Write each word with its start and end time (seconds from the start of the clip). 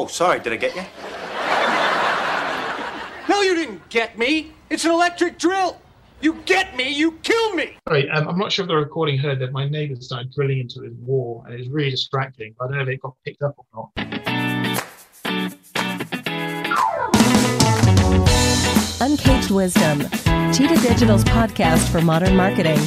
Oh, 0.00 0.06
sorry, 0.06 0.38
did 0.38 0.52
I 0.52 0.56
get 0.56 0.76
you? 0.76 0.82
no, 3.28 3.42
you 3.42 3.56
didn't 3.56 3.88
get 3.88 4.16
me. 4.16 4.52
It's 4.70 4.84
an 4.84 4.92
electric 4.92 5.40
drill. 5.40 5.80
You 6.20 6.34
get 6.46 6.76
me, 6.76 6.94
you 6.94 7.18
kill 7.24 7.54
me. 7.54 7.76
Sorry, 7.88 8.08
um, 8.10 8.28
I'm 8.28 8.38
not 8.38 8.52
sure 8.52 8.62
if 8.62 8.68
the 8.68 8.76
recording 8.76 9.18
heard 9.18 9.40
that 9.40 9.50
my 9.50 9.68
neighbour 9.68 9.96
started 10.00 10.32
drilling 10.32 10.60
into 10.60 10.82
his 10.82 10.94
wall, 10.98 11.42
and 11.46 11.54
it's 11.56 11.68
really 11.68 11.90
distracting. 11.90 12.54
I 12.60 12.68
don't 12.68 12.76
know 12.76 12.82
if 12.82 12.88
it 12.90 13.02
got 13.02 13.16
picked 13.24 13.42
up 13.42 13.56
or 13.58 13.64
not. 13.74 13.90
Uncaged 19.00 19.50
Wisdom, 19.50 20.02
Cheetah 20.52 20.80
Digital's 20.80 21.24
podcast 21.24 21.90
for 21.90 22.00
modern 22.00 22.36
marketing. 22.36 22.78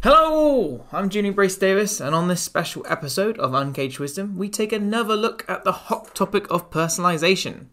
Hello, 0.00 0.86
I'm 0.92 1.08
Julian 1.08 1.34
Brace 1.34 1.56
Davis, 1.56 2.00
and 2.00 2.14
on 2.14 2.28
this 2.28 2.40
special 2.40 2.86
episode 2.88 3.36
of 3.40 3.52
Uncaged 3.52 3.98
Wisdom, 3.98 4.36
we 4.36 4.48
take 4.48 4.72
another 4.72 5.16
look 5.16 5.44
at 5.48 5.64
the 5.64 5.72
hot 5.72 6.14
topic 6.14 6.48
of 6.52 6.70
personalization. 6.70 7.66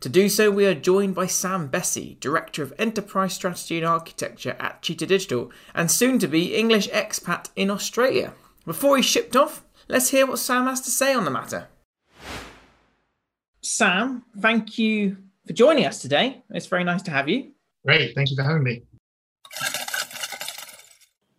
To 0.00 0.10
do 0.10 0.28
so, 0.28 0.50
we 0.50 0.66
are 0.66 0.74
joined 0.74 1.14
by 1.14 1.24
Sam 1.24 1.70
Bessey, 1.70 2.20
Director 2.20 2.62
of 2.62 2.74
Enterprise 2.78 3.32
Strategy 3.32 3.78
and 3.78 3.86
Architecture 3.86 4.54
at 4.60 4.82
Cheetah 4.82 5.06
Digital, 5.06 5.50
and 5.74 5.90
soon 5.90 6.18
to 6.18 6.28
be 6.28 6.54
English 6.54 6.90
expat 6.90 7.48
in 7.56 7.70
Australia. 7.70 8.34
Before 8.66 8.98
he 8.98 9.02
shipped 9.02 9.34
off, 9.34 9.64
let's 9.88 10.10
hear 10.10 10.26
what 10.26 10.40
Sam 10.40 10.66
has 10.66 10.82
to 10.82 10.90
say 10.90 11.14
on 11.14 11.24
the 11.24 11.30
matter. 11.30 11.68
Sam, 13.62 14.24
thank 14.38 14.76
you 14.76 15.16
for 15.46 15.54
joining 15.54 15.86
us 15.86 16.02
today. 16.02 16.42
It's 16.50 16.66
very 16.66 16.84
nice 16.84 17.00
to 17.04 17.12
have 17.12 17.30
you. 17.30 17.52
Great, 17.86 18.14
thank 18.14 18.28
you 18.28 18.36
for 18.36 18.42
having 18.42 18.62
me. 18.62 18.82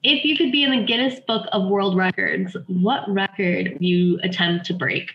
If 0.04 0.26
you 0.26 0.36
could 0.36 0.52
be 0.52 0.64
in 0.64 0.72
the 0.72 0.84
Guinness 0.86 1.22
Book 1.28 1.48
of 1.54 1.70
World 1.70 1.96
Records, 1.96 2.58
what 2.68 3.04
record 3.08 3.70
would 3.74 3.82
you 3.82 4.20
attempt 4.22 4.66
to 4.66 4.74
break? 4.74 5.10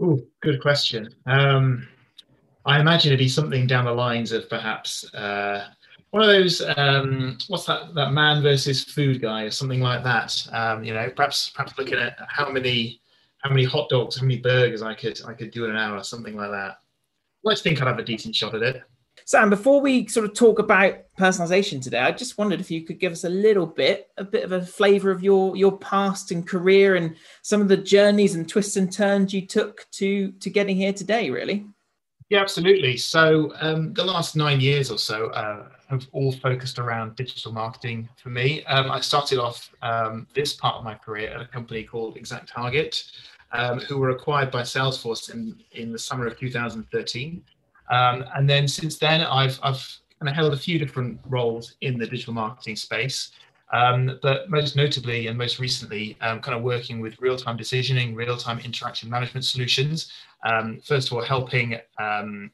Oh, 0.00 0.20
good 0.40 0.60
question. 0.60 1.08
Um, 1.26 1.86
I 2.66 2.80
imagine 2.80 3.10
it'd 3.10 3.20
be 3.20 3.28
something 3.28 3.68
down 3.68 3.84
the 3.84 3.92
lines 3.92 4.32
of 4.32 4.48
perhaps 4.48 5.04
uh, 5.14 5.68
one 6.10 6.22
of 6.22 6.28
those 6.28 6.60
um, 6.76 7.38
what's 7.48 7.66
that 7.66 7.94
that 7.94 8.12
man 8.12 8.42
versus 8.42 8.84
food 8.84 9.22
guy 9.22 9.42
or 9.42 9.50
something 9.50 9.80
like 9.80 10.02
that. 10.02 10.46
Um, 10.52 10.82
you 10.82 10.92
know, 10.92 11.08
perhaps 11.14 11.50
perhaps 11.50 11.78
looking 11.78 11.98
at 11.98 12.16
how 12.28 12.50
many 12.50 13.00
how 13.38 13.50
many 13.50 13.64
hot 13.64 13.88
dogs, 13.88 14.16
how 14.16 14.22
many 14.22 14.38
burgers 14.38 14.82
I 14.82 14.94
could 14.94 15.20
I 15.24 15.34
could 15.34 15.52
do 15.52 15.64
in 15.64 15.70
an 15.70 15.76
hour, 15.76 16.02
something 16.02 16.36
like 16.36 16.50
that. 16.50 16.78
I 17.48 17.54
think 17.54 17.80
I'd 17.80 17.88
have 17.88 17.98
a 17.98 18.04
decent 18.04 18.34
shot 18.34 18.54
at 18.56 18.62
it. 18.62 18.82
Sam, 19.24 19.50
before 19.50 19.80
we 19.80 20.06
sort 20.08 20.26
of 20.26 20.34
talk 20.34 20.58
about 20.58 20.96
personalization 21.18 21.80
today, 21.82 22.00
I 22.00 22.10
just 22.10 22.38
wondered 22.38 22.60
if 22.60 22.70
you 22.70 22.82
could 22.82 22.98
give 22.98 23.12
us 23.12 23.24
a 23.24 23.28
little 23.28 23.66
bit, 23.66 24.10
a 24.16 24.24
bit 24.24 24.44
of 24.44 24.52
a 24.52 24.64
flavor 24.64 25.10
of 25.10 25.22
your 25.22 25.56
your 25.56 25.76
past 25.78 26.30
and 26.32 26.46
career 26.46 26.96
and 26.96 27.16
some 27.42 27.60
of 27.60 27.68
the 27.68 27.76
journeys 27.76 28.34
and 28.34 28.48
twists 28.48 28.76
and 28.76 28.92
turns 28.92 29.32
you 29.32 29.46
took 29.46 29.86
to 29.92 30.32
to 30.32 30.50
getting 30.50 30.76
here 30.76 30.92
today, 30.92 31.30
really. 31.30 31.66
Yeah, 32.32 32.40
absolutely. 32.40 32.96
So 32.96 33.52
um, 33.60 33.92
the 33.92 34.04
last 34.04 34.36
nine 34.36 34.58
years 34.58 34.90
or 34.90 34.96
so 34.96 35.26
uh, 35.32 35.68
have 35.88 36.06
all 36.12 36.32
focused 36.32 36.78
around 36.78 37.14
digital 37.14 37.52
marketing 37.52 38.08
for 38.16 38.30
me. 38.30 38.64
Um, 38.64 38.90
I 38.90 39.00
started 39.00 39.38
off 39.38 39.70
um, 39.82 40.26
this 40.32 40.54
part 40.54 40.76
of 40.76 40.84
my 40.84 40.94
career 40.94 41.28
at 41.28 41.42
a 41.42 41.46
company 41.46 41.84
called 41.84 42.16
Exact 42.16 42.48
Target, 42.48 43.04
um, 43.52 43.80
who 43.80 43.98
were 43.98 44.10
acquired 44.10 44.50
by 44.50 44.62
Salesforce 44.62 45.30
in, 45.30 45.62
in 45.72 45.92
the 45.92 45.98
summer 45.98 46.26
of 46.26 46.38
2013. 46.38 47.44
Um, 47.90 48.24
and 48.34 48.48
then 48.48 48.66
since 48.68 48.98
then, 48.98 49.20
I've, 49.22 49.58
I've 49.62 49.98
kind 50.18 50.28
of 50.28 50.34
held 50.34 50.52
a 50.52 50.56
few 50.56 50.78
different 50.78 51.20
roles 51.28 51.74
in 51.80 51.98
the 51.98 52.06
digital 52.06 52.32
marketing 52.32 52.76
space. 52.76 53.32
Um, 53.72 54.18
but 54.22 54.50
most 54.50 54.76
notably 54.76 55.28
and 55.28 55.38
most 55.38 55.58
recently, 55.58 56.16
um, 56.20 56.40
kind 56.40 56.56
of 56.56 56.62
working 56.62 57.00
with 57.00 57.18
real-time 57.20 57.56
decisioning, 57.56 58.14
real-time 58.14 58.58
interaction 58.58 59.08
management 59.08 59.46
solutions. 59.46 60.12
Um, 60.44 60.80
first 60.84 61.08
of 61.08 61.14
all, 61.14 61.22
helping 61.22 61.78
um, 61.98 62.50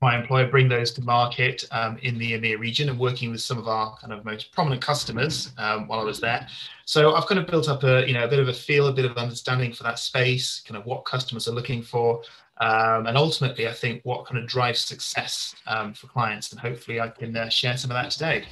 my 0.00 0.18
employer 0.18 0.48
bring 0.48 0.68
those 0.68 0.90
to 0.92 1.02
market 1.02 1.64
um, 1.72 1.98
in 2.02 2.16
the 2.16 2.32
EMEA 2.32 2.58
region 2.58 2.88
and 2.88 2.98
working 2.98 3.30
with 3.30 3.42
some 3.42 3.58
of 3.58 3.68
our 3.68 3.96
kind 3.98 4.12
of 4.12 4.24
most 4.24 4.50
prominent 4.52 4.82
customers 4.82 5.52
um, 5.58 5.86
while 5.86 6.00
I 6.00 6.04
was 6.04 6.20
there. 6.20 6.46
So 6.86 7.14
I've 7.14 7.26
kind 7.26 7.38
of 7.38 7.46
built 7.46 7.68
up 7.68 7.84
a 7.84 8.06
you 8.06 8.14
know 8.14 8.24
a 8.24 8.28
bit 8.28 8.38
of 8.38 8.48
a 8.48 8.52
feel, 8.52 8.88
a 8.88 8.92
bit 8.92 9.04
of 9.04 9.16
understanding 9.16 9.72
for 9.72 9.82
that 9.82 9.98
space, 9.98 10.62
kind 10.66 10.78
of 10.78 10.86
what 10.86 11.04
customers 11.04 11.48
are 11.48 11.52
looking 11.52 11.82
for, 11.82 12.22
um, 12.60 13.06
and 13.06 13.16
ultimately 13.16 13.68
I 13.68 13.72
think 13.72 14.00
what 14.04 14.26
kind 14.26 14.38
of 14.38 14.48
drives 14.48 14.80
success 14.80 15.54
um, 15.66 15.92
for 15.92 16.06
clients. 16.06 16.50
And 16.50 16.60
hopefully 16.60 17.00
I 17.00 17.08
can 17.08 17.36
uh, 17.36 17.48
share 17.50 17.76
some 17.76 17.90
of 17.90 17.96
that 17.96 18.10
today. 18.10 18.44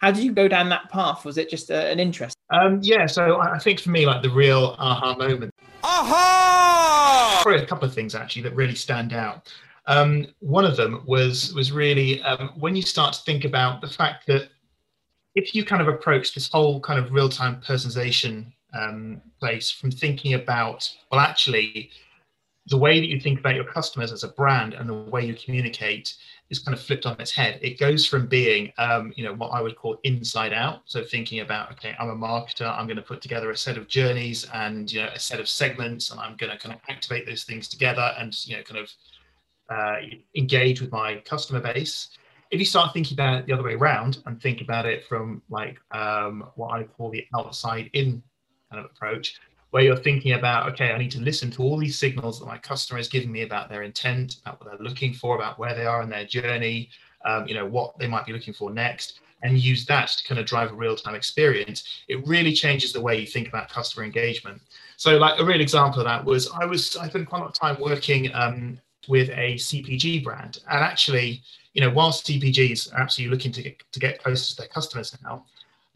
How 0.00 0.10
did 0.10 0.22
you 0.22 0.32
go 0.32 0.46
down 0.46 0.68
that 0.68 0.90
path? 0.90 1.24
Was 1.24 1.38
it 1.38 1.50
just 1.50 1.70
uh, 1.70 1.74
an 1.74 1.98
interest? 1.98 2.36
Um, 2.50 2.78
yeah, 2.82 3.06
so 3.06 3.40
I 3.40 3.58
think 3.58 3.80
for 3.80 3.90
me, 3.90 4.06
like 4.06 4.22
the 4.22 4.30
real 4.30 4.76
aha 4.78 5.16
moment. 5.16 5.52
Aha! 5.84 7.40
Probably 7.42 7.62
a 7.62 7.66
couple 7.66 7.86
of 7.86 7.94
things 7.94 8.14
actually 8.14 8.42
that 8.42 8.54
really 8.54 8.74
stand 8.74 9.12
out. 9.12 9.52
Um, 9.88 10.26
one 10.40 10.66
of 10.66 10.76
them 10.76 11.02
was 11.06 11.54
was 11.54 11.72
really 11.72 12.22
um, 12.22 12.50
when 12.58 12.76
you 12.76 12.82
start 12.82 13.14
to 13.14 13.22
think 13.22 13.44
about 13.44 13.80
the 13.80 13.88
fact 13.88 14.26
that 14.26 14.50
if 15.34 15.54
you 15.54 15.64
kind 15.64 15.80
of 15.80 15.88
approach 15.88 16.34
this 16.34 16.48
whole 16.48 16.78
kind 16.80 16.98
of 16.98 17.10
real 17.10 17.30
time 17.30 17.60
personalization 17.66 18.52
um, 18.78 19.22
place 19.40 19.70
from 19.70 19.90
thinking 19.90 20.34
about 20.34 20.88
well, 21.10 21.20
actually, 21.20 21.90
the 22.66 22.76
way 22.76 23.00
that 23.00 23.06
you 23.06 23.18
think 23.18 23.40
about 23.40 23.54
your 23.54 23.64
customers 23.64 24.12
as 24.12 24.24
a 24.24 24.28
brand 24.28 24.74
and 24.74 24.90
the 24.90 24.94
way 24.94 25.24
you 25.24 25.34
communicate 25.34 26.14
is 26.50 26.58
kind 26.58 26.76
of 26.76 26.82
flipped 26.82 27.06
on 27.06 27.18
its 27.18 27.30
head. 27.30 27.58
It 27.62 27.78
goes 27.78 28.04
from 28.04 28.26
being, 28.26 28.72
um, 28.76 29.12
you 29.16 29.24
know, 29.24 29.34
what 29.34 29.48
I 29.48 29.62
would 29.62 29.76
call 29.76 29.98
inside 30.04 30.52
out. 30.52 30.82
So 30.84 31.02
thinking 31.02 31.40
about, 31.40 31.72
okay, 31.72 31.94
I'm 31.98 32.10
a 32.10 32.14
marketer, 32.14 32.70
I'm 32.70 32.86
going 32.86 32.96
to 32.96 33.02
put 33.02 33.22
together 33.22 33.50
a 33.50 33.56
set 33.56 33.78
of 33.78 33.88
journeys 33.88 34.46
and 34.52 34.92
you 34.92 35.00
know 35.00 35.08
a 35.14 35.18
set 35.18 35.40
of 35.40 35.48
segments, 35.48 36.10
and 36.10 36.20
I'm 36.20 36.36
going 36.36 36.52
to 36.52 36.58
kind 36.58 36.74
of 36.74 36.80
activate 36.90 37.26
those 37.26 37.44
things 37.44 37.68
together 37.68 38.12
and 38.18 38.34
you 38.46 38.56
know 38.56 38.62
kind 38.62 38.80
of 38.80 38.90
uh, 39.68 39.96
engage 40.34 40.80
with 40.80 40.92
my 40.92 41.16
customer 41.24 41.60
base. 41.60 42.10
If 42.50 42.58
you 42.58 42.64
start 42.64 42.94
thinking 42.94 43.14
about 43.14 43.40
it 43.40 43.46
the 43.46 43.52
other 43.52 43.62
way 43.62 43.74
around 43.74 44.22
and 44.24 44.40
think 44.40 44.62
about 44.62 44.86
it 44.86 45.04
from 45.06 45.42
like 45.50 45.78
um, 45.90 46.48
what 46.54 46.72
I 46.72 46.84
call 46.84 47.10
the 47.10 47.26
outside 47.34 47.90
in 47.92 48.22
kind 48.70 48.84
of 48.84 48.90
approach, 48.90 49.38
where 49.70 49.82
you're 49.82 49.96
thinking 49.96 50.32
about, 50.32 50.70
okay, 50.72 50.92
I 50.92 50.98
need 50.98 51.10
to 51.10 51.20
listen 51.20 51.50
to 51.52 51.62
all 51.62 51.76
these 51.76 51.98
signals 51.98 52.40
that 52.40 52.46
my 52.46 52.56
customer 52.56 52.98
is 52.98 53.08
giving 53.08 53.30
me 53.30 53.42
about 53.42 53.68
their 53.68 53.82
intent, 53.82 54.36
about 54.40 54.60
what 54.60 54.70
they're 54.70 54.86
looking 54.86 55.12
for, 55.12 55.36
about 55.36 55.58
where 55.58 55.74
they 55.74 55.84
are 55.84 56.02
in 56.02 56.08
their 56.08 56.24
journey, 56.24 56.88
um, 57.26 57.46
you 57.46 57.54
know, 57.54 57.66
what 57.66 57.98
they 57.98 58.06
might 58.06 58.24
be 58.24 58.32
looking 58.32 58.54
for 58.54 58.70
next, 58.70 59.20
and 59.42 59.58
use 59.58 59.84
that 59.86 60.08
to 60.08 60.24
kind 60.24 60.40
of 60.40 60.46
drive 60.46 60.72
a 60.72 60.74
real-time 60.74 61.14
experience. 61.14 62.02
It 62.08 62.26
really 62.26 62.52
changes 62.52 62.92
the 62.92 63.00
way 63.00 63.20
you 63.20 63.26
think 63.26 63.48
about 63.48 63.68
customer 63.68 64.04
engagement. 64.04 64.60
So, 64.96 65.18
like 65.18 65.38
a 65.38 65.44
real 65.44 65.60
example 65.60 66.00
of 66.00 66.06
that 66.06 66.24
was 66.24 66.50
I 66.50 66.64
was 66.64 66.96
I 66.96 67.08
spent 67.08 67.28
quite 67.28 67.40
a 67.40 67.42
lot 67.42 67.50
of 67.50 67.54
time 67.54 67.76
working 67.80 68.34
um, 68.34 68.80
with 69.08 69.30
a 69.30 69.54
CPG 69.54 70.22
brand, 70.22 70.60
and 70.70 70.82
actually, 70.82 71.42
you 71.72 71.80
know, 71.80 71.90
whilst 71.90 72.26
CPGs 72.26 72.92
are 72.92 73.00
absolutely 73.00 73.36
looking 73.36 73.52
to 73.52 73.62
get, 73.62 73.82
to 73.92 74.00
get 74.00 74.22
closer 74.22 74.50
to 74.50 74.56
their 74.56 74.68
customers 74.68 75.16
now, 75.22 75.44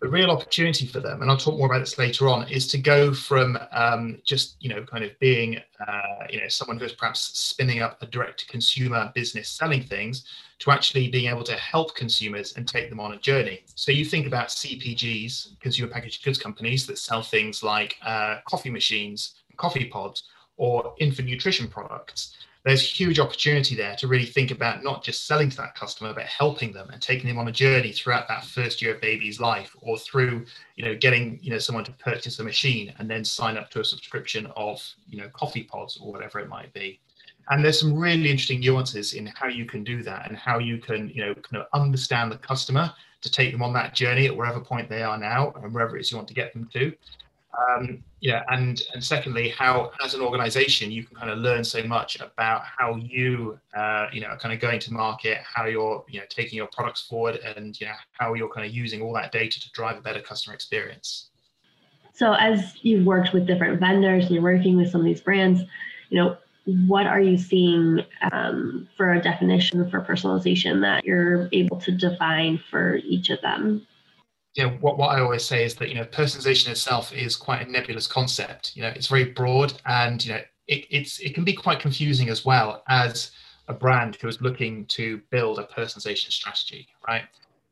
the 0.02 0.08
real 0.08 0.32
opportunity 0.32 0.84
for 0.84 0.98
them, 0.98 1.22
and 1.22 1.30
I'll 1.30 1.36
talk 1.36 1.56
more 1.56 1.68
about 1.68 1.78
this 1.78 1.96
later 1.96 2.28
on, 2.28 2.48
is 2.48 2.66
to 2.72 2.78
go 2.78 3.14
from 3.14 3.56
um, 3.70 4.20
just 4.24 4.56
you 4.58 4.68
know 4.68 4.82
kind 4.82 5.04
of 5.04 5.16
being 5.20 5.58
uh, 5.86 6.26
you 6.28 6.40
know 6.40 6.48
someone 6.48 6.76
who's 6.76 6.92
perhaps 6.92 7.38
spinning 7.38 7.82
up 7.82 8.02
a 8.02 8.06
direct-to-consumer 8.06 9.12
business 9.14 9.48
selling 9.48 9.84
things 9.84 10.24
to 10.58 10.72
actually 10.72 11.08
being 11.08 11.30
able 11.30 11.44
to 11.44 11.54
help 11.54 11.94
consumers 11.94 12.56
and 12.56 12.66
take 12.66 12.90
them 12.90 12.98
on 12.98 13.12
a 13.12 13.18
journey. 13.18 13.62
So 13.76 13.92
you 13.92 14.04
think 14.04 14.26
about 14.26 14.48
CPGs, 14.48 15.60
consumer 15.60 15.88
packaged 15.88 16.24
goods 16.24 16.38
companies 16.38 16.84
that 16.88 16.98
sell 16.98 17.22
things 17.22 17.62
like 17.62 17.94
uh, 18.04 18.38
coffee 18.48 18.70
machines, 18.70 19.34
coffee 19.56 19.84
pods, 19.84 20.24
or 20.56 20.94
infant 20.98 21.28
nutrition 21.28 21.68
products 21.68 22.36
there's 22.64 22.88
huge 22.88 23.18
opportunity 23.18 23.74
there 23.74 23.96
to 23.96 24.06
really 24.06 24.26
think 24.26 24.50
about 24.50 24.84
not 24.84 25.02
just 25.02 25.26
selling 25.26 25.50
to 25.50 25.56
that 25.56 25.74
customer 25.74 26.14
but 26.14 26.24
helping 26.24 26.72
them 26.72 26.88
and 26.90 27.02
taking 27.02 27.28
them 27.28 27.38
on 27.38 27.48
a 27.48 27.52
journey 27.52 27.92
throughout 27.92 28.28
that 28.28 28.44
first 28.44 28.80
year 28.80 28.94
of 28.94 29.00
baby's 29.00 29.40
life 29.40 29.74
or 29.80 29.98
through 29.98 30.44
you 30.76 30.84
know 30.84 30.94
getting 30.94 31.38
you 31.42 31.50
know 31.50 31.58
someone 31.58 31.84
to 31.84 31.92
purchase 31.92 32.38
a 32.38 32.44
machine 32.44 32.92
and 32.98 33.10
then 33.10 33.24
sign 33.24 33.56
up 33.56 33.70
to 33.70 33.80
a 33.80 33.84
subscription 33.84 34.46
of 34.56 34.82
you 35.08 35.18
know 35.18 35.28
coffee 35.30 35.64
pods 35.64 35.98
or 36.00 36.12
whatever 36.12 36.38
it 36.38 36.48
might 36.48 36.72
be. 36.72 37.00
And 37.50 37.64
there's 37.64 37.80
some 37.80 37.98
really 37.98 38.30
interesting 38.30 38.60
nuances 38.60 39.14
in 39.14 39.26
how 39.26 39.48
you 39.48 39.64
can 39.64 39.82
do 39.82 40.04
that 40.04 40.28
and 40.28 40.36
how 40.36 40.58
you 40.58 40.78
can 40.78 41.08
you 41.08 41.26
know 41.26 41.34
kind 41.34 41.62
of 41.62 41.66
understand 41.72 42.30
the 42.30 42.38
customer 42.38 42.92
to 43.22 43.30
take 43.30 43.52
them 43.52 43.62
on 43.62 43.72
that 43.72 43.94
journey 43.94 44.26
at 44.26 44.36
wherever 44.36 44.60
point 44.60 44.88
they 44.88 45.02
are 45.02 45.18
now 45.18 45.52
and 45.56 45.72
wherever 45.72 45.96
it 45.96 46.00
is 46.00 46.10
you 46.10 46.16
want 46.16 46.28
to 46.28 46.34
get 46.34 46.52
them 46.52 46.68
to 46.72 46.92
um, 47.58 48.02
yeah, 48.20 48.42
and 48.48 48.82
and 48.94 49.04
secondly, 49.04 49.50
how 49.50 49.90
as 50.04 50.14
an 50.14 50.22
organization 50.22 50.90
you 50.90 51.04
can 51.04 51.16
kind 51.16 51.30
of 51.30 51.38
learn 51.38 51.62
so 51.64 51.82
much 51.82 52.18
about 52.20 52.62
how 52.64 52.96
you 52.96 53.58
uh, 53.76 54.06
you 54.12 54.20
know 54.20 54.28
are 54.28 54.38
kind 54.38 54.54
of 54.54 54.60
going 54.60 54.80
to 54.80 54.92
market, 54.92 55.38
how 55.42 55.66
you're 55.66 56.04
you 56.08 56.20
know 56.20 56.26
taking 56.28 56.56
your 56.56 56.68
products 56.68 57.02
forward, 57.02 57.36
and 57.36 57.78
you 57.80 57.86
know 57.86 57.92
how 58.12 58.34
you're 58.34 58.48
kind 58.48 58.66
of 58.66 58.72
using 58.72 59.02
all 59.02 59.12
that 59.12 59.32
data 59.32 59.60
to 59.60 59.70
drive 59.72 59.98
a 59.98 60.00
better 60.00 60.20
customer 60.20 60.54
experience. 60.54 61.28
So, 62.14 62.32
as 62.34 62.74
you've 62.82 63.04
worked 63.04 63.32
with 63.32 63.46
different 63.46 63.80
vendors 63.80 64.24
and 64.26 64.34
you're 64.34 64.42
working 64.42 64.76
with 64.76 64.90
some 64.90 65.00
of 65.00 65.04
these 65.04 65.20
brands, 65.20 65.62
you 66.08 66.18
know, 66.18 66.36
what 66.86 67.06
are 67.06 67.20
you 67.20 67.36
seeing 67.36 68.00
um, 68.30 68.88
for 68.96 69.12
a 69.12 69.20
definition 69.20 69.90
for 69.90 70.00
personalization 70.00 70.80
that 70.82 71.04
you're 71.04 71.48
able 71.52 71.78
to 71.80 71.90
define 71.90 72.62
for 72.70 72.96
each 72.96 73.30
of 73.30 73.40
them? 73.42 73.86
You 74.54 74.64
know 74.64 74.70
what, 74.80 74.98
what 74.98 75.08
I 75.08 75.20
always 75.20 75.44
say 75.44 75.64
is 75.64 75.74
that 75.76 75.88
you 75.88 75.94
know 75.94 76.04
personalization 76.04 76.68
itself 76.68 77.12
is 77.12 77.36
quite 77.36 77.66
a 77.66 77.70
nebulous 77.70 78.06
concept. 78.06 78.76
You 78.76 78.82
know, 78.82 78.92
it's 78.94 79.06
very 79.06 79.24
broad, 79.24 79.74
and 79.86 80.24
you 80.24 80.32
know 80.32 80.40
it, 80.66 80.86
it's 80.90 81.18
it 81.20 81.34
can 81.34 81.44
be 81.44 81.54
quite 81.54 81.80
confusing 81.80 82.28
as 82.28 82.44
well 82.44 82.82
as 82.88 83.32
a 83.68 83.74
brand 83.74 84.16
who 84.16 84.28
is 84.28 84.40
looking 84.40 84.84
to 84.86 85.20
build 85.30 85.58
a 85.58 85.64
personalization 85.64 86.30
strategy, 86.30 86.88
right? 87.06 87.22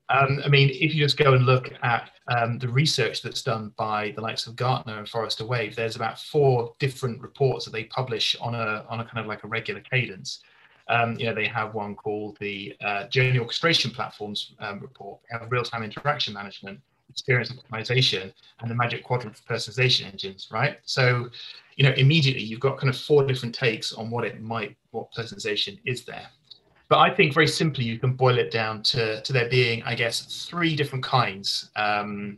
Um, 0.09 0.41
I 0.44 0.49
mean, 0.49 0.71
if 0.71 0.94
you 0.94 1.05
just 1.05 1.17
go 1.17 1.35
and 1.35 1.47
look 1.47 1.73
at 1.82 2.11
um, 2.29 2.59
the 2.59 2.69
research 2.69 3.23
that's 3.23 3.43
done 3.43 3.73
by 3.76 4.12
the 4.17 4.21
likes 4.21 4.47
of 4.47 4.56
Gartner 4.56 4.99
and 4.99 5.09
Forrester 5.09 5.47
Wave, 5.47 5.76
there's 5.76 5.94
about 5.94 6.19
four 6.19 6.75
different 6.81 7.21
reports 7.21 7.65
that 7.65 7.71
they 7.71 7.85
publish 7.85 8.35
on 8.41 8.55
a 8.55 8.85
on 8.88 9.00
a 9.00 9.05
kind 9.05 9.19
of 9.19 9.26
like 9.26 9.44
a 9.44 9.49
regular 9.49 9.81
cadence. 9.81 10.43
Um, 10.91 11.17
you 11.19 11.27
know, 11.27 11.35
they 11.35 11.47
have 11.47 11.73
one 11.73 11.95
called 11.95 12.37
the 12.41 12.75
uh, 12.85 13.07
Journey 13.07 13.39
Orchestration 13.39 13.91
Platforms 13.93 14.55
um, 14.59 14.81
report. 14.81 15.21
They 15.23 15.39
have 15.39 15.51
real-time 15.51 15.85
interaction 15.85 16.35
management, 16.35 16.81
experience 17.09 17.53
optimization, 17.53 18.33
and 18.59 18.71
the 18.71 18.75
Magic 18.75 19.05
Quadrant 19.05 19.37
for 19.37 19.55
personalization 19.55 20.05
engines. 20.13 20.49
Right. 20.51 20.79
So, 20.83 21.05
you 21.77 21.85
know, 21.85 21.95
immediately 21.97 22.43
you've 22.43 22.67
got 22.69 22.77
kind 22.77 22.91
of 22.93 22.99
four 22.99 23.25
different 23.25 23.55
takes 23.55 23.93
on 23.93 24.11
what 24.11 24.25
it 24.25 24.41
might, 24.41 24.77
what 24.91 25.13
personalization 25.17 25.79
is 25.85 26.05
there. 26.05 26.27
But 26.89 26.99
I 26.99 27.15
think 27.15 27.35
very 27.35 27.47
simply, 27.47 27.85
you 27.85 28.01
can 28.01 28.15
boil 28.15 28.37
it 28.37 28.51
down 28.51 28.83
to, 28.93 29.23
to 29.23 29.33
there 29.33 29.49
being, 29.49 29.85
I 29.85 29.95
guess, 29.95 30.47
three 30.51 30.75
different 30.75 31.05
kinds. 31.05 31.71
Um, 31.77 32.37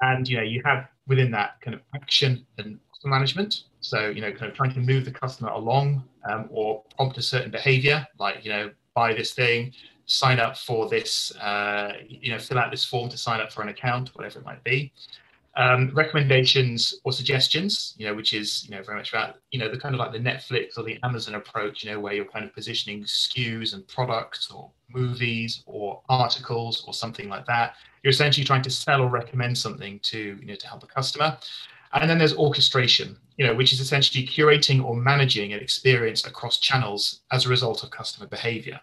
and, 0.00 0.28
you 0.28 0.36
know, 0.38 0.42
you 0.42 0.60
have 0.64 0.88
within 1.06 1.30
that 1.38 1.60
kind 1.60 1.74
of 1.76 1.82
action 1.94 2.44
and 2.58 2.80
management. 3.08 3.64
So, 3.80 4.08
you 4.08 4.20
know, 4.20 4.30
kind 4.30 4.50
of 4.50 4.54
trying 4.56 4.74
to 4.74 4.80
move 4.80 5.04
the 5.04 5.10
customer 5.10 5.50
along 5.50 6.04
um, 6.30 6.48
or 6.50 6.82
prompt 6.96 7.18
a 7.18 7.22
certain 7.22 7.50
behavior, 7.50 8.06
like, 8.18 8.44
you 8.44 8.50
know, 8.50 8.70
buy 8.94 9.14
this 9.14 9.32
thing, 9.32 9.72
sign 10.06 10.38
up 10.38 10.56
for 10.56 10.88
this, 10.88 11.34
uh, 11.36 11.92
you 12.08 12.32
know, 12.32 12.38
fill 12.38 12.58
out 12.58 12.70
this 12.70 12.84
form 12.84 13.08
to 13.08 13.16
sign 13.16 13.40
up 13.40 13.52
for 13.52 13.62
an 13.62 13.68
account, 13.68 14.10
whatever 14.14 14.40
it 14.40 14.44
might 14.44 14.62
be 14.64 14.92
um, 15.56 15.90
recommendations 15.94 16.94
or 17.04 17.12
suggestions, 17.12 17.94
you 17.98 18.06
know, 18.06 18.14
which 18.14 18.32
is 18.32 18.64
you 18.64 18.70
know 18.74 18.82
very 18.82 18.96
much 18.96 19.10
about 19.10 19.36
you 19.50 19.58
know 19.58 19.68
the 19.68 19.78
kind 19.78 19.94
of 19.94 19.98
like 19.98 20.12
the 20.12 20.18
Netflix 20.18 20.78
or 20.78 20.84
the 20.84 20.98
Amazon 21.02 21.34
approach, 21.34 21.82
you 21.82 21.90
know, 21.90 21.98
where 21.98 22.12
you're 22.12 22.24
kind 22.24 22.44
of 22.44 22.54
positioning 22.54 23.02
SKUs 23.02 23.74
and 23.74 23.86
products 23.88 24.50
or 24.50 24.70
movies 24.88 25.62
or 25.66 26.00
articles 26.08 26.84
or 26.86 26.94
something 26.94 27.28
like 27.28 27.46
that. 27.46 27.74
You're 28.02 28.12
essentially 28.12 28.44
trying 28.44 28.62
to 28.62 28.70
sell 28.70 29.02
or 29.02 29.08
recommend 29.08 29.58
something 29.58 29.98
to 30.00 30.38
you 30.40 30.46
know 30.46 30.54
to 30.54 30.66
help 30.68 30.84
a 30.84 30.86
customer. 30.86 31.36
And 31.92 32.08
then 32.08 32.18
there's 32.18 32.34
orchestration, 32.34 33.16
you 33.36 33.46
know, 33.46 33.54
which 33.54 33.72
is 33.72 33.80
essentially 33.80 34.26
curating 34.26 34.84
or 34.84 34.94
managing 34.94 35.52
an 35.52 35.60
experience 35.60 36.24
across 36.26 36.58
channels 36.58 37.20
as 37.32 37.46
a 37.46 37.48
result 37.48 37.82
of 37.82 37.90
customer 37.90 38.26
behavior. 38.26 38.80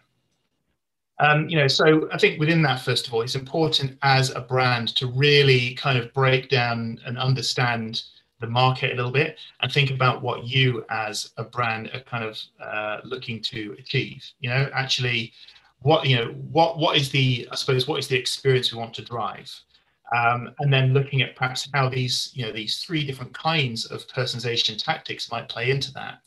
Um, 1.20 1.50
you 1.50 1.58
know, 1.58 1.68
so 1.68 2.08
I 2.12 2.18
think 2.18 2.40
within 2.40 2.62
that, 2.64 2.82
first 2.82 3.08
of 3.08 3.14
all, 3.14 3.22
it's 3.22 3.36
important 3.36 3.98
as 4.04 4.30
a 4.32 4.42
brand 4.42 4.90
to 4.98 5.08
really 5.08 5.74
kind 5.74 5.98
of 5.98 6.14
break 6.14 6.50
down 6.50 7.00
and 7.06 7.18
understand 7.18 8.04
the 8.40 8.48
market 8.48 8.92
a 8.92 8.96
little 8.96 9.12
bit 9.12 9.40
and 9.62 9.72
think 9.72 9.90
about 9.90 10.22
what 10.22 10.46
you 10.46 10.86
as 10.90 11.32
a 11.38 11.44
brand 11.44 11.90
are 11.94 12.02
kind 12.02 12.24
of 12.24 12.40
uh, 12.62 13.00
looking 13.04 13.42
to 13.42 13.76
achieve. 13.80 14.24
You 14.40 14.50
know, 14.50 14.70
actually, 14.74 15.34
what 15.82 16.06
you 16.06 16.16
know, 16.16 16.28
what 16.52 16.78
what 16.78 16.98
is 16.98 17.10
the 17.10 17.48
I 17.52 17.56
suppose 17.56 17.88
what 17.88 18.00
is 18.00 18.08
the 18.08 18.18
experience 18.18 18.72
we 18.72 18.80
want 18.80 18.94
to 18.96 19.02
drive, 19.02 19.52
um, 20.16 20.54
and 20.60 20.72
then 20.72 20.94
looking 20.94 21.22
at 21.22 21.36
perhaps 21.36 21.68
how 21.74 21.90
these 21.90 22.32
you 22.34 22.46
know 22.46 22.52
these 22.52 22.80
three 22.80 23.06
different 23.06 23.34
kinds 23.34 23.86
of 23.86 24.08
personalization 24.08 24.82
tactics 24.82 25.32
might 25.32 25.50
play 25.50 25.70
into 25.70 25.92
that. 25.94 26.20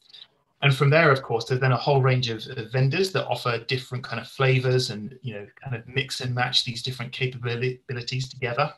And 0.62 0.74
from 0.74 0.90
there, 0.90 1.10
of 1.10 1.22
course, 1.22 1.46
there's 1.46 1.60
then 1.60 1.72
a 1.72 1.76
whole 1.76 2.02
range 2.02 2.28
of, 2.28 2.46
of 2.46 2.70
vendors 2.70 3.12
that 3.12 3.26
offer 3.26 3.58
different 3.58 4.04
kind 4.04 4.20
of 4.20 4.28
flavors 4.28 4.90
and 4.90 5.18
you 5.22 5.34
know 5.34 5.46
kind 5.62 5.74
of 5.74 5.86
mix 5.88 6.20
and 6.20 6.34
match 6.34 6.64
these 6.64 6.82
different 6.82 7.12
capabilities 7.12 8.28
together. 8.28 8.72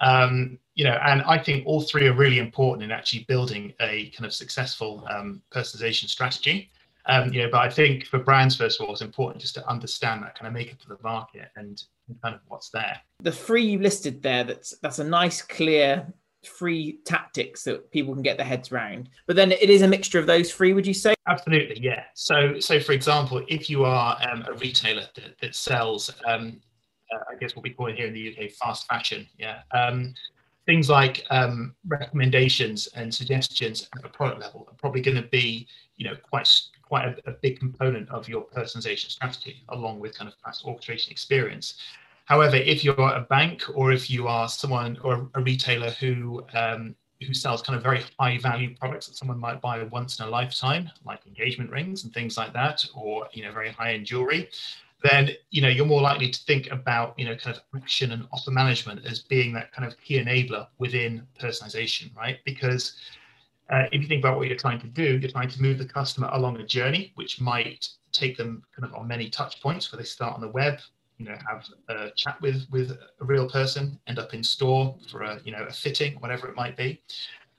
Um, 0.00 0.58
you 0.74 0.84
know, 0.84 0.98
and 1.04 1.20
I 1.22 1.36
think 1.36 1.66
all 1.66 1.82
three 1.82 2.06
are 2.06 2.14
really 2.14 2.38
important 2.38 2.82
in 2.82 2.90
actually 2.90 3.24
building 3.24 3.74
a 3.80 4.08
kind 4.10 4.24
of 4.24 4.32
successful 4.32 5.06
um, 5.10 5.42
personalization 5.50 6.08
strategy. 6.08 6.70
Um, 7.06 7.32
you 7.32 7.42
know, 7.42 7.50
but 7.50 7.60
I 7.60 7.68
think 7.68 8.06
for 8.06 8.18
brands, 8.18 8.56
first 8.56 8.80
of 8.80 8.86
all, 8.86 8.92
it's 8.92 9.02
important 9.02 9.42
just 9.42 9.54
to 9.54 9.68
understand 9.68 10.22
that 10.22 10.38
kind 10.38 10.46
of 10.46 10.54
makeup 10.54 10.80
of 10.82 10.88
the 10.88 11.02
market 11.02 11.50
and 11.56 11.82
kind 12.22 12.34
of 12.34 12.40
what's 12.48 12.70
there. 12.70 13.00
The 13.20 13.32
three 13.32 13.64
you 13.64 13.78
listed 13.78 14.22
there, 14.22 14.44
that's 14.44 14.76
that's 14.82 14.98
a 14.98 15.04
nice, 15.04 15.42
clear 15.42 16.12
three 16.44 17.00
tactics 17.04 17.64
that 17.64 17.90
people 17.90 18.14
can 18.14 18.22
get 18.22 18.36
their 18.36 18.46
heads 18.46 18.72
around. 18.72 19.10
But 19.26 19.36
then 19.36 19.52
it 19.52 19.68
is 19.68 19.82
a 19.82 19.88
mixture 19.88 20.18
of 20.18 20.26
those 20.26 20.52
three, 20.52 20.72
would 20.72 20.86
you 20.86 20.94
say? 20.94 21.14
Absolutely, 21.26 21.80
yeah. 21.80 22.04
So, 22.14 22.58
so 22.60 22.80
for 22.80 22.92
example, 22.92 23.44
if 23.48 23.68
you 23.68 23.84
are 23.84 24.16
um, 24.30 24.44
a 24.48 24.54
retailer 24.54 25.04
that, 25.14 25.38
that 25.40 25.54
sells, 25.54 26.10
um, 26.26 26.60
uh, 27.12 27.18
I 27.30 27.36
guess 27.38 27.54
what 27.54 27.62
we 27.62 27.70
call 27.70 27.88
it 27.88 27.96
here 27.96 28.06
in 28.06 28.14
the 28.14 28.34
UK, 28.34 28.52
fast 28.52 28.86
fashion, 28.86 29.26
yeah. 29.38 29.60
Um, 29.72 30.14
things 30.66 30.88
like 30.88 31.26
um, 31.30 31.74
recommendations 31.86 32.86
and 32.94 33.12
suggestions 33.12 33.88
at 33.98 34.04
a 34.04 34.08
product 34.08 34.40
level 34.40 34.66
are 34.68 34.74
probably 34.74 35.00
going 35.00 35.16
to 35.16 35.28
be, 35.28 35.66
you 35.96 36.06
know, 36.08 36.16
quite 36.30 36.48
quite 36.82 37.06
a, 37.06 37.30
a, 37.30 37.32
big 37.40 37.58
component 37.58 38.08
of 38.10 38.28
your 38.28 38.44
personalization 38.46 39.10
strategy, 39.10 39.62
along 39.68 40.00
with 40.00 40.16
kind 40.18 40.28
of 40.28 40.34
fast 40.44 40.64
orchestration 40.64 41.12
experience. 41.12 41.74
However, 42.30 42.54
if 42.54 42.84
you're 42.84 42.94
a 42.96 43.26
bank 43.28 43.64
or 43.74 43.90
if 43.90 44.08
you 44.08 44.28
are 44.28 44.48
someone 44.48 44.96
or 45.02 45.28
a 45.34 45.42
retailer 45.42 45.90
who 45.90 46.46
um, 46.54 46.94
who 47.26 47.34
sells 47.34 47.60
kind 47.60 47.76
of 47.76 47.82
very 47.82 48.04
high 48.20 48.38
value 48.38 48.72
products 48.76 49.08
that 49.08 49.16
someone 49.16 49.40
might 49.40 49.60
buy 49.60 49.82
once 49.82 50.20
in 50.20 50.26
a 50.26 50.30
lifetime, 50.30 50.88
like 51.04 51.26
engagement 51.26 51.72
rings 51.72 52.04
and 52.04 52.14
things 52.14 52.36
like 52.38 52.52
that, 52.52 52.84
or 52.94 53.26
you 53.32 53.42
know 53.42 53.50
very 53.50 53.70
high 53.70 53.94
end 53.94 54.06
jewelry, 54.06 54.48
then 55.02 55.30
you 55.50 55.60
know 55.60 55.66
you're 55.66 55.84
more 55.84 56.00
likely 56.00 56.30
to 56.30 56.40
think 56.44 56.70
about 56.70 57.18
you 57.18 57.24
know 57.24 57.34
kind 57.34 57.56
of 57.56 57.62
action 57.82 58.12
and 58.12 58.28
offer 58.32 58.52
management 58.52 59.04
as 59.04 59.18
being 59.18 59.52
that 59.52 59.72
kind 59.72 59.84
of 59.84 60.00
key 60.00 60.22
enabler 60.22 60.68
within 60.78 61.26
personalization, 61.40 62.14
right? 62.14 62.38
Because 62.44 62.94
uh, 63.70 63.86
if 63.90 64.02
you 64.02 64.06
think 64.06 64.22
about 64.22 64.38
what 64.38 64.46
you're 64.46 64.56
trying 64.56 64.80
to 64.80 64.86
do, 64.86 65.18
you're 65.18 65.32
trying 65.32 65.48
to 65.48 65.60
move 65.60 65.78
the 65.78 65.84
customer 65.84 66.30
along 66.32 66.60
a 66.60 66.64
journey, 66.64 67.10
which 67.16 67.40
might 67.40 67.88
take 68.12 68.36
them 68.36 68.62
kind 68.76 68.88
of 68.88 68.96
on 68.96 69.08
many 69.08 69.28
touch 69.28 69.60
points 69.60 69.90
where 69.90 69.98
they 69.98 70.04
start 70.04 70.32
on 70.32 70.40
the 70.40 70.48
web, 70.48 70.78
you 71.20 71.26
know 71.26 71.36
have 71.46 71.68
a 71.88 72.10
chat 72.12 72.40
with 72.40 72.66
with 72.70 72.90
a 72.90 73.24
real 73.24 73.48
person 73.48 74.00
end 74.06 74.18
up 74.18 74.32
in 74.32 74.42
store 74.42 74.96
for 75.10 75.22
a 75.22 75.38
you 75.44 75.52
know 75.52 75.64
a 75.68 75.72
fitting 75.72 76.14
whatever 76.14 76.48
it 76.48 76.56
might 76.56 76.76
be. 76.76 77.00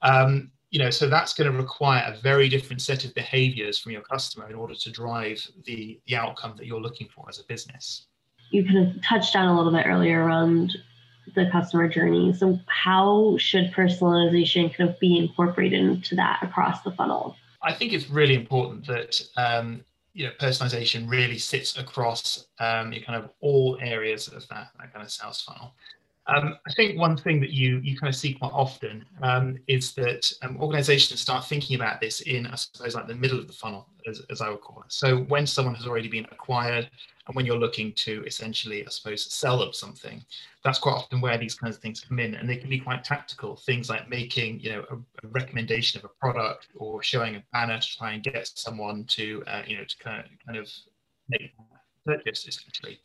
Um, 0.02 0.52
you 0.72 0.80
know 0.80 0.90
so 0.90 1.08
that's 1.08 1.34
going 1.34 1.52
to 1.52 1.58
require 1.58 2.04
a 2.08 2.20
very 2.22 2.50
different 2.50 2.82
set 2.82 3.06
of 3.06 3.14
behaviors 3.14 3.78
from 3.78 3.92
your 3.92 4.02
customer 4.02 4.50
in 4.50 4.56
order 4.56 4.74
to 4.74 4.92
drive 4.92 5.48
the 5.66 6.00
the 6.08 6.16
outcome 6.16 6.56
that 6.58 6.66
you're 6.66 6.82
looking 6.82 7.08
for 7.16 7.26
as 7.30 7.40
a 7.40 7.44
business. 7.44 8.08
You 8.50 8.66
kind 8.66 8.80
of 8.80 9.02
touched 9.04 9.36
on 9.36 9.48
a 9.48 9.56
little 9.56 9.72
bit 9.72 9.86
earlier 9.86 10.24
around 10.26 10.76
the 11.36 11.48
customer 11.52 11.88
journey. 11.88 12.34
So 12.34 12.60
how 12.66 13.38
should 13.38 13.72
personalization 13.72 14.76
kind 14.76 14.90
of 14.90 15.00
be 15.00 15.18
incorporated 15.18 15.80
into 15.80 16.16
that 16.16 16.40
across 16.42 16.82
the 16.82 16.92
funnel? 16.92 17.36
I 17.62 17.74
think 17.74 17.94
it's 17.94 18.10
really 18.10 18.34
important 18.34 18.88
that 18.88 19.22
um, 19.38 19.86
you 20.14 20.26
know 20.26 20.32
personalization 20.40 21.10
really 21.10 21.38
sits 21.38 21.78
across 21.78 22.48
um, 22.60 22.92
kind 23.06 23.24
of 23.24 23.30
all 23.40 23.78
areas 23.82 24.28
of 24.28 24.48
that, 24.50 24.70
that 24.80 24.94
kind 24.94 25.06
of 25.06 25.12
sales 25.12 25.42
funnel. 25.42 25.74
Um, 26.28 26.58
I 26.68 26.74
think 26.74 27.00
one 27.00 27.18
thing 27.18 27.42
that 27.42 27.50
you 27.50 27.80
you 27.80 27.98
kind 27.98 28.10
of 28.14 28.16
see 28.16 28.34
quite 28.34 28.52
often 28.54 29.04
um, 29.22 29.58
is 29.68 29.94
that 29.96 30.32
um, 30.44 30.58
organizations 30.62 31.20
start 31.20 31.46
thinking 31.46 31.76
about 31.76 32.00
this 32.00 32.22
in, 32.22 32.46
I 32.48 32.56
suppose, 32.56 32.96
like 32.96 33.08
the 33.08 33.16
middle 33.16 33.40
of 33.40 33.48
the 33.48 33.54
funnel, 33.54 33.88
as, 34.08 34.22
as 34.30 34.40
I 34.40 34.50
would 34.50 34.62
call 34.62 34.84
it. 34.84 34.92
So 34.92 35.22
when 35.24 35.48
someone 35.48 35.76
has 35.76 35.88
already 35.88 36.10
been 36.10 36.26
acquired, 36.32 36.90
and 37.32 37.36
when 37.38 37.46
you're 37.46 37.58
looking 37.58 37.94
to 37.94 38.26
essentially, 38.26 38.86
I 38.86 38.90
suppose, 38.90 39.34
sell 39.34 39.58
them 39.58 39.72
something, 39.72 40.22
that's 40.66 40.80
quite 40.80 40.96
often 40.96 41.22
where 41.22 41.38
these 41.38 41.56
kinds 41.56 41.78
of 41.78 41.82
things 41.82 42.02
come 42.02 42.20
in, 42.20 42.36
and 42.36 42.50
they 42.50 42.58
can 42.58 42.70
be 42.70 42.78
quite 42.78 43.06
tactical. 43.06 43.56
Things 43.56 43.90
like 43.90 44.10
making, 44.10 44.60
you 44.60 44.72
know, 44.72 44.86
a, 44.92 44.96
a 44.96 45.30
recommendation 45.30 45.98
of 46.00 46.04
a 46.04 46.10
product 46.20 46.68
or 46.76 47.02
showing 47.02 47.38
a 47.38 47.44
banner 47.54 47.80
to 47.80 47.98
try 47.98 48.12
and 48.12 48.22
get 48.22 48.52
someone 48.54 49.06
to, 49.06 49.44
uh, 49.48 49.62
you 49.66 49.78
know, 49.78 49.86
to 49.86 49.98
kind 49.98 50.20
of, 50.20 50.26
kind 50.46 50.58
of 50.58 50.70
make 51.30 51.54
purchase 52.06 52.46
essentially. 52.46 53.00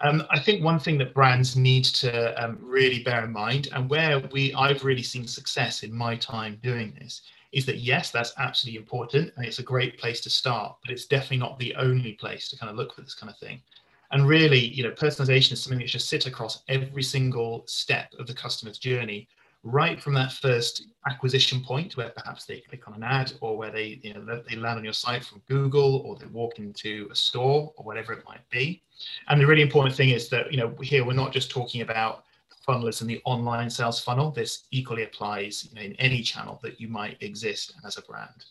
Um, 0.00 0.22
I 0.30 0.38
think 0.38 0.62
one 0.62 0.78
thing 0.78 0.96
that 0.98 1.12
brands 1.12 1.56
need 1.56 1.84
to 1.86 2.40
um, 2.40 2.58
really 2.60 3.02
bear 3.02 3.24
in 3.24 3.32
mind, 3.32 3.68
and 3.72 3.90
where 3.90 4.20
we 4.30 4.54
I've 4.54 4.84
really 4.84 5.02
seen 5.02 5.26
success 5.26 5.82
in 5.82 5.92
my 5.92 6.14
time 6.14 6.60
doing 6.62 6.94
this, 7.00 7.22
is 7.56 7.64
that 7.64 7.78
yes, 7.78 8.10
that's 8.10 8.34
absolutely 8.36 8.78
important, 8.78 9.32
and 9.34 9.46
it's 9.46 9.60
a 9.60 9.62
great 9.62 9.98
place 9.98 10.20
to 10.20 10.28
start, 10.28 10.76
but 10.82 10.92
it's 10.92 11.06
definitely 11.06 11.38
not 11.38 11.58
the 11.58 11.74
only 11.76 12.12
place 12.12 12.50
to 12.50 12.58
kind 12.58 12.68
of 12.68 12.76
look 12.76 12.94
for 12.94 13.00
this 13.00 13.14
kind 13.14 13.30
of 13.32 13.38
thing. 13.38 13.62
And 14.10 14.28
really, 14.28 14.60
you 14.60 14.82
know, 14.82 14.90
personalization 14.90 15.52
is 15.52 15.62
something 15.62 15.78
that 15.78 15.88
should 15.88 16.02
sit 16.02 16.26
across 16.26 16.62
every 16.68 17.02
single 17.02 17.64
step 17.66 18.12
of 18.18 18.26
the 18.26 18.34
customer's 18.34 18.76
journey, 18.76 19.26
right 19.62 19.98
from 19.98 20.12
that 20.12 20.32
first 20.32 20.86
acquisition 21.08 21.62
point 21.62 21.96
where 21.96 22.10
perhaps 22.10 22.44
they 22.44 22.60
click 22.60 22.86
on 22.86 22.94
an 22.94 23.02
ad 23.02 23.32
or 23.40 23.56
where 23.56 23.70
they, 23.70 24.00
you 24.02 24.12
know, 24.12 24.42
they 24.46 24.56
land 24.56 24.76
on 24.76 24.84
your 24.84 24.92
site 24.92 25.24
from 25.24 25.40
Google 25.48 26.02
or 26.04 26.14
they 26.16 26.26
walk 26.26 26.58
into 26.58 27.08
a 27.10 27.16
store 27.16 27.72
or 27.76 27.84
whatever 27.86 28.12
it 28.12 28.24
might 28.28 28.46
be. 28.50 28.82
And 29.28 29.40
the 29.40 29.46
really 29.46 29.62
important 29.62 29.96
thing 29.96 30.10
is 30.10 30.28
that, 30.28 30.52
you 30.52 30.58
know, 30.58 30.74
here 30.82 31.06
we're 31.06 31.14
not 31.14 31.32
just 31.32 31.50
talking 31.50 31.80
about 31.80 32.25
funnel 32.66 32.88
is 32.88 33.00
in 33.00 33.06
the 33.06 33.22
online 33.24 33.70
sales 33.70 34.00
funnel. 34.00 34.30
This 34.30 34.64
equally 34.72 35.04
applies 35.04 35.68
you 35.68 35.74
know, 35.74 35.82
in 35.82 35.94
any 35.94 36.20
channel 36.22 36.58
that 36.62 36.80
you 36.80 36.88
might 36.88 37.16
exist 37.22 37.74
as 37.86 37.96
a 37.96 38.02
brand. 38.02 38.44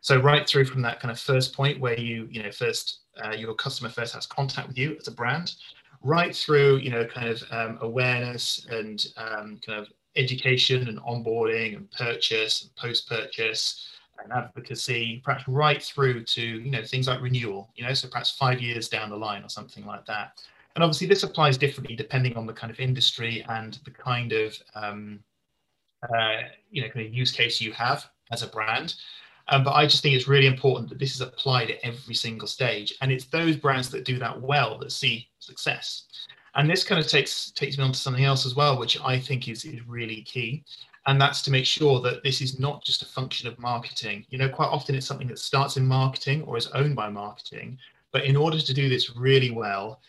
So 0.00 0.18
right 0.18 0.48
through 0.48 0.64
from 0.64 0.82
that 0.82 0.98
kind 1.00 1.12
of 1.12 1.20
first 1.20 1.54
point 1.54 1.80
where 1.80 1.98
you, 1.98 2.26
you 2.30 2.42
know, 2.42 2.50
first 2.50 3.00
uh, 3.22 3.34
your 3.34 3.54
customer 3.54 3.90
first 3.90 4.14
has 4.14 4.26
contact 4.26 4.68
with 4.68 4.78
you 4.78 4.96
as 4.98 5.08
a 5.08 5.12
brand, 5.12 5.54
right 6.02 6.34
through, 6.34 6.78
you 6.78 6.90
know, 6.90 7.04
kind 7.04 7.28
of 7.28 7.42
um, 7.50 7.78
awareness 7.82 8.66
and 8.70 9.06
um, 9.16 9.60
kind 9.64 9.78
of 9.78 9.88
education 10.16 10.88
and 10.88 10.98
onboarding 11.00 11.76
and 11.76 11.90
purchase 11.90 12.62
and 12.62 12.74
post-purchase 12.76 13.88
and 14.22 14.32
advocacy, 14.32 15.20
perhaps 15.24 15.46
right 15.48 15.82
through 15.82 16.24
to, 16.24 16.42
you 16.42 16.70
know, 16.70 16.82
things 16.82 17.06
like 17.06 17.20
renewal, 17.20 17.70
you 17.76 17.84
know, 17.84 17.94
so 17.94 18.08
perhaps 18.08 18.30
five 18.30 18.60
years 18.60 18.88
down 18.88 19.10
the 19.10 19.16
line 19.16 19.42
or 19.42 19.48
something 19.48 19.86
like 19.86 20.04
that. 20.06 20.42
And 20.74 20.84
obviously 20.84 21.06
this 21.06 21.22
applies 21.22 21.58
differently 21.58 21.96
depending 21.96 22.36
on 22.36 22.46
the 22.46 22.52
kind 22.52 22.70
of 22.70 22.78
industry 22.78 23.44
and 23.48 23.78
the 23.84 23.90
kind 23.90 24.32
of, 24.32 24.56
um, 24.74 25.20
uh, 26.02 26.42
you 26.70 26.82
know, 26.82 26.88
kind 26.88 27.06
of 27.06 27.12
use 27.12 27.32
case 27.32 27.60
you 27.60 27.72
have 27.72 28.08
as 28.30 28.42
a 28.42 28.48
brand. 28.48 28.94
Um, 29.48 29.64
but 29.64 29.72
I 29.72 29.84
just 29.84 30.02
think 30.02 30.14
it's 30.14 30.28
really 30.28 30.46
important 30.46 30.88
that 30.90 30.98
this 30.98 31.14
is 31.14 31.20
applied 31.20 31.70
at 31.70 31.78
every 31.82 32.14
single 32.14 32.46
stage. 32.46 32.94
And 33.00 33.10
it's 33.10 33.24
those 33.26 33.56
brands 33.56 33.90
that 33.90 34.04
do 34.04 34.18
that 34.18 34.40
well 34.40 34.78
that 34.78 34.92
see 34.92 35.28
success. 35.40 36.04
And 36.54 36.68
this 36.68 36.84
kind 36.84 37.00
of 37.00 37.06
takes 37.06 37.50
takes 37.50 37.78
me 37.78 37.84
on 37.84 37.92
to 37.92 37.98
something 37.98 38.24
else 38.24 38.46
as 38.46 38.54
well, 38.54 38.78
which 38.78 38.98
I 39.00 39.18
think 39.18 39.48
is, 39.48 39.64
is 39.64 39.86
really 39.86 40.22
key. 40.22 40.64
And 41.06 41.20
that's 41.20 41.42
to 41.42 41.50
make 41.50 41.64
sure 41.64 42.00
that 42.00 42.22
this 42.22 42.40
is 42.40 42.60
not 42.60 42.84
just 42.84 43.02
a 43.02 43.06
function 43.06 43.48
of 43.48 43.58
marketing. 43.58 44.26
You 44.28 44.38
know, 44.38 44.48
quite 44.48 44.68
often 44.68 44.94
it's 44.94 45.06
something 45.06 45.28
that 45.28 45.38
starts 45.38 45.76
in 45.76 45.86
marketing 45.86 46.42
or 46.42 46.56
is 46.56 46.68
owned 46.68 46.94
by 46.94 47.08
marketing. 47.08 47.78
But 48.12 48.24
in 48.24 48.36
order 48.36 48.60
to 48.60 48.74
do 48.74 48.88
this 48.88 49.16
really 49.16 49.50
well, 49.50 50.00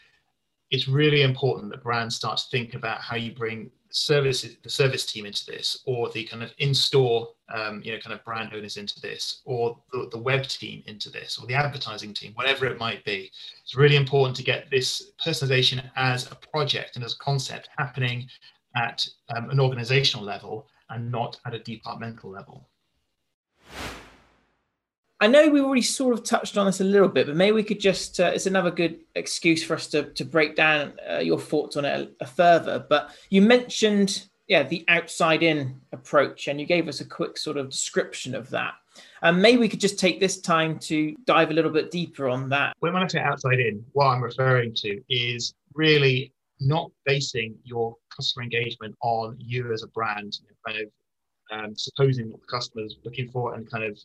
it's 0.72 0.88
really 0.88 1.22
important 1.22 1.70
that 1.72 1.84
brands 1.84 2.16
start 2.16 2.38
to 2.38 2.46
think 2.50 2.74
about 2.74 3.02
how 3.02 3.18
you 3.18 3.34
bring 3.34 3.70
services, 3.90 4.56
the 4.64 4.70
service 4.70 5.06
team 5.06 5.26
into 5.26 5.46
this, 5.46 5.84
or 5.86 6.10
the 6.12 6.24
kind 6.24 6.42
of 6.42 6.54
in-store, 6.60 7.28
um, 7.54 7.82
you 7.84 7.92
know, 7.92 8.00
kind 8.00 8.14
of 8.14 8.24
brand 8.24 8.54
owners 8.54 8.78
into 8.78 9.00
this, 9.02 9.42
or 9.44 9.78
the, 9.92 10.08
the 10.12 10.18
web 10.18 10.48
team 10.48 10.82
into 10.88 11.10
this, 11.10 11.38
or 11.38 11.46
the 11.46 11.54
advertising 11.54 12.14
team, 12.14 12.32
whatever 12.36 12.66
it 12.66 12.80
might 12.80 13.04
be. 13.04 13.30
It's 13.64 13.76
really 13.76 13.98
important 13.98 14.36
to 14.38 14.44
get 14.44 14.72
this 14.72 15.12
personalization 15.24 15.84
as 15.98 16.32
a 16.32 16.36
project 16.36 16.96
and 16.96 17.04
as 17.04 17.14
a 17.14 17.18
concept 17.18 17.68
happening 17.78 18.28
at 18.76 19.06
um, 19.36 19.50
an 19.50 19.60
organizational 19.60 20.26
level 20.26 20.68
and 20.90 21.12
not 21.12 21.38
at 21.46 21.54
a 21.54 21.60
departmental 21.60 22.32
level. 22.32 22.70
I 25.22 25.28
know 25.28 25.48
we 25.50 25.62
already 25.62 25.84
sort 25.84 26.16
of 26.16 26.24
touched 26.24 26.58
on 26.58 26.66
this 26.66 26.82
a 26.82 26.84
little 26.84 27.08
bit, 27.08 27.28
but 27.28 27.36
maybe 27.36 27.52
we 27.52 27.64
could 27.64 27.80
just, 27.80 28.20
uh, 28.20 28.32
it's 28.34 28.48
another 28.48 28.72
good 28.72 29.02
excuse 29.14 29.64
for 29.64 29.76
us 29.76 29.86
to, 29.90 30.06
to 30.14 30.26
break 30.26 30.56
down 30.56 30.94
uh, 31.08 31.20
your 31.20 31.40
thoughts 31.40 31.78
on 31.78 31.86
it 31.86 32.16
a, 32.20 32.24
a 32.24 32.26
further. 32.26 32.84
But 32.90 33.12
you 33.30 33.44
mentioned, 33.44 34.28
yeah, 34.48 34.64
the 34.64 34.84
outside 34.88 35.44
in 35.44 35.80
approach, 35.92 36.48
and 36.48 36.60
you 36.60 36.66
gave 36.66 36.88
us 36.88 37.02
a 37.02 37.06
quick 37.06 37.38
sort 37.38 37.58
of 37.58 37.70
description 37.70 38.34
of 38.34 38.50
that. 38.50 38.74
And 39.22 39.36
um, 39.36 39.42
maybe 39.44 39.60
we 39.60 39.70
could 39.70 39.80
just 39.80 40.00
take 40.00 40.20
this 40.20 40.42
time 40.42 40.80
to 40.80 41.16
dive 41.26 41.52
a 41.52 41.54
little 41.54 41.72
bit 41.72 41.92
deeper 41.92 42.28
on 42.28 42.50
that. 42.50 42.76
When 42.80 42.96
I 42.96 43.06
say 43.06 43.20
outside 43.20 43.60
in, 43.60 43.86
what 43.94 44.08
I'm 44.08 44.24
referring 44.24 44.74
to 44.78 45.02
is 45.08 45.54
really 45.76 46.34
not 46.60 46.90
basing 47.06 47.56
your 47.64 47.96
customer 48.10 48.42
engagement 48.42 48.96
on 49.04 49.36
you 49.38 49.72
as 49.72 49.84
a 49.84 49.88
brand, 49.88 50.40
kind 50.66 50.80
of 50.82 50.90
um, 51.52 51.78
supposing 51.78 52.32
what 52.32 52.42
the 52.42 52.48
customer 52.48 52.86
is 52.86 52.96
looking 53.06 53.30
for 53.30 53.54
and 53.54 53.70
kind 53.70 53.84
of 53.84 54.00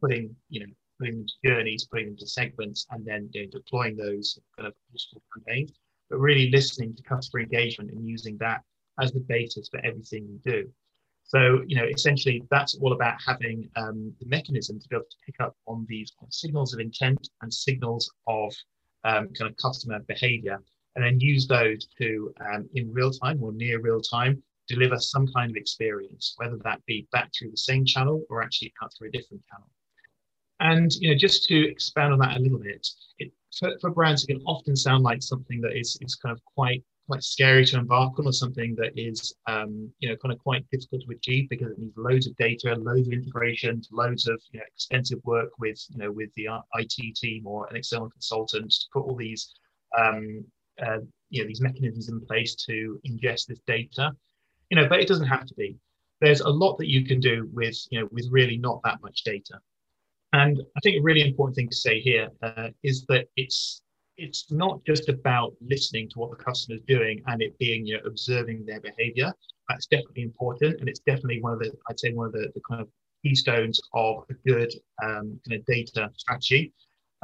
putting, 0.00 0.34
you 0.48 0.60
know, 0.60 0.72
putting 0.98 1.16
them 1.16 1.26
to 1.26 1.48
journeys, 1.48 1.86
putting 1.86 2.06
them 2.06 2.16
to 2.16 2.26
segments, 2.26 2.86
and 2.90 3.04
then 3.04 3.28
you 3.32 3.42
know, 3.42 3.48
deploying 3.50 3.96
those 3.96 4.38
kind 4.56 4.66
of 4.68 4.74
useful 4.92 5.22
campaigns, 5.34 5.72
but 6.08 6.18
really 6.18 6.50
listening 6.50 6.94
to 6.94 7.02
customer 7.02 7.42
engagement 7.42 7.90
and 7.90 8.06
using 8.06 8.36
that 8.38 8.62
as 9.00 9.12
the 9.12 9.20
basis 9.20 9.68
for 9.68 9.80
everything 9.84 10.26
we 10.28 10.38
do. 10.50 10.68
So, 11.24 11.62
you 11.66 11.76
know, 11.76 11.84
essentially 11.84 12.42
that's 12.50 12.74
all 12.74 12.92
about 12.92 13.14
having 13.24 13.68
um, 13.76 14.12
the 14.20 14.26
mechanism 14.26 14.80
to 14.80 14.88
be 14.88 14.96
able 14.96 15.04
to 15.04 15.16
pick 15.24 15.36
up 15.40 15.54
on 15.66 15.86
these 15.88 16.12
signals 16.30 16.74
of 16.74 16.80
intent 16.80 17.28
and 17.40 17.54
signals 17.54 18.12
of 18.26 18.52
um, 19.04 19.28
kind 19.38 19.48
of 19.50 19.56
customer 19.56 20.00
behavior, 20.00 20.58
and 20.96 21.04
then 21.04 21.20
use 21.20 21.46
those 21.46 21.86
to, 21.98 22.34
um, 22.52 22.68
in 22.74 22.92
real 22.92 23.12
time 23.12 23.40
or 23.42 23.52
near 23.52 23.80
real 23.80 24.00
time, 24.00 24.42
deliver 24.66 24.98
some 24.98 25.26
kind 25.28 25.50
of 25.50 25.56
experience, 25.56 26.34
whether 26.36 26.58
that 26.64 26.84
be 26.86 27.06
back 27.12 27.30
through 27.32 27.50
the 27.52 27.56
same 27.56 27.84
channel 27.84 28.24
or 28.28 28.42
actually 28.42 28.72
out 28.82 28.92
through 28.98 29.08
a 29.08 29.12
different 29.12 29.42
channel. 29.50 29.68
And 30.60 30.92
you 31.00 31.10
know, 31.10 31.16
just 31.16 31.44
to 31.48 31.68
expand 31.68 32.12
on 32.12 32.18
that 32.20 32.36
a 32.36 32.40
little 32.40 32.58
bit, 32.58 32.86
it, 33.18 33.32
for, 33.58 33.72
for, 33.80 33.90
brands, 33.90 34.24
it 34.24 34.28
can 34.28 34.42
often 34.46 34.76
sound 34.76 35.02
like 35.02 35.22
something 35.22 35.60
that 35.62 35.76
is, 35.76 35.98
is 36.02 36.14
kind 36.14 36.32
of 36.32 36.44
quite 36.44 36.84
quite 37.06 37.24
scary 37.24 37.66
to 37.66 37.76
embark 37.76 38.16
on, 38.20 38.26
or 38.26 38.32
something 38.32 38.76
that 38.76 38.92
is 38.96 39.34
um, 39.48 39.90
you 39.98 40.08
know 40.08 40.16
kind 40.16 40.32
of 40.32 40.38
quite 40.38 40.64
difficult 40.70 41.02
to 41.02 41.16
achieve 41.16 41.48
because 41.48 41.72
it 41.72 41.78
needs 41.78 41.96
loads 41.96 42.26
of 42.26 42.36
data, 42.36 42.74
loads 42.76 43.08
of 43.08 43.14
integration, 43.14 43.82
loads 43.90 44.28
of 44.28 44.40
you 44.52 44.60
know, 44.60 44.64
expensive 44.72 45.18
work 45.24 45.50
with 45.58 45.84
you 45.88 45.98
know 45.98 46.12
with 46.12 46.30
the 46.36 46.46
IT 46.74 47.16
team 47.16 47.46
or 47.46 47.66
an 47.66 47.76
external 47.76 48.10
consultant 48.10 48.70
to 48.70 48.86
put 48.92 49.00
all 49.00 49.16
these 49.16 49.54
um, 49.98 50.44
uh, 50.80 50.98
you 51.30 51.42
know 51.42 51.48
these 51.48 51.60
mechanisms 51.60 52.08
in 52.08 52.20
place 52.26 52.54
to 52.54 53.00
ingest 53.08 53.46
this 53.46 53.60
data. 53.66 54.12
You 54.68 54.76
know, 54.76 54.88
but 54.88 55.00
it 55.00 55.08
doesn't 55.08 55.26
have 55.26 55.46
to 55.46 55.54
be. 55.54 55.78
There's 56.20 56.42
a 56.42 56.48
lot 56.48 56.76
that 56.78 56.88
you 56.88 57.04
can 57.04 57.18
do 57.18 57.48
with 57.52 57.76
you 57.90 58.00
know 58.00 58.08
with 58.12 58.28
really 58.30 58.58
not 58.58 58.80
that 58.84 59.00
much 59.02 59.24
data. 59.24 59.58
And 60.32 60.62
I 60.76 60.80
think 60.80 60.96
a 60.96 61.02
really 61.02 61.22
important 61.22 61.56
thing 61.56 61.68
to 61.68 61.76
say 61.76 62.00
here 62.00 62.28
uh, 62.42 62.68
is 62.82 63.04
that 63.06 63.26
it's 63.36 63.82
it's 64.16 64.52
not 64.52 64.84
just 64.84 65.08
about 65.08 65.54
listening 65.62 66.06
to 66.10 66.18
what 66.18 66.30
the 66.30 66.36
customer 66.36 66.76
is 66.76 66.82
doing 66.86 67.22
and 67.26 67.40
it 67.40 67.58
being 67.58 67.86
you 67.86 67.94
know 67.94 68.02
observing 68.04 68.66
their 68.66 68.80
behavior. 68.80 69.32
That's 69.68 69.86
definitely 69.86 70.22
important, 70.22 70.80
and 70.80 70.88
it's 70.88 71.00
definitely 71.00 71.40
one 71.40 71.54
of 71.54 71.58
the 71.60 71.72
I'd 71.88 71.98
say 71.98 72.12
one 72.12 72.26
of 72.26 72.32
the, 72.32 72.50
the 72.54 72.60
kind 72.68 72.80
of 72.82 72.88
keystones 73.24 73.80
of 73.94 74.24
a 74.30 74.34
good 74.48 74.72
um, 75.02 75.40
kind 75.46 75.60
of 75.60 75.66
data 75.66 76.10
strategy. 76.16 76.72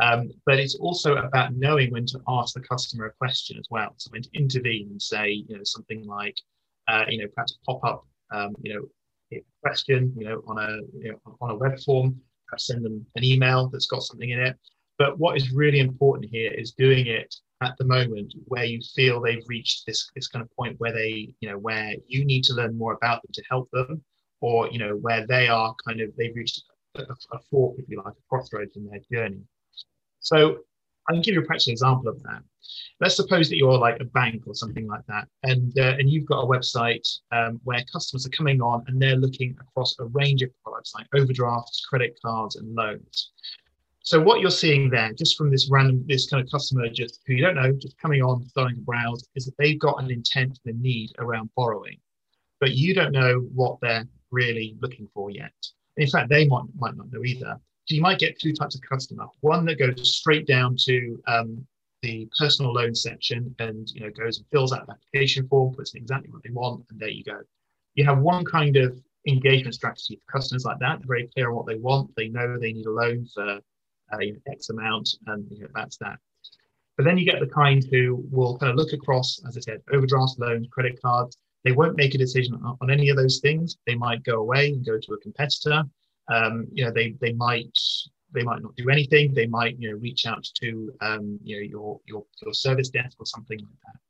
Um, 0.02 0.30
but 0.44 0.58
it's 0.58 0.74
also 0.74 1.16
about 1.16 1.54
knowing 1.54 1.90
when 1.90 2.06
to 2.06 2.20
ask 2.28 2.54
the 2.54 2.60
customer 2.60 3.06
a 3.06 3.12
question 3.14 3.58
as 3.58 3.66
well. 3.70 3.94
So 3.96 4.10
when 4.10 4.22
to 4.22 4.28
intervene 4.34 4.88
and 4.90 5.00
say, 5.00 5.44
you 5.48 5.56
know, 5.56 5.64
something 5.64 6.06
like, 6.06 6.36
uh, 6.86 7.04
you 7.08 7.18
know, 7.18 7.28
perhaps 7.34 7.58
pop 7.64 7.82
up, 7.82 8.06
um, 8.30 8.54
you 8.62 8.74
know, 8.74 8.82
a 9.32 9.42
question, 9.62 10.12
you 10.18 10.28
know, 10.28 10.42
on 10.46 10.58
a 10.58 10.76
you 10.98 11.12
know, 11.12 11.36
on 11.40 11.50
a 11.50 11.56
web 11.56 11.80
form, 11.80 12.20
send 12.56 12.84
them 12.84 13.04
an 13.16 13.24
email 13.24 13.68
that's 13.68 13.86
got 13.86 14.02
something 14.02 14.30
in 14.30 14.40
it. 14.40 14.56
But 14.98 15.18
what 15.18 15.36
is 15.36 15.52
really 15.52 15.80
important 15.80 16.30
here 16.30 16.52
is 16.52 16.72
doing 16.72 17.06
it 17.06 17.34
at 17.62 17.76
the 17.78 17.84
moment 17.84 18.34
where 18.46 18.64
you 18.64 18.80
feel 18.94 19.20
they've 19.20 19.44
reached 19.46 19.84
this, 19.86 20.10
this 20.14 20.28
kind 20.28 20.42
of 20.42 20.50
point 20.56 20.76
where 20.78 20.92
they, 20.92 21.34
you 21.40 21.50
know, 21.50 21.58
where 21.58 21.94
you 22.06 22.24
need 22.24 22.44
to 22.44 22.54
learn 22.54 22.76
more 22.76 22.94
about 22.94 23.22
them 23.22 23.32
to 23.32 23.42
help 23.50 23.68
them, 23.72 24.02
or, 24.40 24.70
you 24.70 24.78
know, 24.78 24.96
where 24.96 25.26
they 25.26 25.48
are 25.48 25.74
kind 25.86 26.00
of, 26.00 26.10
they've 26.16 26.34
reached 26.34 26.62
a, 26.96 27.02
a 27.02 27.38
fork, 27.50 27.76
if 27.78 27.88
you 27.88 28.02
like, 28.02 28.14
a 28.14 28.28
crossroads 28.28 28.76
in 28.76 28.86
their 28.86 29.00
journey. 29.10 29.40
So 30.20 30.58
I 31.08 31.12
can 31.12 31.22
give 31.22 31.34
you 31.34 31.40
a 31.40 31.44
practical 31.44 31.72
example 31.72 32.08
of 32.08 32.22
that. 32.24 32.42
Let's 33.00 33.16
suppose 33.16 33.48
that 33.48 33.56
you're 33.56 33.78
like 33.78 34.00
a 34.00 34.04
bank 34.04 34.44
or 34.46 34.54
something 34.54 34.86
like 34.86 35.06
that, 35.06 35.28
and 35.42 35.78
uh, 35.78 35.96
and 35.98 36.10
you've 36.10 36.26
got 36.26 36.42
a 36.42 36.46
website 36.46 37.06
um, 37.30 37.60
where 37.64 37.84
customers 37.92 38.26
are 38.26 38.30
coming 38.30 38.60
on 38.60 38.84
and 38.88 39.00
they're 39.00 39.16
looking 39.16 39.56
across 39.60 39.96
a 39.98 40.06
range 40.06 40.42
of 40.42 40.50
products 40.62 40.94
like 40.94 41.06
overdrafts, 41.14 41.84
credit 41.86 42.18
cards, 42.24 42.56
and 42.56 42.74
loans. 42.74 43.30
So 44.00 44.20
what 44.20 44.40
you're 44.40 44.50
seeing 44.50 44.88
there, 44.88 45.12
just 45.12 45.36
from 45.36 45.50
this 45.50 45.68
random, 45.68 46.04
this 46.06 46.28
kind 46.28 46.40
of 46.40 46.48
customer, 46.50 46.88
just 46.88 47.20
who 47.26 47.34
you 47.34 47.42
don't 47.42 47.56
know, 47.56 47.72
just 47.72 47.98
coming 47.98 48.22
on, 48.22 48.46
starting 48.48 48.76
to 48.76 48.82
browse, 48.82 49.28
is 49.34 49.46
that 49.46 49.54
they've 49.58 49.80
got 49.80 50.00
an 50.00 50.12
intent 50.12 50.60
and 50.64 50.76
a 50.76 50.78
need 50.80 51.10
around 51.18 51.50
borrowing, 51.56 51.98
but 52.60 52.72
you 52.72 52.94
don't 52.94 53.12
know 53.12 53.40
what 53.52 53.78
they're 53.80 54.06
really 54.30 54.76
looking 54.80 55.08
for 55.12 55.30
yet. 55.30 55.52
In 55.96 56.08
fact, 56.08 56.28
they 56.28 56.46
might 56.46 56.64
might 56.76 56.96
not 56.96 57.12
know 57.12 57.24
either. 57.24 57.58
So 57.86 57.94
you 57.94 58.02
might 58.02 58.18
get 58.18 58.38
two 58.38 58.52
types 58.52 58.74
of 58.74 58.80
customer. 58.82 59.26
One 59.40 59.64
that 59.66 59.78
goes 59.78 60.16
straight 60.16 60.46
down 60.46 60.76
to 60.86 61.22
um, 61.28 61.66
the 62.02 62.28
personal 62.38 62.72
loan 62.72 62.94
section 62.94 63.54
and 63.60 63.88
you 63.90 64.00
know 64.00 64.10
goes 64.10 64.38
and 64.38 64.46
fills 64.48 64.72
out 64.72 64.86
the 64.86 64.94
application 64.94 65.46
form, 65.48 65.72
puts 65.74 65.94
in 65.94 66.02
exactly 66.02 66.30
what 66.30 66.42
they 66.42 66.50
want, 66.50 66.84
and 66.90 66.98
there 66.98 67.08
you 67.08 67.22
go. 67.22 67.40
You 67.94 68.04
have 68.04 68.18
one 68.18 68.44
kind 68.44 68.76
of 68.76 68.98
engagement 69.28 69.74
strategy 69.74 70.20
for 70.26 70.38
customers 70.38 70.64
like 70.64 70.80
that. 70.80 70.98
They're 70.98 71.06
very 71.06 71.28
clear 71.28 71.50
on 71.50 71.56
what 71.56 71.66
they 71.66 71.76
want. 71.76 72.10
They 72.16 72.28
know 72.28 72.58
they 72.58 72.72
need 72.72 72.86
a 72.86 72.90
loan 72.90 73.26
for 73.32 73.60
uh, 74.12 74.18
you 74.18 74.32
know, 74.32 74.38
X 74.50 74.68
amount, 74.70 75.14
and 75.28 75.46
you 75.50 75.62
know, 75.62 75.68
that's 75.74 75.96
that. 75.98 76.18
But 76.96 77.04
then 77.04 77.18
you 77.18 77.24
get 77.24 77.40
the 77.40 77.46
kind 77.46 77.84
who 77.90 78.24
will 78.32 78.58
kind 78.58 78.70
of 78.70 78.76
look 78.76 78.92
across, 78.94 79.40
as 79.46 79.56
I 79.56 79.60
said, 79.60 79.82
overdrafts, 79.92 80.38
loans, 80.38 80.66
credit 80.72 81.00
cards. 81.00 81.36
They 81.62 81.72
won't 81.72 81.96
make 81.96 82.14
a 82.14 82.18
decision 82.18 82.54
on, 82.54 82.76
on 82.80 82.90
any 82.90 83.10
of 83.10 83.16
those 83.16 83.38
things. 83.38 83.76
They 83.86 83.94
might 83.94 84.24
go 84.24 84.40
away 84.40 84.68
and 84.68 84.84
go 84.84 84.98
to 84.98 85.12
a 85.12 85.18
competitor 85.18 85.84
um, 86.28 86.66
you 86.72 86.84
know, 86.84 86.90
they 86.90 87.14
they 87.20 87.32
might 87.32 87.78
they 88.32 88.42
might 88.42 88.62
not 88.62 88.76
do 88.76 88.90
anything. 88.90 89.32
They 89.34 89.46
might 89.46 89.78
you 89.78 89.90
know 89.90 89.96
reach 89.96 90.26
out 90.26 90.44
to 90.60 90.92
um, 91.00 91.38
you 91.42 91.56
know 91.56 91.62
your 91.62 92.00
your 92.06 92.24
your 92.42 92.54
service 92.54 92.88
desk 92.88 93.16
or 93.18 93.26
something 93.26 93.58
like 93.58 93.68
that. 93.86 94.00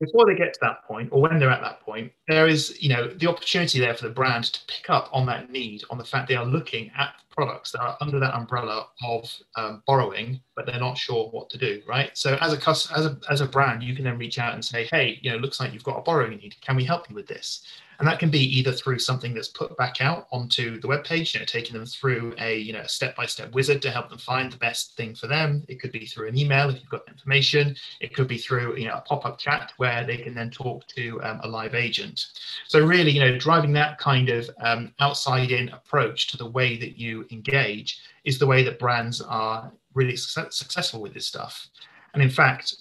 Before 0.00 0.24
they 0.24 0.34
get 0.34 0.54
to 0.54 0.60
that 0.62 0.84
point, 0.84 1.10
or 1.12 1.20
when 1.20 1.38
they're 1.38 1.50
at 1.50 1.60
that 1.60 1.80
point, 1.80 2.10
there 2.26 2.48
is 2.48 2.82
you 2.82 2.88
know 2.88 3.08
the 3.08 3.28
opportunity 3.28 3.78
there 3.78 3.94
for 3.94 4.08
the 4.08 4.14
brand 4.14 4.44
to 4.44 4.60
pick 4.66 4.90
up 4.90 5.08
on 5.12 5.26
that 5.26 5.50
need, 5.50 5.84
on 5.90 5.98
the 5.98 6.04
fact 6.04 6.28
they 6.28 6.36
are 6.36 6.44
looking 6.44 6.90
at 6.96 7.14
products 7.30 7.70
that 7.72 7.80
are 7.80 7.96
under 8.00 8.18
that 8.18 8.34
umbrella 8.34 8.86
of 9.04 9.32
um, 9.56 9.82
borrowing, 9.86 10.40
but 10.56 10.66
they're 10.66 10.80
not 10.80 10.98
sure 10.98 11.28
what 11.30 11.48
to 11.50 11.58
do. 11.58 11.82
Right. 11.86 12.10
So 12.14 12.36
as 12.40 12.52
a 12.52 12.70
as 12.70 13.06
a 13.06 13.18
as 13.30 13.40
a 13.40 13.46
brand, 13.46 13.82
you 13.82 13.94
can 13.94 14.04
then 14.04 14.18
reach 14.18 14.38
out 14.38 14.54
and 14.54 14.64
say, 14.64 14.88
hey, 14.90 15.18
you 15.22 15.30
know, 15.30 15.36
looks 15.36 15.60
like 15.60 15.72
you've 15.72 15.84
got 15.84 15.98
a 15.98 16.02
borrowing 16.02 16.38
need. 16.38 16.56
Can 16.60 16.76
we 16.76 16.84
help 16.84 17.08
you 17.08 17.14
with 17.14 17.26
this? 17.26 17.62
And 18.00 18.08
that 18.08 18.18
can 18.18 18.30
be 18.30 18.58
either 18.58 18.72
through 18.72 18.98
something 18.98 19.34
that's 19.34 19.48
put 19.48 19.76
back 19.76 20.00
out 20.00 20.26
onto 20.32 20.80
the 20.80 20.88
web 20.88 21.04
page, 21.04 21.34
you 21.34 21.40
know, 21.40 21.46
taking 21.46 21.76
them 21.76 21.84
through 21.84 22.34
a 22.38 22.58
you 22.58 22.72
know 22.72 22.82
step-by-step 22.86 23.52
wizard 23.52 23.82
to 23.82 23.90
help 23.90 24.08
them 24.08 24.18
find 24.18 24.50
the 24.50 24.56
best 24.56 24.96
thing 24.96 25.14
for 25.14 25.26
them. 25.26 25.62
It 25.68 25.80
could 25.80 25.92
be 25.92 26.06
through 26.06 26.28
an 26.28 26.38
email 26.38 26.70
if 26.70 26.80
you've 26.80 26.88
got 26.88 27.06
information. 27.06 27.76
It 28.00 28.14
could 28.14 28.26
be 28.26 28.38
through 28.38 28.78
you 28.78 28.88
know 28.88 28.94
a 28.94 29.02
pop-up 29.02 29.38
chat 29.38 29.72
where 29.76 30.04
they 30.04 30.16
can 30.16 30.34
then 30.34 30.50
talk 30.50 30.86
to 30.88 31.22
um, 31.22 31.40
a 31.42 31.48
live 31.48 31.74
agent. 31.74 32.24
So 32.66 32.84
really, 32.84 33.10
you 33.10 33.20
know, 33.20 33.38
driving 33.38 33.72
that 33.74 33.98
kind 33.98 34.30
of 34.30 34.48
um, 34.62 34.94
outside-in 34.98 35.68
approach 35.68 36.28
to 36.28 36.38
the 36.38 36.48
way 36.48 36.78
that 36.78 36.98
you 36.98 37.26
engage 37.30 38.00
is 38.24 38.38
the 38.38 38.46
way 38.46 38.62
that 38.62 38.78
brands 38.78 39.20
are 39.20 39.70
really 39.92 40.16
success- 40.16 40.56
successful 40.56 41.02
with 41.02 41.12
this 41.12 41.26
stuff. 41.26 41.68
And 42.14 42.22
in 42.22 42.30
fact, 42.30 42.76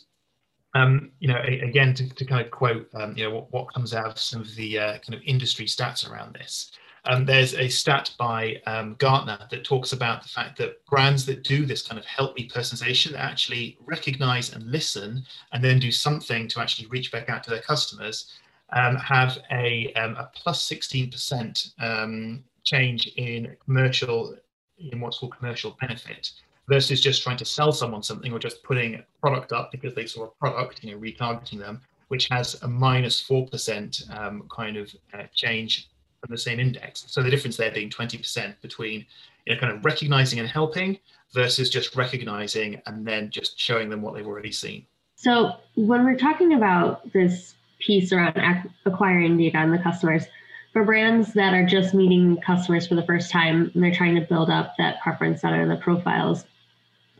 um, 0.73 1.11
you 1.19 1.27
know, 1.27 1.41
a, 1.43 1.59
again, 1.61 1.93
to, 1.95 2.07
to, 2.09 2.25
kind 2.25 2.45
of 2.45 2.51
quote, 2.51 2.87
um, 2.93 3.15
you 3.17 3.23
know, 3.23 3.33
what, 3.33 3.51
what, 3.51 3.73
comes 3.73 3.93
out 3.93 4.05
of 4.05 4.19
some 4.19 4.41
of 4.41 4.55
the 4.55 4.77
uh, 4.77 4.91
kind 4.99 5.15
of 5.15 5.21
industry 5.25 5.65
stats 5.65 6.09
around 6.09 6.33
this. 6.33 6.71
Um, 7.05 7.25
there's 7.25 7.55
a 7.55 7.69
stat 7.69 8.13
by 8.19 8.61
um, 8.67 8.95
Gartner 8.99 9.39
that 9.49 9.63
talks 9.63 9.93
about 9.93 10.21
the 10.21 10.29
fact 10.29 10.57
that 10.57 10.85
brands 10.85 11.25
that 11.25 11.43
do 11.43 11.65
this 11.65 11.81
kind 11.81 11.97
of 11.97 12.05
help 12.05 12.35
me 12.35 12.47
personalization 12.47 13.17
actually 13.17 13.77
recognize 13.85 14.53
and 14.53 14.63
listen 14.69 15.23
and 15.53 15.63
then 15.63 15.79
do 15.79 15.91
something 15.91 16.47
to 16.49 16.59
actually 16.59 16.87
reach 16.89 17.11
back 17.11 17.29
out 17.29 17.41
to 17.43 17.49
their 17.49 17.61
customers 17.61 18.33
um, 18.71 18.95
have 18.97 19.39
a, 19.51 19.91
um, 19.93 20.15
a 20.17 20.29
plus 20.35 20.67
16% 20.69 22.41
change 22.63 23.07
in 23.15 23.55
commercial, 23.63 24.35
in 24.77 24.99
what's 24.99 25.17
called 25.17 25.35
commercial 25.35 25.75
benefit 25.79 26.31
versus 26.69 27.01
just 27.01 27.23
trying 27.23 27.37
to 27.37 27.45
sell 27.45 27.71
someone 27.71 28.03
something 28.03 28.31
or 28.31 28.37
just 28.37 28.63
putting 28.63 28.95
a 28.95 29.05
product 29.21 29.51
up 29.51 29.71
because 29.71 29.95
they 29.95 30.05
saw 30.05 30.25
a 30.25 30.27
product, 30.27 30.83
you 30.83 30.91
know, 30.91 30.99
retargeting 30.99 31.57
them, 31.57 31.81
which 32.09 32.27
has 32.29 32.61
a 32.61 32.67
minus 32.67 33.21
4% 33.21 34.17
um, 34.17 34.47
kind 34.55 34.77
of 34.77 34.95
uh, 35.13 35.23
change 35.33 35.89
from 36.21 36.29
the 36.29 36.37
same 36.37 36.59
index. 36.59 37.05
So 37.07 37.23
the 37.23 37.29
difference 37.29 37.57
there 37.57 37.71
being 37.71 37.89
20% 37.89 38.53
between, 38.61 39.05
you 39.45 39.55
know, 39.55 39.59
kind 39.59 39.73
of 39.73 39.83
recognizing 39.83 40.39
and 40.39 40.47
helping 40.47 40.99
versus 41.33 41.71
just 41.71 41.95
recognizing 41.95 42.79
and 42.85 43.05
then 43.05 43.31
just 43.31 43.59
showing 43.59 43.89
them 43.89 44.03
what 44.03 44.13
they've 44.13 44.27
already 44.27 44.51
seen. 44.51 44.85
So 45.15 45.53
when 45.75 46.05
we're 46.05 46.17
talking 46.17 46.53
about 46.53 47.11
this 47.13 47.55
piece 47.79 48.13
around 48.13 48.37
acquiring 48.85 49.37
data 49.37 49.57
on 49.57 49.71
the 49.71 49.79
customers, 49.79 50.25
for 50.71 50.83
brands 50.83 51.33
that 51.33 51.53
are 51.55 51.65
just 51.65 51.95
meeting 51.95 52.37
customers 52.45 52.87
for 52.87 52.93
the 52.93 53.03
first 53.03 53.31
time 53.31 53.71
and 53.73 53.83
they're 53.83 53.93
trying 53.93 54.13
to 54.15 54.21
build 54.21 54.51
up 54.51 54.75
that 54.77 55.01
preference 55.01 55.41
center 55.41 55.61
and 55.61 55.71
the 55.71 55.77
profiles, 55.77 56.45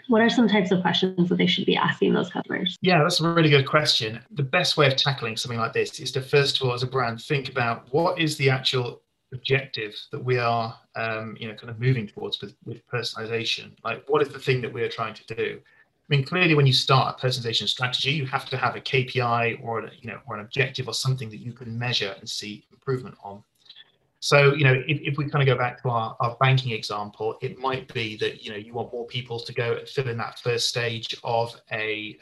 what 0.10 0.22
are 0.22 0.30
some 0.30 0.48
types 0.48 0.72
of 0.72 0.82
questions 0.82 1.30
that 1.30 1.38
they 1.38 1.46
should 1.46 1.66
be 1.66 1.78
asking 1.78 2.14
those 2.14 2.32
customers? 2.32 2.78
Yeah, 2.82 3.04
that's 3.04 3.22
a 3.22 3.30
really 3.30 3.50
good 3.50 3.68
question. 3.68 4.20
The 4.32 4.44
best 4.44 4.76
way 4.76 4.88
of 4.88 4.96
tackling 4.96 5.38
something 5.38 5.60
like 5.60 5.72
this 5.72 6.00
is 6.00 6.12
to 6.14 6.22
first 6.22 6.60
of 6.60 6.68
all, 6.68 6.74
as 6.74 6.82
a 6.82 6.88
brand, 6.88 7.22
think 7.22 7.48
about 7.48 7.88
what 7.94 8.20
is 8.20 8.36
the 8.36 8.50
actual 8.50 9.04
objective 9.32 9.96
that 10.12 10.24
we 10.24 10.40
are, 10.40 10.76
um, 10.96 11.38
you 11.40 11.48
know, 11.48 11.54
kind 11.54 11.70
of 11.70 11.80
moving 11.80 12.08
towards 12.08 12.42
with, 12.42 12.56
with 12.66 12.86
personalization. 12.88 13.72
Like, 13.84 14.04
what 14.08 14.24
is 14.24 14.30
the 14.30 14.40
thing 14.40 14.62
that 14.62 14.74
we 14.74 14.82
are 14.82 14.90
trying 14.90 15.14
to 15.14 15.36
do? 15.36 15.60
I 15.62 16.16
mean, 16.16 16.26
clearly, 16.26 16.56
when 16.56 16.66
you 16.66 16.74
start 16.74 17.16
a 17.16 17.28
personalization 17.28 17.68
strategy, 17.68 18.10
you 18.10 18.26
have 18.26 18.50
to 18.50 18.58
have 18.58 18.76
a 18.76 18.82
KPI 18.82 19.64
or, 19.64 19.92
you 20.02 20.10
know, 20.10 20.20
or 20.26 20.36
an 20.36 20.42
objective 20.42 20.88
or 20.88 20.96
something 20.96 21.30
that 21.30 21.38
you 21.38 21.54
can 21.54 21.78
measure 21.78 22.16
and 22.18 22.28
see 22.28 22.66
improvement 22.72 23.16
on. 23.24 23.44
So, 24.22 24.54
you 24.54 24.66
know, 24.66 24.74
if, 24.74 25.00
if 25.02 25.18
we 25.18 25.30
kind 25.30 25.42
of 25.42 25.54
go 25.54 25.58
back 25.58 25.82
to 25.82 25.90
our, 25.90 26.16
our 26.20 26.36
banking 26.42 26.74
example, 26.74 27.38
it 27.42 27.58
might 27.58 27.92
be 27.94 28.18
that, 28.18 28.44
you 28.44 28.52
know, 28.52 28.58
you 28.58 28.74
want 28.74 28.92
more 28.92 29.08
people 29.08 29.40
to 29.40 29.54
go 29.54 29.78
and 29.78 29.88
fill 29.88 30.10
in 30.10 30.18
that 30.18 30.40
first 30.40 30.68
stage 30.68 31.16
of 31.24 31.56
a, 31.72 32.18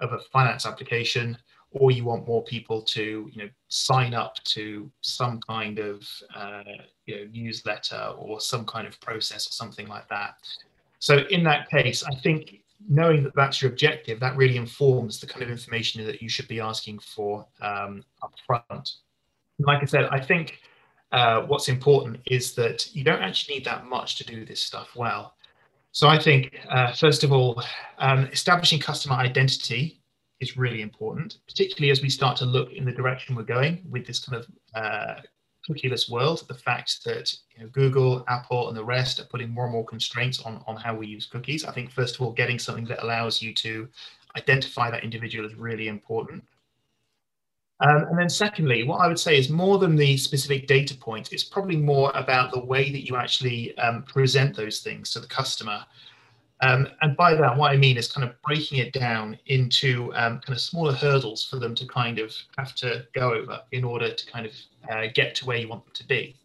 of 0.00 0.12
a 0.12 0.18
finance 0.32 0.66
application, 0.66 1.38
or 1.70 1.92
you 1.92 2.04
want 2.04 2.26
more 2.26 2.42
people 2.42 2.82
to, 2.82 3.30
you 3.32 3.42
know, 3.44 3.48
sign 3.68 4.12
up 4.12 4.42
to 4.42 4.90
some 5.02 5.40
kind 5.46 5.78
of, 5.78 6.02
uh, 6.34 6.64
you 7.06 7.14
know, 7.14 7.30
newsletter 7.32 8.12
or 8.18 8.40
some 8.40 8.66
kind 8.66 8.88
of 8.88 9.00
process 9.00 9.46
or 9.46 9.52
something 9.52 9.86
like 9.86 10.08
that. 10.08 10.34
So 10.98 11.18
in 11.30 11.44
that 11.44 11.70
case, 11.70 12.02
I 12.02 12.14
think 12.16 12.64
knowing 12.88 13.22
that 13.22 13.36
that's 13.36 13.62
your 13.62 13.70
objective, 13.70 14.18
that 14.18 14.36
really 14.36 14.56
informs 14.56 15.20
the 15.20 15.28
kind 15.28 15.44
of 15.44 15.50
information 15.50 16.04
that 16.06 16.20
you 16.20 16.28
should 16.28 16.48
be 16.48 16.58
asking 16.58 16.98
for 16.98 17.46
um, 17.62 18.02
up 18.20 18.32
front. 18.44 18.96
Like 19.60 19.82
I 19.82 19.84
said, 19.84 20.06
I 20.10 20.18
think 20.18 20.58
uh, 21.12 21.42
what's 21.42 21.68
important 21.68 22.20
is 22.26 22.54
that 22.54 22.94
you 22.94 23.04
don't 23.04 23.22
actually 23.22 23.56
need 23.56 23.64
that 23.64 23.86
much 23.86 24.16
to 24.16 24.24
do 24.24 24.44
this 24.44 24.62
stuff 24.62 24.94
well. 24.94 25.34
So 25.92 26.08
I 26.08 26.18
think, 26.18 26.60
uh, 26.68 26.92
first 26.92 27.24
of 27.24 27.32
all, 27.32 27.62
um, 27.98 28.26
establishing 28.26 28.78
customer 28.78 29.16
identity 29.16 30.00
is 30.38 30.56
really 30.56 30.82
important, 30.82 31.38
particularly 31.48 31.90
as 31.90 32.00
we 32.00 32.08
start 32.08 32.36
to 32.38 32.46
look 32.46 32.72
in 32.72 32.84
the 32.84 32.92
direction 32.92 33.34
we're 33.34 33.42
going 33.42 33.82
with 33.90 34.06
this 34.06 34.20
kind 34.20 34.42
of 34.42 34.46
uh, 34.74 35.20
cookieless 35.68 36.08
world. 36.08 36.44
The 36.46 36.54
fact 36.54 37.04
that 37.04 37.34
you 37.56 37.64
know, 37.64 37.70
Google, 37.70 38.24
Apple, 38.28 38.68
and 38.68 38.76
the 38.76 38.84
rest 38.84 39.18
are 39.18 39.24
putting 39.24 39.50
more 39.50 39.64
and 39.64 39.72
more 39.72 39.84
constraints 39.84 40.40
on, 40.42 40.62
on 40.66 40.76
how 40.76 40.94
we 40.94 41.08
use 41.08 41.26
cookies. 41.26 41.64
I 41.64 41.72
think, 41.72 41.90
first 41.90 42.14
of 42.14 42.22
all, 42.22 42.32
getting 42.32 42.58
something 42.58 42.84
that 42.86 43.02
allows 43.02 43.42
you 43.42 43.52
to 43.54 43.88
identify 44.36 44.90
that 44.90 45.02
individual 45.02 45.44
is 45.44 45.56
really 45.56 45.88
important. 45.88 46.44
Um, 47.80 48.04
and 48.10 48.18
then 48.18 48.28
secondly, 48.28 48.84
what 48.84 48.98
I 48.98 49.08
would 49.08 49.18
say 49.18 49.38
is 49.38 49.48
more 49.48 49.78
than 49.78 49.96
the 49.96 50.16
specific 50.18 50.66
data 50.66 50.94
point, 50.94 51.32
it's 51.32 51.44
probably 51.44 51.76
more 51.76 52.12
about 52.14 52.52
the 52.52 52.62
way 52.62 52.90
that 52.90 53.06
you 53.08 53.16
actually 53.16 53.76
um, 53.78 54.02
present 54.02 54.54
those 54.54 54.80
things 54.80 55.10
to 55.12 55.20
the 55.20 55.26
customer. 55.26 55.84
Um, 56.62 56.88
and 57.00 57.16
by 57.16 57.34
that, 57.34 57.56
what 57.56 57.72
I 57.72 57.78
mean 57.78 57.96
is 57.96 58.12
kind 58.12 58.28
of 58.28 58.40
breaking 58.42 58.78
it 58.78 58.92
down 58.92 59.38
into 59.46 60.12
um, 60.14 60.40
kind 60.40 60.50
of 60.50 60.60
smaller 60.60 60.92
hurdles 60.92 61.42
for 61.42 61.56
them 61.56 61.74
to 61.76 61.86
kind 61.86 62.18
of 62.18 62.34
have 62.58 62.74
to 62.76 63.06
go 63.14 63.32
over 63.32 63.60
in 63.72 63.82
order 63.82 64.12
to 64.12 64.26
kind 64.26 64.44
of 64.44 64.52
uh, 64.90 65.06
get 65.14 65.34
to 65.36 65.46
where 65.46 65.56
you 65.56 65.68
want 65.68 65.86
them 65.86 65.94
to 65.94 66.06
be. 66.06 66.36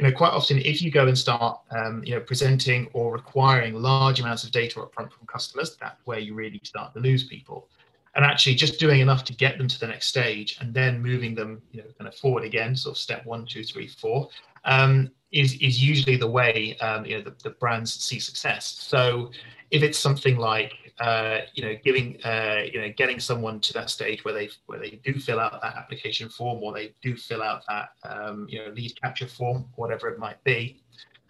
You 0.00 0.06
know, 0.06 0.12
quite 0.12 0.32
often, 0.32 0.58
if 0.58 0.82
you 0.82 0.90
go 0.90 1.06
and 1.06 1.16
start, 1.16 1.60
um, 1.70 2.02
you 2.04 2.16
know, 2.16 2.20
presenting 2.20 2.88
or 2.94 3.12
requiring 3.12 3.74
large 3.74 4.18
amounts 4.18 4.42
of 4.42 4.50
data 4.50 4.80
upfront 4.80 5.12
from 5.12 5.24
customers, 5.28 5.76
that's 5.80 6.04
where 6.04 6.18
you 6.18 6.34
really 6.34 6.60
start 6.64 6.92
to 6.94 6.98
lose 6.98 7.22
people 7.22 7.68
and 8.16 8.24
actually 8.24 8.54
just 8.54 8.78
doing 8.78 9.00
enough 9.00 9.24
to 9.24 9.34
get 9.34 9.58
them 9.58 9.66
to 9.66 9.78
the 9.80 9.86
next 9.86 10.06
stage 10.06 10.56
and 10.60 10.72
then 10.72 11.02
moving 11.02 11.34
them 11.34 11.60
you 11.72 11.82
know 11.82 11.88
kind 11.98 12.08
of 12.08 12.14
forward 12.14 12.44
again 12.44 12.76
sort 12.76 12.96
of 12.96 12.98
step 12.98 13.24
one 13.26 13.44
two 13.46 13.64
three 13.64 13.88
four 13.88 14.28
um, 14.64 15.10
is 15.32 15.54
is 15.54 15.82
usually 15.82 16.16
the 16.16 16.26
way 16.26 16.76
um, 16.80 17.04
you 17.04 17.16
know 17.16 17.22
the, 17.22 17.34
the, 17.42 17.50
brands 17.50 17.92
see 17.92 18.18
success. 18.18 18.66
So 18.66 19.30
if 19.70 19.82
it's 19.82 19.98
something 19.98 20.36
like 20.36 20.72
uh, 21.00 21.40
you 21.54 21.64
know 21.64 21.74
giving 21.84 22.18
uh, 22.24 22.62
you 22.72 22.80
know 22.80 22.92
getting 22.96 23.18
someone 23.20 23.60
to 23.60 23.72
that 23.74 23.90
stage 23.90 24.24
where 24.24 24.32
they 24.32 24.48
where 24.66 24.78
they 24.78 25.00
do 25.04 25.14
fill 25.18 25.40
out 25.40 25.60
that 25.60 25.76
application 25.76 26.28
form 26.28 26.62
or 26.62 26.72
they 26.72 26.94
do 27.02 27.16
fill 27.16 27.42
out 27.42 27.62
that 27.68 27.90
um, 28.08 28.46
you 28.48 28.58
know 28.58 28.70
lead 28.72 28.98
capture 29.00 29.26
form 29.26 29.66
whatever 29.74 30.08
it 30.08 30.18
might 30.18 30.42
be 30.44 30.80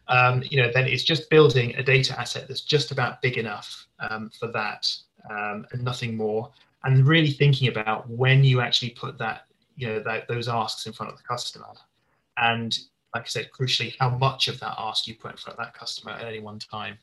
um, 0.08 0.42
you 0.50 0.62
know 0.62 0.70
then 0.72 0.86
it's 0.86 1.02
just 1.02 1.30
building 1.30 1.74
a 1.76 1.82
data 1.82 2.18
asset 2.20 2.46
that's 2.46 2.60
just 2.60 2.90
about 2.90 3.22
big 3.22 3.38
enough 3.38 3.86
um, 4.00 4.30
for 4.38 4.48
that 4.48 4.86
um, 5.30 5.64
and 5.72 5.82
nothing 5.82 6.14
more 6.14 6.50
and 6.84 7.06
really 7.06 7.30
thinking 7.30 7.68
about 7.68 8.08
when 8.08 8.44
you 8.44 8.60
actually 8.60 8.90
put 8.90 9.18
that, 9.18 9.46
you 9.76 9.86
know, 9.86 10.00
that, 10.00 10.28
those 10.28 10.48
asks 10.48 10.86
in 10.86 10.92
front 10.92 11.10
of 11.10 11.18
the 11.18 11.24
customer. 11.24 11.66
And 12.36 12.76
like 13.14 13.24
I 13.24 13.26
said, 13.26 13.50
crucially, 13.50 13.94
how 13.98 14.10
much 14.10 14.48
of 14.48 14.60
that 14.60 14.74
ask 14.78 15.06
you 15.06 15.14
put 15.14 15.32
in 15.32 15.36
front 15.36 15.58
of 15.58 15.64
that 15.64 15.74
customer 15.74 16.12
at 16.12 16.26
any 16.26 16.40
one 16.40 16.58
time. 16.58 16.98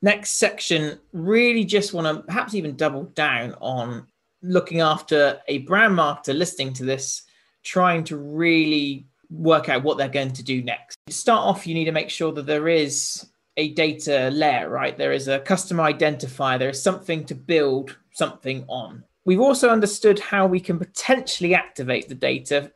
Next 0.00 0.32
section, 0.32 0.98
really 1.12 1.64
just 1.64 1.92
want 1.92 2.06
to 2.06 2.22
perhaps 2.22 2.54
even 2.54 2.76
double 2.76 3.04
down 3.04 3.54
on 3.60 4.06
looking 4.42 4.80
after 4.80 5.40
a 5.48 5.58
brand 5.58 5.94
marketer 5.94 6.36
listening 6.36 6.72
to 6.74 6.84
this, 6.84 7.22
trying 7.64 8.04
to 8.04 8.16
really 8.16 9.06
work 9.30 9.68
out 9.68 9.82
what 9.82 9.98
they're 9.98 10.08
going 10.08 10.32
to 10.32 10.44
do 10.44 10.62
next. 10.62 10.96
To 11.08 11.12
start 11.12 11.44
off, 11.44 11.66
you 11.66 11.74
need 11.74 11.86
to 11.86 11.92
make 11.92 12.10
sure 12.10 12.32
that 12.32 12.46
there 12.46 12.68
is 12.68 13.26
a 13.58 13.74
data 13.74 14.30
layer, 14.32 14.70
right? 14.70 14.96
There 14.96 15.12
is 15.12 15.26
a 15.26 15.40
customer 15.40 15.82
identifier, 15.82 16.58
there 16.58 16.70
is 16.70 16.80
something 16.80 17.24
to 17.24 17.34
build 17.34 17.98
something 18.12 18.64
on. 18.68 19.04
We've 19.24 19.40
also 19.40 19.68
understood 19.68 20.20
how 20.20 20.46
we 20.46 20.60
can 20.60 20.78
potentially 20.78 21.54
activate 21.54 22.08
the 22.08 22.14
data. 22.14 22.72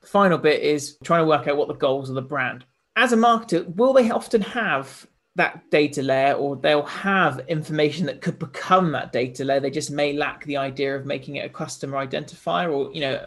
The 0.00 0.06
final 0.06 0.36
bit 0.36 0.60
is 0.60 0.98
trying 1.04 1.22
to 1.22 1.28
work 1.28 1.46
out 1.46 1.56
what 1.56 1.68
the 1.68 1.74
goals 1.74 2.08
of 2.08 2.16
the 2.16 2.22
brand. 2.22 2.64
As 2.96 3.12
a 3.12 3.16
marketer, 3.16 3.74
will 3.76 3.92
they 3.92 4.10
often 4.10 4.42
have 4.42 5.06
that 5.36 5.70
data 5.70 6.02
layer 6.02 6.34
or 6.34 6.56
they'll 6.56 6.82
have 6.82 7.40
information 7.48 8.06
that 8.06 8.20
could 8.20 8.38
become 8.38 8.90
that 8.92 9.12
data 9.12 9.44
layer? 9.44 9.60
They 9.60 9.70
just 9.70 9.92
may 9.92 10.14
lack 10.14 10.44
the 10.44 10.56
idea 10.56 10.96
of 10.96 11.06
making 11.06 11.36
it 11.36 11.46
a 11.46 11.48
customer 11.48 12.04
identifier 12.04 12.72
or, 12.72 12.92
you 12.92 13.00
know, 13.00 13.24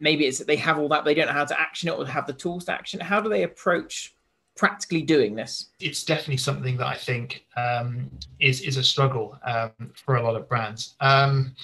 maybe 0.00 0.26
it's 0.26 0.38
that 0.38 0.46
they 0.46 0.56
have 0.56 0.78
all 0.78 0.88
that, 0.88 1.04
they 1.04 1.14
don't 1.14 1.26
know 1.26 1.32
how 1.32 1.46
to 1.46 1.58
action 1.58 1.88
it 1.88 1.92
or 1.92 2.06
have 2.06 2.26
the 2.26 2.34
tools 2.34 2.66
to 2.66 2.72
action. 2.72 3.00
How 3.00 3.20
do 3.20 3.30
they 3.30 3.42
approach 3.42 4.13
practically 4.56 5.02
doing 5.02 5.34
this? 5.34 5.70
It's 5.80 6.04
definitely 6.04 6.38
something 6.38 6.76
that 6.78 6.86
I 6.86 6.96
think 6.96 7.44
um, 7.56 8.10
is 8.40 8.60
is 8.62 8.76
a 8.76 8.82
struggle 8.82 9.38
um, 9.44 9.72
for 9.94 10.16
a 10.16 10.22
lot 10.22 10.36
of 10.36 10.48
brands. 10.48 10.94
Um, 11.00 11.54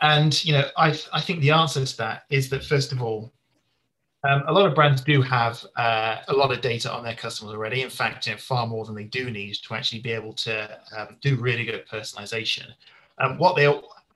and 0.00 0.44
you 0.44 0.52
know, 0.52 0.68
I 0.76 0.98
I 1.12 1.20
think 1.20 1.40
the 1.40 1.50
answer 1.50 1.84
to 1.84 1.96
that 1.98 2.24
is 2.30 2.48
that 2.50 2.64
first 2.64 2.92
of 2.92 3.02
all, 3.02 3.32
um, 4.28 4.42
a 4.46 4.52
lot 4.52 4.66
of 4.66 4.74
brands 4.74 5.02
do 5.02 5.22
have 5.22 5.64
uh, 5.76 6.16
a 6.28 6.32
lot 6.32 6.52
of 6.52 6.60
data 6.60 6.92
on 6.92 7.04
their 7.04 7.14
customers 7.14 7.54
already. 7.54 7.82
In 7.82 7.90
fact, 7.90 8.26
you 8.26 8.32
know, 8.32 8.38
far 8.38 8.66
more 8.66 8.84
than 8.84 8.94
they 8.94 9.04
do 9.04 9.30
need 9.30 9.54
to 9.54 9.74
actually 9.74 10.00
be 10.00 10.12
able 10.12 10.32
to 10.34 10.78
um, 10.96 11.16
do 11.20 11.36
really 11.36 11.64
good 11.64 11.86
personalization. 11.86 12.66
Um, 13.18 13.38
what 13.38 13.54
they 13.54 13.66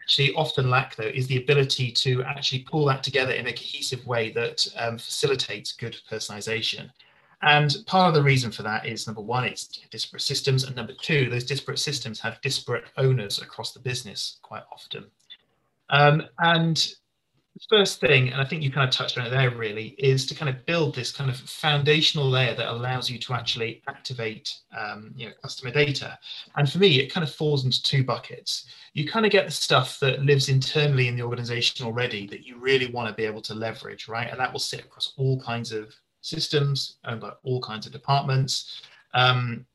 actually 0.03 0.35
often 0.35 0.71
lack 0.71 0.97
though 0.97 1.05
is 1.05 1.27
the 1.27 1.37
ability 1.37 1.93
to 1.93 2.23
actually 2.25 2.61
pull 2.61 2.85
that 2.87 3.03
together 3.03 3.33
in 3.33 3.47
a 3.47 3.53
cohesive 3.53 4.05
way 4.07 4.31
that 4.33 4.67
facilitates 4.99 5.73
good 5.73 5.97
personalization. 6.11 6.91
And 7.43 7.75
part 7.87 8.09
of 8.09 8.15
the 8.15 8.23
reason 8.23 8.51
for 8.51 8.65
that 8.65 8.87
is 8.87 9.07
number 9.07 9.23
one, 9.23 9.45
it's 9.45 9.67
disparate 9.91 10.23
systems, 10.23 10.65
and 10.65 10.75
number 10.75 10.95
two, 11.01 11.31
those 11.31 11.45
disparate 11.45 11.79
systems 11.79 12.19
have 12.21 12.41
disparate 12.41 12.87
owners 12.97 13.41
across 13.41 13.73
the 13.73 13.81
business 13.81 14.39
quite 14.43 14.65
often. 14.73 15.07
Um, 15.91 16.25
and 16.41 16.77
the 17.55 17.77
first 17.77 18.01
thing, 18.01 18.29
and 18.29 18.41
I 18.41 18.45
think 18.45 18.63
you 18.63 18.71
kind 18.71 18.89
of 18.89 18.95
touched 18.95 19.19
on 19.19 19.27
it 19.27 19.31
there 19.31 19.51
really, 19.51 19.95
is 19.99 20.27
to 20.27 20.35
kind 20.35 20.49
of 20.49 20.65
build 20.67 20.95
this 20.95 21.13
kind 21.13 21.31
of 21.31 21.37
foundational 21.37 22.29
layer 22.29 22.55
that 22.55 22.71
allows 22.71 23.09
you 23.09 23.19
to 23.21 23.35
actually 23.35 23.83
activate 23.89 24.55
um, 24.77 25.13
you 25.17 25.27
know, 25.27 25.33
customer 25.43 25.73
data. 25.73 26.19
And 26.57 26.71
for 26.71 26.79
me, 26.79 27.01
it 27.01 27.13
kind 27.13 27.27
of 27.27 27.35
falls 27.35 27.65
into 27.65 27.83
two 27.83 28.05
buckets. 28.05 28.67
You 28.95 29.09
kind 29.09 29.27
of 29.27 29.33
get 29.33 29.47
the 29.47 29.53
stuff 29.53 29.99
that 30.01 30.25
lives 30.25 30.49
internally 30.49 31.09
in 31.09 31.17
the 31.17 31.23
organization 31.23 31.87
already 31.87 32.27
that 32.29 32.45
you 32.45 32.59
really 32.59 32.91
want 32.93 33.09
to 33.09 33.15
be 33.15 33.25
able 33.25 33.43
to 33.43 33.55
leverage, 33.55 34.09
right? 34.09 34.29
And 34.29 34.39
that 34.39 34.53
will 34.53 34.61
sit 34.61 34.81
across 34.81 35.15
all 35.17 35.41
kinds 35.41 35.73
of 35.73 35.95
systems 36.21 36.97
owned 37.05 37.21
by 37.21 37.33
all 37.43 37.61
kinds 37.61 37.87
of 37.87 37.93
departments. 37.93 38.83
Um, 39.15 39.67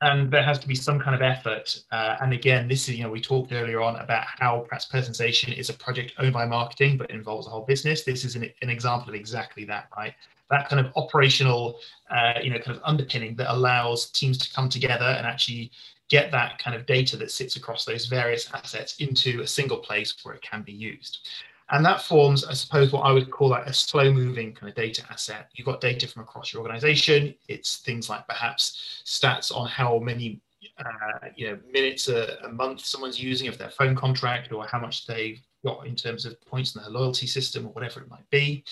and 0.00 0.30
there 0.30 0.42
has 0.42 0.58
to 0.58 0.68
be 0.68 0.74
some 0.74 1.00
kind 1.00 1.14
of 1.14 1.22
effort. 1.22 1.82
Uh, 1.90 2.16
and 2.20 2.32
again, 2.32 2.68
this 2.68 2.88
is, 2.88 2.96
you 2.96 3.04
know, 3.04 3.10
we 3.10 3.20
talked 3.20 3.52
earlier 3.52 3.80
on 3.80 3.96
about 3.96 4.24
how 4.26 4.66
perhaps 4.68 4.86
personalization 4.86 5.56
is 5.56 5.70
a 5.70 5.74
project 5.74 6.12
owned 6.18 6.32
by 6.32 6.44
marketing, 6.44 6.98
but 6.98 7.10
involves 7.10 7.46
the 7.46 7.50
whole 7.50 7.64
business. 7.64 8.04
This 8.04 8.24
is 8.24 8.36
an, 8.36 8.50
an 8.60 8.68
example 8.68 9.08
of 9.08 9.14
exactly 9.14 9.64
that, 9.64 9.88
right? 9.96 10.12
That 10.50 10.68
kind 10.68 10.84
of 10.84 10.92
operational, 10.96 11.78
uh, 12.10 12.34
you 12.42 12.50
know, 12.50 12.58
kind 12.58 12.76
of 12.76 12.82
underpinning 12.84 13.34
that 13.36 13.50
allows 13.50 14.10
teams 14.10 14.36
to 14.38 14.52
come 14.52 14.68
together 14.68 15.06
and 15.06 15.26
actually 15.26 15.70
get 16.10 16.30
that 16.32 16.58
kind 16.58 16.76
of 16.76 16.84
data 16.84 17.16
that 17.16 17.30
sits 17.30 17.56
across 17.56 17.86
those 17.86 18.06
various 18.06 18.52
assets 18.52 18.96
into 18.96 19.40
a 19.40 19.46
single 19.46 19.78
place 19.78 20.14
where 20.22 20.34
it 20.34 20.42
can 20.42 20.62
be 20.62 20.72
used. 20.72 21.28
And 21.70 21.84
that 21.84 22.02
forms, 22.02 22.44
I 22.44 22.52
suppose, 22.52 22.92
what 22.92 23.00
I 23.00 23.12
would 23.12 23.30
call 23.30 23.48
like 23.48 23.66
a 23.66 23.72
slow 23.72 24.12
moving 24.12 24.52
kind 24.52 24.68
of 24.68 24.76
data 24.76 25.02
asset. 25.10 25.48
You've 25.54 25.66
got 25.66 25.80
data 25.80 26.06
from 26.06 26.22
across 26.22 26.52
your 26.52 26.62
organization. 26.62 27.34
It's 27.48 27.76
things 27.78 28.10
like 28.10 28.26
perhaps 28.28 29.02
stats 29.06 29.54
on 29.54 29.66
how 29.68 29.98
many 29.98 30.40
uh, 30.78 31.28
you 31.36 31.48
know 31.48 31.58
minutes 31.70 32.08
a, 32.08 32.38
a, 32.42 32.48
month 32.48 32.84
someone's 32.84 33.22
using 33.22 33.48
of 33.48 33.58
their 33.58 33.70
phone 33.70 33.94
contract 33.94 34.50
or 34.50 34.66
how 34.66 34.78
much 34.78 35.06
they've 35.06 35.40
got 35.64 35.86
in 35.86 35.94
terms 35.94 36.24
of 36.24 36.40
points 36.46 36.74
in 36.74 36.82
their 36.82 36.90
loyalty 36.90 37.26
system 37.26 37.66
or 37.66 37.70
whatever 37.70 38.00
it 38.00 38.10
might 38.10 38.28
be. 38.30 38.64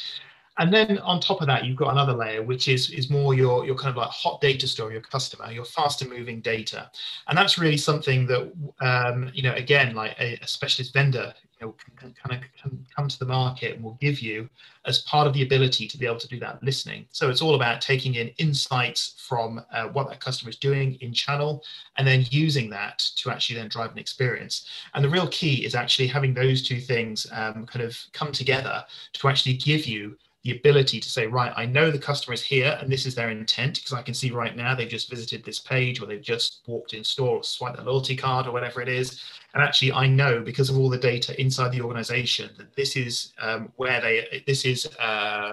And 0.59 0.73
then 0.73 0.99
on 0.99 1.21
top 1.21 1.41
of 1.41 1.47
that, 1.47 1.65
you've 1.65 1.77
got 1.77 1.93
another 1.93 2.13
layer, 2.13 2.43
which 2.43 2.69
is, 2.69 2.91
is 2.91 3.09
more 3.09 3.35
your, 3.35 3.65
your 3.65 3.75
kind 3.75 3.91
of 3.91 3.97
like 3.97 4.11
hot 4.11 4.41
data 4.41 4.67
store, 4.69 4.93
your 4.93 5.01
customer, 5.01 5.51
your 5.51 5.65
faster 5.65 6.07
moving 6.07 6.41
data. 6.41 6.91
And 7.29 7.39
that's 7.39 7.59
really 7.59 7.79
something 7.79 8.27
that, 8.27 8.53
um, 8.81 9.31
you 9.33 9.43
know, 9.43 9.55
again, 9.55 9.95
like 9.95 10.15
a, 10.21 10.35
a 10.43 10.47
specialist 10.47 10.93
vendor 10.93 11.33
you 11.61 11.67
know, 11.67 11.75
can, 11.97 12.15
kind 12.23 12.43
of 12.43 12.73
come 12.95 13.09
to 13.09 13.19
the 13.19 13.25
market 13.25 13.75
and 13.75 13.85
will 13.85 13.99
give 14.01 14.21
you 14.21 14.49
as 14.85 15.01
part 15.03 15.27
of 15.27 15.33
the 15.33 15.43
ability 15.43 15.87
to 15.89 15.97
be 15.97 16.05
able 16.05 16.19
to 16.19 16.29
do 16.29 16.39
that 16.41 16.63
listening. 16.63 17.07
So 17.13 17.31
it's 17.31 17.41
all 17.41 17.55
about 17.55 17.81
taking 17.81 18.17
in 18.17 18.29
insights 18.39 19.15
from 19.17 19.65
uh, 19.73 19.85
what 19.89 20.09
that 20.09 20.21
customer 20.21 20.51
is 20.51 20.57
doing 20.57 20.99
in 21.01 21.15
channel 21.15 21.65
and 21.97 22.07
then 22.07 22.27
using 22.31 22.69
that 22.71 22.99
to 23.17 23.31
actually 23.31 23.59
then 23.59 23.69
drive 23.69 23.93
an 23.93 23.99
experience. 23.99 24.69
And 24.95 25.05
the 25.05 25.09
real 25.09 25.29
key 25.29 25.65
is 25.65 25.75
actually 25.75 26.09
having 26.09 26.35
those 26.35 26.63
two 26.63 26.81
things 26.81 27.27
um, 27.33 27.65
kind 27.67 27.85
of 27.85 27.99
come 28.13 28.33
together 28.33 28.85
to 29.15 29.29
actually 29.29 29.55
give 29.55 29.87
you 29.87 30.17
the 30.43 30.57
ability 30.57 30.99
to 30.99 31.09
say, 31.09 31.27
right, 31.27 31.53
I 31.57 31.67
know 31.67 31.91
the 31.91 31.99
customer 31.99 32.35
is 32.35 32.43
here 32.43 32.77
and 32.81 32.91
this 32.91 33.07
is 33.07 33.15
their 33.15 33.31
intent 33.31 33.77
because 33.77 33.93
I 33.93 34.03
can 34.03 34.13
see 34.13 34.31
right 34.33 34.57
now 34.57 34.75
they've 34.75 34.89
just 34.89 35.09
visited 35.09 35.45
this 35.45 35.61
page 35.61 36.01
or 36.01 36.07
they've 36.07 36.21
just 36.21 36.63
walked 36.67 36.95
in 36.95 37.05
store 37.05 37.37
or 37.37 37.45
swiped 37.45 37.77
their 37.77 37.87
loyalty 37.87 38.17
card 38.17 38.47
or 38.47 38.53
whatever 38.53 38.81
it 38.81 38.89
is. 38.89 39.23
And 39.55 39.63
actually, 39.63 39.93
I 39.93 40.09
know 40.09 40.41
because 40.41 40.69
of 40.69 40.77
all 40.77 40.89
the 40.89 40.99
data 40.99 41.41
inside 41.41 41.71
the 41.71 41.83
organization 41.83 42.51
that 42.59 42.75
this 42.75 42.97
is 42.97 43.33
um, 43.41 43.73
where 43.77 44.01
they, 44.01 44.43
this 44.47 44.65
is 44.65 44.87
uh, 44.99 45.53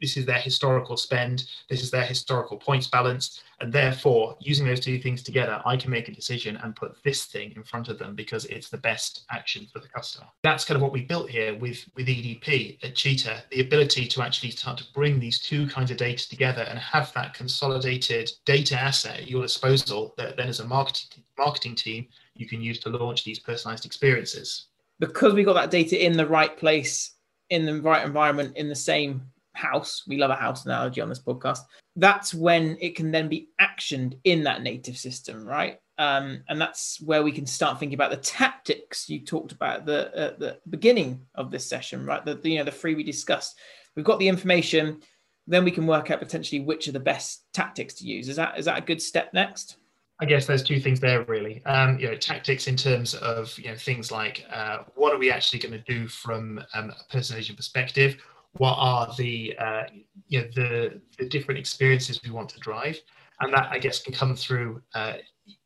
this 0.00 0.16
is 0.16 0.26
their 0.26 0.38
historical 0.38 0.96
spend, 0.96 1.44
this 1.68 1.82
is 1.82 1.90
their 1.90 2.04
historical 2.04 2.56
points 2.56 2.86
balance, 2.86 3.42
and 3.60 3.72
therefore, 3.72 4.36
using 4.40 4.66
those 4.66 4.80
two 4.80 4.98
things 4.98 5.22
together, 5.22 5.62
I 5.64 5.76
can 5.76 5.90
make 5.90 6.08
a 6.08 6.12
decision 6.12 6.58
and 6.58 6.76
put 6.76 7.02
this 7.02 7.24
thing 7.24 7.52
in 7.56 7.62
front 7.62 7.88
of 7.88 7.98
them 7.98 8.14
because 8.14 8.44
it's 8.46 8.68
the 8.68 8.76
best 8.76 9.24
action 9.30 9.66
for 9.72 9.78
the 9.78 9.88
customer. 9.88 10.26
That's 10.42 10.64
kind 10.64 10.76
of 10.76 10.82
what 10.82 10.92
we 10.92 11.02
built 11.02 11.30
here 11.30 11.54
with, 11.56 11.84
with 11.94 12.06
EDP 12.06 12.84
at 12.84 12.94
Cheetah, 12.94 13.44
the 13.50 13.60
ability 13.60 14.06
to 14.08 14.22
actually 14.22 14.50
start 14.50 14.76
to 14.78 14.84
bring 14.92 15.18
these 15.18 15.40
two 15.40 15.66
kinds 15.68 15.90
of 15.90 15.96
data 15.96 16.28
together 16.28 16.62
and 16.62 16.78
have 16.78 17.12
that 17.14 17.32
consolidated 17.32 18.30
data 18.44 18.78
asset 18.78 19.20
at 19.20 19.28
your 19.28 19.42
disposal 19.42 20.14
that 20.18 20.36
then 20.36 20.48
as 20.48 20.60
a 20.60 20.66
marketing 20.66 21.22
marketing 21.38 21.74
team 21.74 22.06
you 22.34 22.46
can 22.46 22.60
use 22.60 22.78
to 22.80 22.90
launch 22.90 23.24
these 23.24 23.38
personalized 23.38 23.86
experiences. 23.86 24.66
Because 24.98 25.34
we 25.34 25.44
got 25.44 25.54
that 25.54 25.70
data 25.70 26.02
in 26.02 26.16
the 26.16 26.26
right 26.26 26.56
place, 26.56 27.14
in 27.50 27.66
the 27.66 27.80
right 27.80 28.04
environment, 28.04 28.56
in 28.56 28.68
the 28.68 28.74
same 28.74 29.22
house, 29.56 30.04
we 30.06 30.18
love 30.18 30.30
a 30.30 30.36
house 30.36 30.64
analogy 30.64 31.00
on 31.00 31.08
this 31.08 31.22
podcast. 31.22 31.60
That's 31.96 32.34
when 32.34 32.76
it 32.80 32.94
can 32.94 33.10
then 33.10 33.28
be 33.28 33.48
actioned 33.60 34.18
in 34.24 34.44
that 34.44 34.62
native 34.62 34.96
system, 34.96 35.46
right? 35.46 35.80
Um, 35.98 36.42
and 36.48 36.60
that's 36.60 37.00
where 37.00 37.22
we 37.22 37.32
can 37.32 37.46
start 37.46 37.80
thinking 37.80 37.94
about 37.94 38.10
the 38.10 38.18
tactics 38.18 39.08
you 39.08 39.24
talked 39.24 39.52
about 39.52 39.80
at 39.80 39.86
the, 39.86 40.10
at 40.14 40.38
the 40.38 40.58
beginning 40.68 41.22
of 41.34 41.50
this 41.50 41.66
session, 41.66 42.04
right? 42.04 42.24
The, 42.24 42.34
the, 42.34 42.50
you 42.50 42.58
know 42.58 42.64
the 42.64 42.70
three 42.70 42.94
we 42.94 43.02
discussed. 43.02 43.58
We've 43.94 44.04
got 44.04 44.18
the 44.18 44.28
information, 44.28 45.00
then 45.46 45.64
we 45.64 45.70
can 45.70 45.86
work 45.86 46.10
out 46.10 46.18
potentially 46.18 46.60
which 46.60 46.88
are 46.88 46.92
the 46.92 47.00
best 47.00 47.44
tactics 47.54 47.94
to 47.94 48.04
use. 48.04 48.28
Is 48.28 48.36
that 48.36 48.58
is 48.58 48.66
that 48.66 48.78
a 48.78 48.82
good 48.82 49.00
step 49.00 49.32
next? 49.32 49.78
I 50.18 50.24
guess 50.24 50.46
there's 50.46 50.62
two 50.62 50.80
things 50.80 50.98
there 50.98 51.24
really. 51.24 51.62
Um, 51.66 51.98
you 51.98 52.08
know, 52.08 52.16
tactics 52.16 52.68
in 52.68 52.76
terms 52.76 53.14
of 53.14 53.56
you 53.58 53.68
know 53.68 53.76
things 53.76 54.10
like 54.10 54.44
uh, 54.52 54.78
what 54.94 55.14
are 55.14 55.18
we 55.18 55.30
actually 55.30 55.60
going 55.60 55.72
to 55.72 55.92
do 55.92 56.08
from 56.08 56.60
um, 56.74 56.90
a 56.90 57.16
personalization 57.16 57.56
perspective? 57.56 58.16
What 58.58 58.76
are 58.78 59.14
the 59.16 59.56
uh, 59.58 59.84
you 60.28 60.40
know 60.40 60.48
the 60.54 61.00
the 61.18 61.28
different 61.28 61.58
experiences 61.58 62.20
we 62.22 62.30
want 62.30 62.48
to 62.50 62.60
drive, 62.60 62.98
and 63.40 63.52
that 63.52 63.68
I 63.70 63.78
guess 63.78 64.00
can 64.00 64.12
come 64.12 64.34
through 64.36 64.82
uh, 64.94 65.14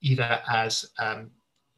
either 0.01 0.41
as 0.49 0.91
um, 0.99 1.31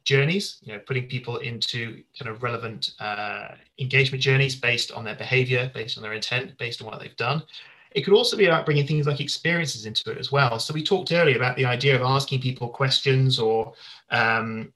journeys, 0.03 0.57
you 0.61 0.73
know, 0.73 0.79
putting 0.79 1.07
people 1.07 1.37
into 1.37 2.03
kind 2.19 2.29
of 2.29 2.43
relevant 2.43 2.91
uh, 2.99 3.49
engagement 3.79 4.21
journeys 4.21 4.55
based 4.55 4.91
on 4.91 5.03
their 5.03 5.15
behavior, 5.15 5.71
based 5.73 5.97
on 5.97 6.03
their 6.03 6.13
intent, 6.13 6.57
based 6.57 6.81
on 6.81 6.87
what 6.87 6.99
they've 6.99 7.15
done. 7.15 7.43
It 7.91 8.01
could 8.03 8.13
also 8.13 8.35
be 8.35 8.45
about 8.45 8.65
bringing 8.65 8.87
things 8.87 9.05
like 9.05 9.19
experiences 9.19 9.85
into 9.85 10.11
it 10.11 10.17
as 10.17 10.31
well. 10.31 10.59
So 10.59 10.73
we 10.73 10.83
talked 10.83 11.11
earlier 11.11 11.35
about 11.35 11.55
the 11.55 11.65
idea 11.65 11.95
of 11.95 12.01
asking 12.01 12.41
people 12.41 12.67
questions 12.67 13.39
or 13.39 13.73
um, 14.09 14.73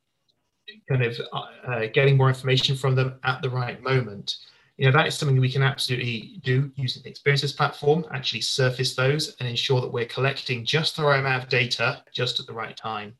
kind 0.88 1.04
of 1.04 1.20
uh, 1.68 1.88
getting 1.94 2.16
more 2.16 2.30
information 2.30 2.76
from 2.76 2.96
them 2.96 3.20
at 3.24 3.42
the 3.42 3.50
right 3.50 3.82
moment. 3.82 4.38
You 4.78 4.86
know, 4.86 4.92
that 4.98 5.08
is 5.08 5.16
something 5.16 5.40
we 5.40 5.52
can 5.52 5.64
absolutely 5.64 6.40
do 6.44 6.72
using 6.76 7.02
the 7.04 7.10
experiences 7.10 7.52
platform, 7.52 8.06
actually 8.12 8.42
surface 8.42 8.96
those 8.96 9.36
and 9.40 9.50
ensure 9.50 9.82
that 9.82 9.92
we're 9.92 10.06
collecting 10.06 10.64
just 10.64 10.96
the 10.96 11.04
right 11.04 11.20
amount 11.20 11.44
of 11.44 11.50
data 11.50 12.04
just 12.14 12.40
at 12.40 12.46
the 12.46 12.54
right 12.54 12.78
time. 12.78 13.16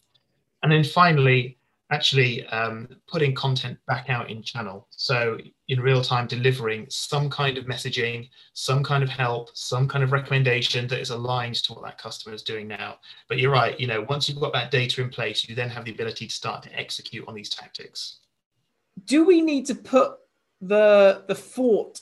And 0.62 0.72
then 0.72 0.84
finally, 0.84 1.58
actually 1.90 2.46
um, 2.48 2.88
putting 3.08 3.34
content 3.34 3.78
back 3.88 4.10
out 4.10 4.30
in 4.30 4.44
channel. 4.44 4.88
So 4.92 5.38
in 5.70 5.80
real 5.80 6.02
time, 6.02 6.28
delivering 6.28 6.86
some 6.90 7.30
kind 7.30 7.58
of 7.58 7.66
messaging, 7.66 8.30
some 8.54 8.84
kind 8.84 9.04
of 9.04 9.10
help, 9.10 9.50
some 9.56 9.88
kind 9.88 10.04
of 10.04 10.12
recommendation 10.12 10.88
that 10.88 11.00
is 11.00 11.12
aligned 11.12 11.56
to 11.56 11.74
what 11.74 11.84
that 11.86 11.98
customer 11.98 12.36
is 12.36 12.44
doing 12.44 12.68
now. 12.68 12.98
But 13.30 13.38
you're 13.38 13.52
right, 13.52 13.80
you 13.80 13.88
know, 13.88 14.06
once 14.10 14.28
you've 14.28 14.40
got 14.40 14.54
that 14.54 14.72
data 14.72 15.02
in 15.02 15.10
place, 15.10 15.48
you 15.48 15.56
then 15.56 15.70
have 15.70 15.86
the 15.86 15.92
ability 15.92 16.28
to 16.28 16.34
start 16.34 16.62
to 16.64 16.80
execute 16.80 17.28
on 17.28 17.34
these 17.34 17.50
tactics. 17.50 18.20
Do 19.06 19.26
we 19.26 19.42
need 19.42 19.66
to 19.68 19.76
put 19.76 20.18
the 20.62 21.24
the 21.28 21.36
thought 21.36 22.02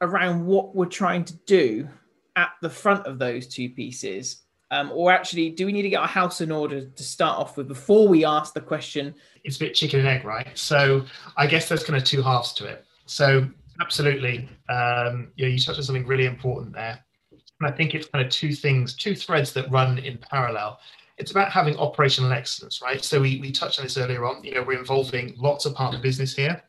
around 0.00 0.46
what 0.46 0.74
we're 0.74 0.86
trying 0.86 1.24
to 1.24 1.34
do 1.46 1.88
at 2.36 2.50
the 2.60 2.70
front 2.70 3.06
of 3.06 3.18
those 3.18 3.46
two 3.46 3.70
pieces 3.70 4.42
um, 4.70 4.90
or 4.92 5.12
actually, 5.12 5.50
do 5.50 5.66
we 5.66 5.72
need 5.72 5.82
to 5.82 5.88
get 5.88 6.00
our 6.00 6.08
house 6.08 6.40
in 6.40 6.50
order 6.50 6.84
to 6.86 7.02
start 7.02 7.38
off 7.38 7.56
with 7.56 7.68
before 7.68 8.08
we 8.08 8.24
ask 8.24 8.52
the 8.52 8.60
question? 8.60 9.14
It's 9.44 9.56
a 9.56 9.60
bit 9.60 9.74
chicken 9.74 10.00
and 10.00 10.08
egg, 10.08 10.24
right? 10.24 10.48
So 10.54 11.04
I 11.36 11.46
guess 11.46 11.68
there's 11.68 11.84
kind 11.84 11.96
of 11.96 12.04
two 12.04 12.20
halves 12.20 12.52
to 12.54 12.66
it. 12.66 12.84
So 13.06 13.46
absolutely, 13.80 14.48
um, 14.68 15.28
you 15.36 15.46
you 15.46 15.58
touched 15.60 15.78
on 15.78 15.84
something 15.84 16.06
really 16.06 16.26
important 16.26 16.74
there, 16.74 16.98
and 17.30 17.72
I 17.72 17.76
think 17.76 17.94
it's 17.94 18.08
kind 18.08 18.24
of 18.24 18.32
two 18.32 18.54
things, 18.54 18.94
two 18.94 19.14
threads 19.14 19.52
that 19.52 19.70
run 19.70 19.98
in 19.98 20.18
parallel. 20.18 20.80
It's 21.16 21.30
about 21.30 21.52
having 21.52 21.76
operational 21.76 22.32
excellence, 22.32 22.82
right? 22.82 23.04
So 23.04 23.20
we 23.20 23.40
we 23.40 23.52
touched 23.52 23.78
on 23.78 23.84
this 23.84 23.96
earlier 23.96 24.24
on. 24.24 24.42
You 24.42 24.54
know, 24.54 24.64
we're 24.64 24.80
involving 24.80 25.34
lots 25.38 25.64
of 25.64 25.76
partner 25.76 26.00
business 26.00 26.34
here. 26.34 26.60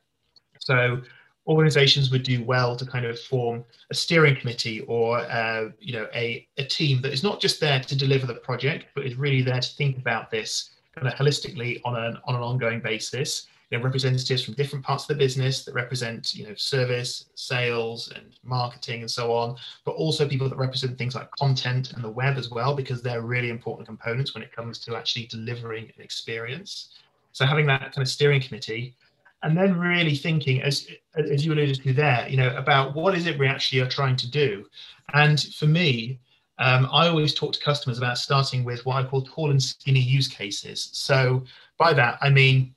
So 0.59 1.01
organizations 1.47 2.11
would 2.11 2.23
do 2.23 2.43
well 2.43 2.75
to 2.75 2.85
kind 2.85 3.05
of 3.05 3.19
form 3.19 3.63
a 3.89 3.93
steering 3.93 4.35
committee 4.35 4.81
or 4.81 5.19
uh, 5.19 5.69
you 5.79 5.93
know 5.93 6.07
a, 6.13 6.47
a 6.57 6.63
team 6.63 7.01
that 7.01 7.13
is 7.13 7.23
not 7.23 7.39
just 7.39 7.59
there 7.59 7.79
to 7.79 7.95
deliver 7.95 8.25
the 8.25 8.35
project 8.35 8.85
but 8.93 9.05
is 9.05 9.15
really 9.15 9.41
there 9.41 9.59
to 9.59 9.75
think 9.75 9.97
about 9.97 10.29
this 10.29 10.71
kind 10.95 11.07
of 11.07 11.13
holistically 11.13 11.79
on 11.85 11.95
an 11.95 12.17
on 12.25 12.35
an 12.35 12.41
ongoing 12.41 12.79
basis. 12.79 13.47
You 13.69 13.77
know 13.77 13.83
representatives 13.83 14.43
from 14.43 14.53
different 14.53 14.85
parts 14.85 15.03
of 15.03 15.09
the 15.09 15.15
business 15.15 15.65
that 15.65 15.73
represent 15.73 16.33
you 16.33 16.47
know 16.47 16.55
service 16.55 17.25
sales 17.35 18.11
and 18.15 18.39
marketing 18.43 19.01
and 19.01 19.11
so 19.11 19.33
on 19.33 19.57
but 19.83 19.91
also 19.91 20.27
people 20.27 20.47
that 20.47 20.57
represent 20.57 20.97
things 20.97 21.15
like 21.15 21.29
content 21.31 21.91
and 21.91 22.01
the 22.01 22.09
web 22.09 22.37
as 22.37 22.49
well 22.49 22.73
because 22.73 23.01
they're 23.01 23.21
really 23.21 23.49
important 23.49 23.85
components 23.85 24.33
when 24.33 24.41
it 24.43 24.55
comes 24.55 24.79
to 24.79 24.95
actually 24.95 25.25
delivering 25.25 25.91
an 25.97 26.01
experience. 26.01 26.89
So 27.33 27.45
having 27.45 27.67
that 27.67 27.93
kind 27.93 27.99
of 27.99 28.07
steering 28.07 28.41
committee 28.41 28.95
and 29.43 29.55
then 29.55 29.77
really 29.77 30.15
thinking, 30.15 30.61
as 30.61 30.87
as 31.15 31.45
you 31.45 31.53
alluded 31.53 31.81
to 31.83 31.93
there, 31.93 32.27
you 32.27 32.37
know, 32.37 32.55
about 32.55 32.95
what 32.95 33.15
is 33.15 33.27
it 33.27 33.37
we 33.37 33.47
actually 33.47 33.81
are 33.81 33.89
trying 33.89 34.15
to 34.17 34.29
do. 34.29 34.65
And 35.13 35.39
for 35.53 35.67
me, 35.67 36.19
um, 36.59 36.87
I 36.91 37.07
always 37.07 37.33
talk 37.33 37.53
to 37.53 37.59
customers 37.59 37.97
about 37.97 38.17
starting 38.17 38.63
with 38.63 38.85
what 38.85 38.97
I 38.97 39.07
call 39.07 39.21
tall 39.21 39.51
and 39.51 39.61
skinny 39.61 39.99
use 39.99 40.27
cases. 40.27 40.89
So 40.93 41.43
by 41.77 41.93
that, 41.93 42.17
I 42.21 42.29
mean 42.29 42.73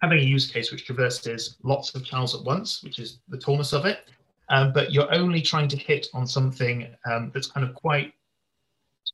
having 0.00 0.18
a 0.18 0.22
use 0.22 0.50
case 0.50 0.72
which 0.72 0.86
traverses 0.86 1.56
lots 1.62 1.94
of 1.94 2.04
channels 2.04 2.34
at 2.34 2.44
once, 2.44 2.82
which 2.82 2.98
is 2.98 3.18
the 3.28 3.36
tallness 3.36 3.74
of 3.74 3.84
it, 3.84 4.08
um, 4.48 4.72
but 4.72 4.92
you're 4.92 5.12
only 5.14 5.42
trying 5.42 5.68
to 5.68 5.76
hit 5.76 6.06
on 6.14 6.26
something 6.26 6.88
um, 7.04 7.30
that's 7.34 7.46
kind 7.46 7.66
of 7.66 7.74
quite 7.74 8.14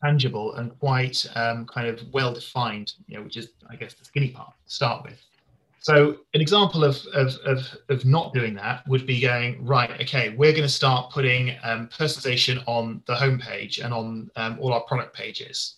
tangible 0.03 0.55
and 0.55 0.79
quite 0.79 1.27
um, 1.35 1.67
kind 1.67 1.89
of 1.89 2.01
well 2.13 2.33
defined, 2.33 2.95
you 3.09 3.17
know, 3.17 3.25
which 3.25 3.37
is, 3.37 3.51
I 3.69 3.77
guess, 3.77 3.95
the 3.95 4.05
skinny 4.05 4.31
part 4.31 4.53
to 4.67 4.73
start 4.73 5.05
with. 5.05 5.19
So 5.87 6.17
an 6.35 6.41
example 6.41 6.83
of, 6.83 6.99
of, 7.15 7.37
of, 7.45 7.61
of 7.91 8.05
not 8.05 8.35
doing 8.35 8.55
that 8.57 8.83
would 8.89 9.07
be 9.07 9.21
going, 9.21 9.65
right, 9.65 9.89
okay, 10.01 10.31
we're 10.31 10.51
going 10.51 10.65
to 10.65 10.69
start 10.69 11.13
putting 11.13 11.51
um, 11.63 11.89
personalization 11.97 12.61
on 12.67 13.05
the 13.07 13.15
homepage 13.15 13.85
and 13.85 13.95
on 13.95 14.29
um, 14.35 14.59
all 14.61 14.73
our 14.73 14.81
product 14.81 15.15
pages. 15.15 15.77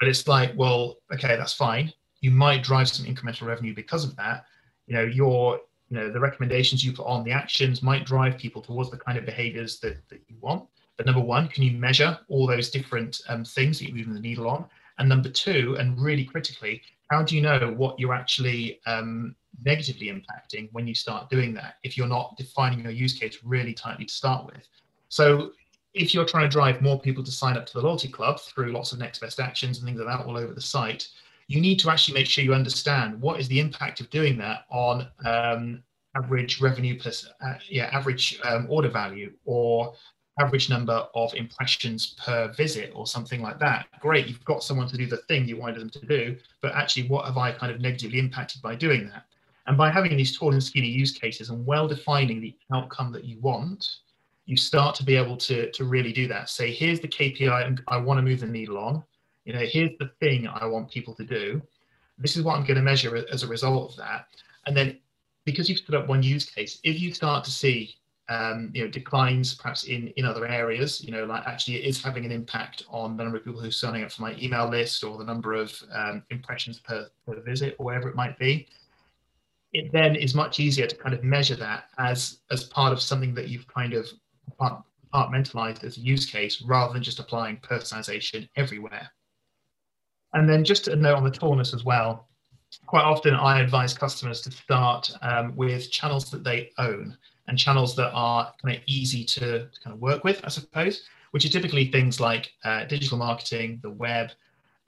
But 0.00 0.08
it's 0.08 0.26
like, 0.26 0.50
well, 0.56 0.96
okay, 1.14 1.36
that's 1.36 1.52
fine. 1.52 1.92
You 2.22 2.32
might 2.32 2.64
drive 2.64 2.88
some 2.88 3.06
incremental 3.06 3.42
revenue 3.42 3.72
because 3.72 4.02
of 4.02 4.16
that. 4.16 4.46
You 4.88 4.94
know, 4.94 5.04
your, 5.04 5.60
you 5.90 5.96
know, 5.96 6.10
the 6.10 6.18
recommendations 6.18 6.84
you 6.84 6.92
put 6.92 7.06
on, 7.06 7.22
the 7.22 7.30
actions 7.30 7.84
might 7.84 8.04
drive 8.04 8.38
people 8.38 8.60
towards 8.60 8.90
the 8.90 8.98
kind 8.98 9.16
of 9.16 9.24
behaviors 9.24 9.78
that, 9.78 9.96
that 10.08 10.22
you 10.26 10.34
want. 10.40 10.66
But 10.96 11.06
number 11.06 11.20
one, 11.20 11.46
can 11.46 11.62
you 11.62 11.78
measure 11.78 12.18
all 12.26 12.48
those 12.48 12.68
different 12.68 13.20
um, 13.28 13.44
things 13.44 13.78
that 13.78 13.84
you're 13.84 13.96
moving 13.96 14.14
the 14.14 14.18
needle 14.18 14.48
on? 14.48 14.64
And 14.98 15.08
number 15.08 15.28
two, 15.28 15.76
and 15.78 16.00
really 16.00 16.24
critically, 16.24 16.82
how 17.10 17.22
do 17.22 17.36
you 17.36 17.42
know 17.42 17.74
what 17.76 17.98
you're 17.98 18.14
actually 18.14 18.80
um, 18.86 19.34
negatively 19.64 20.08
impacting 20.08 20.68
when 20.72 20.86
you 20.86 20.94
start 20.94 21.30
doing 21.30 21.54
that 21.54 21.76
if 21.82 21.96
you're 21.96 22.06
not 22.06 22.36
defining 22.36 22.80
your 22.80 22.92
use 22.92 23.18
case 23.18 23.38
really 23.44 23.72
tightly 23.72 24.04
to 24.04 24.12
start 24.12 24.46
with? 24.46 24.66
So 25.08 25.52
if 25.94 26.12
you're 26.12 26.24
trying 26.24 26.44
to 26.44 26.52
drive 26.52 26.82
more 26.82 27.00
people 27.00 27.24
to 27.24 27.30
sign 27.30 27.56
up 27.56 27.66
to 27.66 27.72
the 27.74 27.82
loyalty 27.82 28.08
club 28.08 28.40
through 28.40 28.72
lots 28.72 28.92
of 28.92 28.98
next 28.98 29.20
best 29.20 29.40
actions 29.40 29.78
and 29.78 29.86
things 29.86 29.98
like 29.98 30.08
that 30.08 30.26
all 30.26 30.36
over 30.36 30.52
the 30.52 30.60
site, 30.60 31.08
you 31.48 31.60
need 31.60 31.78
to 31.80 31.90
actually 31.90 32.14
make 32.14 32.26
sure 32.26 32.44
you 32.44 32.54
understand 32.54 33.20
what 33.20 33.40
is 33.40 33.48
the 33.48 33.60
impact 33.60 34.00
of 34.00 34.10
doing 34.10 34.36
that 34.38 34.64
on 34.70 35.08
um, 35.24 35.82
average 36.16 36.60
revenue 36.60 36.98
plus 36.98 37.28
uh, 37.44 37.54
yeah 37.68 37.88
average 37.92 38.40
um, 38.44 38.66
order 38.68 38.88
value 38.88 39.32
or 39.44 39.92
average 40.38 40.68
number 40.68 41.06
of 41.14 41.34
impressions 41.34 42.14
per 42.22 42.52
visit 42.52 42.92
or 42.94 43.06
something 43.06 43.40
like 43.40 43.58
that. 43.58 43.86
Great, 44.00 44.26
you've 44.26 44.44
got 44.44 44.62
someone 44.62 44.88
to 44.88 44.96
do 44.96 45.06
the 45.06 45.16
thing 45.28 45.48
you 45.48 45.56
wanted 45.56 45.80
them 45.80 45.90
to 45.90 46.06
do, 46.06 46.36
but 46.60 46.74
actually, 46.74 47.08
what 47.08 47.24
have 47.24 47.38
I 47.38 47.52
kind 47.52 47.72
of 47.72 47.80
negatively 47.80 48.18
impacted 48.18 48.60
by 48.60 48.74
doing 48.74 49.08
that? 49.08 49.24
And 49.66 49.76
by 49.76 49.90
having 49.90 50.16
these 50.16 50.36
tall 50.36 50.52
and 50.52 50.62
skinny 50.62 50.88
use 50.88 51.12
cases 51.12 51.50
and 51.50 51.66
well 51.66 51.88
defining 51.88 52.40
the 52.40 52.54
outcome 52.72 53.12
that 53.12 53.24
you 53.24 53.40
want, 53.40 53.96
you 54.44 54.56
start 54.56 54.94
to 54.96 55.04
be 55.04 55.16
able 55.16 55.36
to, 55.38 55.70
to 55.72 55.84
really 55.84 56.12
do 56.12 56.28
that. 56.28 56.48
Say, 56.48 56.70
here's 56.70 57.00
the 57.00 57.08
KPI 57.08 57.80
I 57.88 57.96
want 57.96 58.18
to 58.18 58.22
move 58.22 58.40
the 58.40 58.46
needle 58.46 58.78
on. 58.78 59.02
You 59.44 59.54
know, 59.54 59.60
here's 59.60 59.90
the 59.98 60.10
thing 60.20 60.46
I 60.46 60.66
want 60.66 60.90
people 60.90 61.14
to 61.14 61.24
do. 61.24 61.60
This 62.18 62.36
is 62.36 62.42
what 62.42 62.56
I'm 62.56 62.64
going 62.64 62.76
to 62.76 62.82
measure 62.82 63.24
as 63.32 63.42
a 63.42 63.48
result 63.48 63.90
of 63.90 63.96
that. 63.96 64.26
And 64.66 64.76
then 64.76 64.98
because 65.44 65.68
you've 65.68 65.78
stood 65.78 65.94
up 65.94 66.08
one 66.08 66.22
use 66.22 66.44
case, 66.44 66.78
if 66.84 67.00
you 67.00 67.12
start 67.12 67.44
to 67.44 67.50
see 67.50 67.96
um, 68.28 68.70
you 68.74 68.82
know, 68.82 68.90
declines 68.90 69.54
perhaps 69.54 69.84
in, 69.84 70.08
in 70.16 70.24
other 70.24 70.46
areas, 70.46 71.02
you 71.02 71.12
know, 71.12 71.24
like 71.24 71.46
actually 71.46 71.76
it 71.76 71.84
is 71.84 72.02
having 72.02 72.24
an 72.24 72.32
impact 72.32 72.84
on 72.88 73.16
the 73.16 73.22
number 73.22 73.38
of 73.38 73.44
people 73.44 73.60
who 73.60 73.68
are 73.68 73.72
signing 73.72 74.02
up 74.02 74.10
for 74.10 74.22
my 74.22 74.34
email 74.40 74.68
list 74.68 75.04
or 75.04 75.16
the 75.16 75.24
number 75.24 75.54
of 75.54 75.72
um, 75.94 76.22
impressions 76.30 76.80
per, 76.80 77.08
per 77.24 77.40
visit 77.42 77.76
or 77.78 77.86
whatever 77.86 78.08
it 78.08 78.16
might 78.16 78.38
be. 78.38 78.66
It 79.72 79.92
then 79.92 80.16
is 80.16 80.34
much 80.34 80.58
easier 80.58 80.86
to 80.86 80.96
kind 80.96 81.14
of 81.14 81.22
measure 81.22 81.56
that 81.56 81.84
as 81.98 82.38
as 82.50 82.64
part 82.64 82.92
of 82.92 83.00
something 83.00 83.34
that 83.34 83.48
you've 83.48 83.66
kind 83.68 83.94
of 83.94 84.08
compartmentalized 84.58 85.84
as 85.84 85.96
a 85.96 86.00
use 86.00 86.26
case 86.26 86.62
rather 86.62 86.92
than 86.92 87.02
just 87.02 87.20
applying 87.20 87.58
personalization 87.58 88.48
everywhere. 88.56 89.10
And 90.32 90.48
then 90.48 90.64
just 90.64 90.88
a 90.88 90.96
note 90.96 91.16
on 91.16 91.24
the 91.24 91.30
tallness 91.30 91.74
as 91.74 91.84
well. 91.84 92.28
Quite 92.86 93.04
often 93.04 93.34
I 93.34 93.60
advise 93.60 93.94
customers 93.94 94.40
to 94.42 94.50
start 94.50 95.12
um, 95.22 95.54
with 95.56 95.90
channels 95.90 96.30
that 96.30 96.42
they 96.42 96.70
own 96.78 97.16
and 97.48 97.58
channels 97.58 97.94
that 97.96 98.10
are 98.12 98.52
kind 98.62 98.76
of 98.76 98.82
easy 98.86 99.24
to, 99.24 99.68
kind 99.82 99.94
of 99.94 100.00
work 100.00 100.24
with, 100.24 100.40
I 100.44 100.48
suppose, 100.48 101.04
which 101.30 101.44
are 101.44 101.48
typically 101.48 101.90
things 101.90 102.20
like 102.20 102.52
uh, 102.64 102.84
digital 102.84 103.18
marketing, 103.18 103.80
the 103.82 103.90
web, 103.90 104.30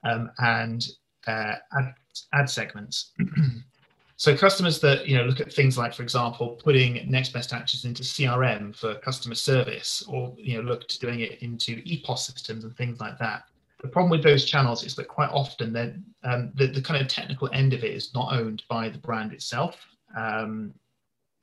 um, 0.03 0.31
and 0.39 0.87
uh, 1.27 1.55
ad, 1.77 1.93
ad 2.33 2.49
segments. 2.49 3.11
so 4.15 4.35
customers 4.35 4.79
that 4.79 5.07
you 5.07 5.17
know 5.17 5.23
look 5.23 5.39
at 5.39 5.51
things 5.51 5.77
like, 5.77 5.93
for 5.93 6.03
example, 6.03 6.59
putting 6.63 7.09
next 7.09 7.33
best 7.33 7.53
actions 7.53 7.85
into 7.85 8.03
CRM 8.03 8.75
for 8.75 8.95
customer 8.95 9.35
service, 9.35 10.03
or 10.07 10.33
you 10.37 10.57
know 10.57 10.63
look 10.63 10.87
to 10.87 10.99
doing 10.99 11.21
it 11.21 11.41
into 11.41 11.77
EPOS 11.83 12.19
systems 12.19 12.63
and 12.63 12.75
things 12.75 12.99
like 12.99 13.17
that. 13.19 13.43
The 13.81 13.87
problem 13.87 14.11
with 14.11 14.23
those 14.23 14.43
channels 14.43 14.83
is 14.83 14.95
that 14.95 15.07
quite 15.07 15.29
often 15.29 16.03
um, 16.23 16.51
the, 16.55 16.67
the 16.67 16.81
kind 16.81 17.01
of 17.01 17.07
technical 17.07 17.49
end 17.53 17.73
of 17.73 17.83
it 17.85 17.91
is 17.91 18.13
not 18.13 18.33
owned 18.33 18.63
by 18.69 18.89
the 18.89 18.97
brand 18.97 19.31
itself. 19.31 19.77
Um, 20.17 20.73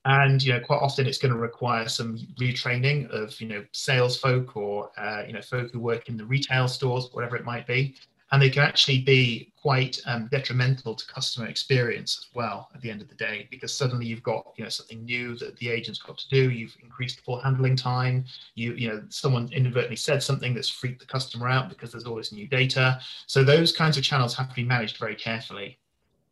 and 0.06 0.42
you 0.42 0.52
know 0.52 0.60
quite 0.60 0.80
often 0.80 1.06
it's 1.06 1.18
going 1.18 1.34
to 1.34 1.38
require 1.38 1.88
some 1.88 2.16
retraining 2.38 3.10
of 3.10 3.38
you 3.40 3.48
know 3.48 3.64
sales 3.72 4.16
folk 4.16 4.56
or 4.56 4.90
uh, 4.96 5.24
you 5.26 5.32
know 5.32 5.42
folk 5.42 5.70
who 5.72 5.80
work 5.80 6.08
in 6.08 6.16
the 6.16 6.24
retail 6.24 6.68
stores 6.68 7.08
whatever 7.12 7.36
it 7.36 7.44
might 7.44 7.66
be. 7.66 7.96
And 8.32 8.42
they 8.42 8.50
can 8.50 8.64
actually 8.64 9.02
be 9.02 9.52
quite 9.56 10.00
um, 10.04 10.26
detrimental 10.32 10.96
to 10.96 11.06
customer 11.06 11.46
experience 11.46 12.18
as 12.18 12.34
well 12.34 12.68
at 12.74 12.80
the 12.80 12.90
end 12.90 13.00
of 13.00 13.08
the 13.08 13.14
day 13.14 13.46
because 13.52 13.72
suddenly 13.72 14.04
you've 14.04 14.24
got 14.24 14.52
you 14.56 14.64
know 14.64 14.70
something 14.70 15.04
new 15.04 15.36
that 15.36 15.56
the 15.58 15.68
agent's 15.68 16.00
got 16.00 16.18
to 16.18 16.28
do. 16.28 16.50
You've 16.50 16.76
increased 16.82 17.20
full 17.20 17.40
handling 17.40 17.76
time. 17.76 18.24
You 18.54 18.74
you 18.74 18.88
know 18.88 19.02
someone 19.08 19.48
inadvertently 19.52 19.96
said 19.96 20.22
something 20.22 20.54
that's 20.54 20.68
freaked 20.68 21.00
the 21.00 21.06
customer 21.06 21.48
out 21.48 21.68
because 21.68 21.92
there's 21.92 22.04
all 22.04 22.16
this 22.16 22.32
new 22.32 22.46
data. 22.46 23.00
So 23.26 23.42
those 23.42 23.72
kinds 23.72 23.96
of 23.96 24.04
channels 24.04 24.34
have 24.36 24.48
to 24.48 24.54
be 24.54 24.64
managed 24.64 24.98
very 24.98 25.16
carefully 25.16 25.78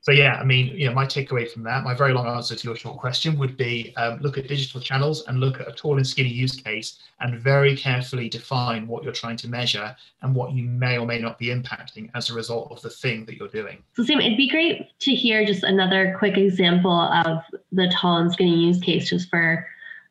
so 0.05 0.13
yeah, 0.13 0.35
I 0.35 0.45
mean, 0.45 0.67
you 0.77 0.87
know, 0.87 0.93
my 0.93 1.07
takeaway 1.07 1.51
from 1.51 1.63
that, 1.63 1.83
my 1.83 1.95
very 1.95 2.13
long 2.13 2.27
answer 2.27 2.55
to 2.55 2.69
your 2.69 2.77
short 2.77 2.99
question 2.99 3.39
would 3.39 3.57
be 3.57 3.95
um, 3.97 4.19
look 4.21 4.37
at 4.37 4.47
digital 4.47 4.79
channels 4.79 5.25
and 5.27 5.41
look 5.41 5.63
at 5.63 5.67
a 5.67 5.73
tall 5.73 5.97
and 5.97 6.07
skinny 6.07 6.29
use 6.29 6.53
case 6.53 6.99
and 7.21 7.41
very 7.41 7.75
carefully 7.75 8.29
define 8.29 8.87
what 8.87 9.03
you're 9.03 9.15
trying 9.15 9.39
to 9.39 9.49
measure 9.49 9.97
and 10.21 10.35
what 10.35 10.53
you 10.53 10.65
may 10.65 10.99
or 10.99 11.07
may 11.07 11.19
not 11.19 11.39
be 11.39 11.47
impacting 11.47 12.11
as 12.15 12.29
a 12.29 12.35
result 12.35 12.71
of 12.71 12.83
the 12.83 12.91
thing 12.91 13.25
that 13.25 13.39
you're 13.39 13.49
doing. 13.49 13.83
So 13.95 14.05
Sam, 14.05 14.21
it'd 14.21 14.37
be 14.37 14.51
great 14.51 14.91
to 14.99 15.15
hear 15.15 15.43
just 15.47 15.63
another 15.63 16.15
quick 16.19 16.37
example 16.37 16.93
of 16.93 17.39
the 17.73 17.91
tall 17.99 18.19
and 18.19 18.31
skinny 18.31 18.59
use 18.59 18.81
case 18.81 19.09
just 19.09 19.31
for 19.31 19.67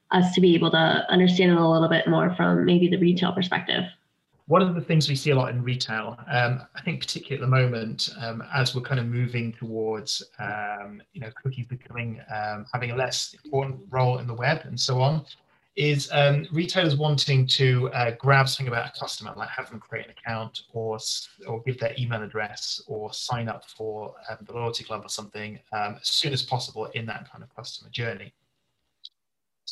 us 0.09 0.33
to 0.33 0.41
be 0.41 0.55
able 0.55 0.71
to 0.71 1.05
understand 1.09 1.51
it 1.51 1.57
a 1.59 1.67
little 1.67 1.87
bit 1.87 2.07
more 2.07 2.33
from 2.33 2.65
maybe 2.65 2.87
the 2.87 2.97
retail 2.97 3.31
perspective 3.31 3.83
one 4.53 4.61
of 4.61 4.75
the 4.75 4.81
things 4.81 5.09
we 5.09 5.15
see 5.15 5.31
a 5.31 5.35
lot 5.35 5.49
in 5.49 5.63
retail, 5.63 6.15
um, 6.31 6.61
I 6.75 6.81
think 6.83 6.99
particularly 6.99 7.37
at 7.37 7.41
the 7.41 7.47
moment, 7.47 8.11
um, 8.21 8.43
as 8.53 8.75
we're 8.75 8.83
kind 8.83 8.99
of 8.99 9.07
moving 9.07 9.51
towards, 9.51 10.21
um, 10.37 11.01
you 11.11 11.21
know, 11.21 11.31
cookies 11.41 11.65
becoming 11.65 12.21
um, 12.31 12.67
having 12.71 12.91
a 12.91 12.95
less 12.95 13.35
important 13.43 13.79
role 13.89 14.19
in 14.19 14.27
the 14.27 14.33
web 14.35 14.61
and 14.65 14.79
so 14.79 15.01
on, 15.01 15.25
is 15.75 16.07
um, 16.11 16.45
retailers 16.51 16.95
wanting 16.95 17.47
to 17.47 17.89
uh, 17.93 18.11
grab 18.19 18.47
something 18.47 18.67
about 18.67 18.95
a 18.95 18.99
customer, 18.99 19.33
like 19.35 19.49
have 19.49 19.71
them 19.71 19.79
create 19.79 20.05
an 20.05 20.11
account 20.11 20.61
or 20.71 20.99
or 21.47 21.63
give 21.63 21.79
their 21.79 21.95
email 21.97 22.21
address 22.21 22.79
or 22.85 23.11
sign 23.11 23.49
up 23.49 23.65
for 23.65 24.13
um, 24.29 24.37
the 24.45 24.53
loyalty 24.53 24.83
club 24.83 25.01
or 25.03 25.09
something 25.09 25.59
as 25.73 26.07
soon 26.07 26.31
as 26.31 26.43
possible 26.43 26.85
in 26.93 27.07
that 27.07 27.27
kind 27.31 27.43
of 27.43 27.49
customer 27.55 27.89
journey. 27.89 28.31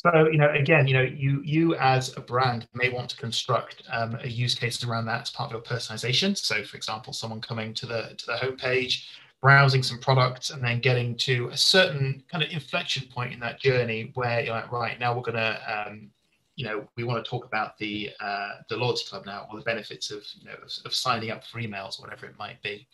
So, 0.04 0.26
you 0.26 0.36
know, 0.36 0.50
again, 0.50 0.88
you 0.88 0.94
know, 0.94 1.02
you 1.02 1.42
you 1.44 1.76
as 1.76 2.16
a 2.16 2.20
brand 2.20 2.66
may 2.74 2.88
want 2.88 3.08
to 3.10 3.16
construct 3.16 3.82
um, 3.92 4.18
a 4.20 4.26
use 4.26 4.54
case 4.54 4.82
around 4.82 5.06
that 5.06 5.22
as 5.22 5.30
part 5.30 5.52
of 5.52 5.52
your 5.52 5.62
personalization. 5.62 6.36
So, 6.36 6.64
for 6.64 6.76
example, 6.76 7.12
someone 7.12 7.40
coming 7.40 7.72
to 7.74 7.86
the 7.86 8.14
to 8.18 8.26
the 8.26 8.32
homepage, 8.32 9.06
browsing 9.40 9.82
some 9.82 10.00
products, 10.00 10.50
and 10.50 10.62
then 10.62 10.80
getting 10.80 11.16
to 11.18 11.48
a 11.52 11.56
certain 11.56 12.22
kind 12.30 12.42
of 12.42 12.50
inflection 12.50 13.06
point 13.14 13.32
in 13.32 13.38
that 13.40 13.60
journey 13.60 14.10
where 14.14 14.40
you're 14.40 14.54
like, 14.54 14.72
right 14.72 14.98
now 14.98 15.14
we're 15.14 15.22
gonna, 15.22 15.60
um, 15.86 16.10
you 16.56 16.64
know, 16.64 16.84
we 16.96 17.04
want 17.04 17.24
to 17.24 17.30
talk 17.30 17.44
about 17.44 17.78
the 17.78 18.10
uh, 18.20 18.54
the 18.68 18.76
loyalty 18.76 19.04
club 19.08 19.24
now, 19.24 19.46
or 19.52 19.56
the 19.56 19.64
benefits 19.64 20.10
of 20.10 20.24
you 20.40 20.46
know 20.46 20.54
of, 20.54 20.70
of 20.84 20.92
signing 20.92 21.30
up 21.30 21.44
for 21.44 21.60
emails, 21.60 22.00
or 22.00 22.02
whatever 22.02 22.26
it 22.26 22.36
might 22.40 22.60
be. 22.62 22.88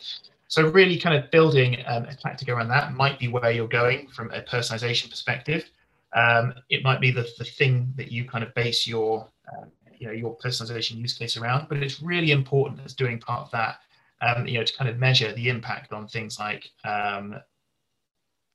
So 0.47 0.67
really 0.69 0.99
kind 0.99 1.23
of 1.23 1.31
building 1.31 1.77
um, 1.87 2.05
a 2.05 2.15
tactic 2.15 2.49
around 2.49 2.67
that 2.69 2.93
might 2.93 3.17
be 3.17 3.27
where 3.27 3.49
you're 3.51 3.67
going 3.67 4.07
from 4.09 4.29
a 4.31 4.41
personalization 4.41 5.09
perspective. 5.09 5.71
Um, 6.13 6.53
it 6.69 6.83
might 6.83 6.99
be 6.99 7.11
the, 7.11 7.27
the 7.37 7.45
thing 7.45 7.93
that 7.97 8.11
you 8.11 8.25
kind 8.25 8.43
of 8.43 8.53
base 8.55 8.87
your 8.87 9.29
um, 9.51 9.71
you 9.97 10.07
know 10.07 10.13
your 10.13 10.37
personalization 10.37 10.97
use 10.97 11.13
case 11.13 11.37
around, 11.37 11.67
but 11.69 11.77
it's 11.77 12.01
really 12.01 12.31
important 12.31 12.79
as 12.85 12.93
doing 12.93 13.19
part 13.19 13.41
of 13.41 13.51
that. 13.51 13.79
Um, 14.21 14.47
you 14.47 14.57
know, 14.57 14.65
to 14.65 14.75
kind 14.75 14.89
of 14.89 14.97
measure 14.97 15.31
the 15.31 15.47
impact 15.47 15.93
on 15.93 16.07
things 16.07 16.39
like 16.39 16.69
um, 16.83 17.39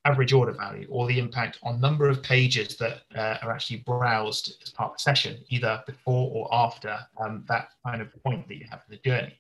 average 0.05 0.33
order 0.33 0.53
value 0.53 0.87
or 0.91 1.07
the 1.07 1.19
impact 1.19 1.59
on 1.63 1.81
number 1.81 2.09
of 2.09 2.23
pages 2.23 2.77
that 2.77 3.03
uh, 3.17 3.39
are 3.43 3.51
actually 3.51 3.79
browsed 3.79 4.63
as 4.63 4.71
part 4.71 4.91
of 4.91 4.97
the 4.97 5.03
session, 5.03 5.39
either 5.49 5.83
before 5.87 6.31
or 6.35 6.49
after 6.53 6.99
um, 7.19 7.45
that 7.49 7.69
kind 7.85 8.03
of 8.03 8.09
point 8.23 8.47
that 8.49 8.57
you 8.57 8.67
have 8.71 8.83
in 8.89 8.97
the 8.97 9.09
journey. 9.09 9.39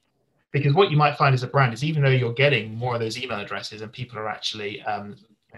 Because 0.52 0.72
what 0.72 0.90
you 0.90 0.96
might 0.96 1.16
find 1.16 1.34
as 1.34 1.42
a 1.42 1.48
brand 1.48 1.74
is 1.74 1.84
even 1.84 2.02
though 2.02 2.10
you're 2.10 2.32
getting 2.32 2.74
more 2.74 2.94
of 2.94 3.00
those 3.00 3.18
email 3.18 3.40
addresses 3.40 3.82
and 3.82 3.92
people 3.92 4.18
are 4.18 4.28
actually 4.28 4.80
um, 4.82 5.16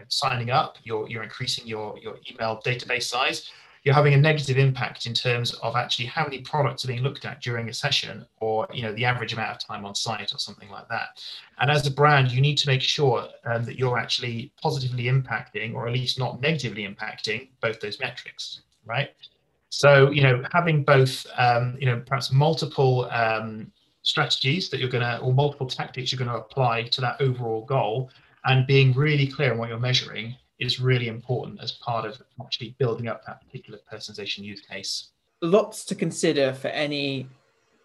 signing 0.09 0.51
up, 0.51 0.79
you're 0.83 1.09
you're 1.09 1.23
increasing 1.23 1.67
your 1.67 1.99
your 1.99 2.17
email 2.31 2.61
database 2.65 3.05
size, 3.05 3.51
you're 3.87 3.95
having 3.95 4.15
a 4.15 4.17
negative 4.17 4.59
impact 4.59 5.07
in 5.07 5.15
terms 5.15 5.55
of 5.55 5.77
actually 5.77 6.07
how 6.07 6.25
many 6.25 6.41
products 6.41 6.85
are 6.85 6.89
being 6.89 7.03
looked 7.03 7.25
at 7.25 7.41
during 7.41 7.69
a 7.69 7.73
session 7.73 8.27
or 8.41 8.67
you 8.73 8.83
know 8.83 8.93
the 8.95 9.05
average 9.05 9.33
amount 9.33 9.53
of 9.53 9.59
time 9.67 9.85
on 9.85 9.95
site 9.95 10.35
or 10.35 10.39
something 10.39 10.69
like 10.71 10.89
that. 10.89 11.23
And 11.61 11.71
as 11.71 11.87
a 11.87 11.91
brand 11.91 12.33
you 12.33 12.41
need 12.41 12.59
to 12.59 12.69
make 12.69 12.83
sure 12.83 13.29
um, 13.45 13.65
that 13.65 13.79
you're 13.79 13.97
actually 13.97 14.53
positively 14.61 15.05
impacting 15.05 15.75
or 15.75 15.87
at 15.87 15.93
least 15.93 16.19
not 16.19 16.41
negatively 16.41 16.87
impacting 16.87 17.49
both 17.61 17.81
those 17.81 18.01
metrics 18.01 18.63
right? 18.87 19.11
So 19.69 20.11
you 20.11 20.23
know 20.23 20.43
having 20.53 20.83
both 20.83 21.27
um, 21.37 21.77
you 21.79 21.87
know 21.87 22.03
perhaps 22.05 22.33
multiple 22.33 23.09
um, 23.11 23.71
strategies 24.03 24.69
that 24.71 24.81
you're 24.81 24.89
going 24.89 25.05
to 25.05 25.19
or 25.19 25.33
multiple 25.35 25.67
tactics 25.67 26.11
you're 26.11 26.19
going 26.19 26.31
to 26.31 26.37
apply 26.37 26.85
to 26.85 27.01
that 27.01 27.21
overall 27.21 27.65
goal 27.65 28.11
and 28.47 28.67
being 28.67 28.93
really 28.93 29.27
clear 29.27 29.53
on 29.53 29.59
what 29.59 29.69
you're 29.69 29.79
measuring 29.79 30.37
is 30.59 30.81
really 30.81 31.09
important 31.09 31.61
as 31.63 31.73
part 31.73 32.07
of 32.07 32.21
actually 32.41 32.75
building 32.79 33.09
up 33.09 33.25
that 33.27 33.45
particular 33.45 33.79
personalization 33.93 34.39
use 34.39 34.61
case. 34.61 35.09
Lots 35.43 35.85
to 35.85 35.95
consider 35.95 36.55
for 36.55 36.69
any 36.69 37.29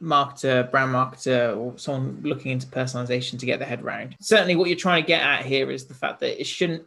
marketer, 0.02 0.70
brand 0.72 0.94
marketer, 0.94 1.58
or 1.58 1.78
someone 1.78 2.20
looking 2.24 2.52
into 2.52 2.68
personalization 2.68 3.38
to 3.40 3.46
get 3.46 3.60
their 3.60 3.68
head 3.68 3.82
around. 3.82 4.16
Certainly, 4.22 4.56
what 4.56 4.70
you're 4.70 4.78
trying 4.78 5.04
to 5.04 5.08
get 5.08 5.22
at 5.22 5.46
here 5.46 5.70
is 5.70 5.86
the 5.86 5.94
fact 5.94 6.20
that 6.22 6.40
it 6.40 6.46
shouldn't 6.46 6.84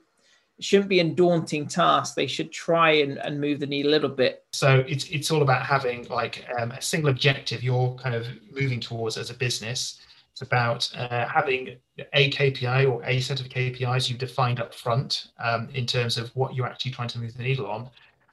it 0.57 0.65
shouldn't 0.65 0.89
be 0.89 1.01
a 1.01 1.05
daunting 1.05 1.67
task. 1.67 2.15
They 2.15 2.29
should 2.29 2.53
try 2.53 2.93
and, 2.93 3.19
and 3.19 3.41
move 3.41 3.59
the 3.59 3.67
needle 3.67 3.91
a 3.91 3.93
little 3.93 4.09
bit. 4.09 4.45
So 4.53 4.85
it's 4.89 5.05
it's 5.07 5.31
all 5.31 5.43
about 5.43 5.67
having 5.67 6.07
like 6.09 6.47
um, 6.59 6.71
a 6.71 6.81
single 6.81 7.11
objective 7.11 7.63
you're 7.63 7.95
kind 7.97 8.15
of 8.15 8.27
moving 8.53 8.81
towards 8.81 9.19
as 9.19 9.31
a 9.31 9.35
business 9.35 10.01
it's 10.35 10.43
about 10.43 10.91
uh, 10.97 11.29
having 11.29 11.77
a 12.13 12.29
KPI 12.33 12.91
or 12.91 13.05
a 13.05 13.21
set 13.21 13.39
of 13.39 13.49
KPIs 13.49 14.11
you've 14.11 14.19
defined 14.19 14.59
up 14.59 14.75
front 14.75 15.29
um, 15.39 15.69
in 15.75 15.87
terms 15.87 16.19
of 16.19 16.35
what 16.35 16.57
you're 16.57 16.67
actually 16.67 16.91
trying 16.91 17.07
to 17.07 17.21
move 17.21 17.37
the 17.37 17.45
needle 17.45 17.69
on. 17.69 17.89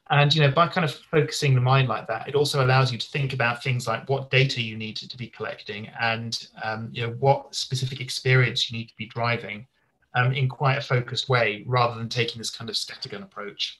And 0.10 0.34
you 0.34 0.42
know, 0.42 0.50
by 0.50 0.68
kind 0.68 0.84
of 0.84 0.96
focusing 0.96 1.54
the 1.54 1.62
mind 1.62 1.90
like 1.90 2.08
that, 2.08 2.28
it 2.28 2.34
also 2.34 2.66
allows 2.66 2.92
you 2.92 2.98
to 2.98 3.08
think 3.08 3.34
about 3.34 3.62
things 3.62 3.86
like 3.86 4.10
what 4.10 4.32
data 4.32 4.64
you 4.64 4.78
need 4.78 4.96
to 4.96 5.16
be 5.16 5.28
collecting 5.28 5.90
and 6.02 6.48
um, 6.64 6.90
you 6.92 7.06
know 7.06 7.14
what 7.20 7.54
specific 7.54 8.02
experience 8.02 8.72
you 8.72 8.80
need 8.80 8.88
to 8.88 8.96
be 8.98 9.06
driving 9.06 9.68
um, 10.16 10.34
in 10.34 10.50
quite 10.50 10.80
a 10.80 10.82
focused 10.82 11.30
way, 11.30 11.64
rather 11.68 12.00
than 12.00 12.10
taking 12.10 12.40
this 12.40 12.50
kind 12.50 12.68
of 12.68 12.76
scattergun 12.76 13.22
approach. 13.22 13.80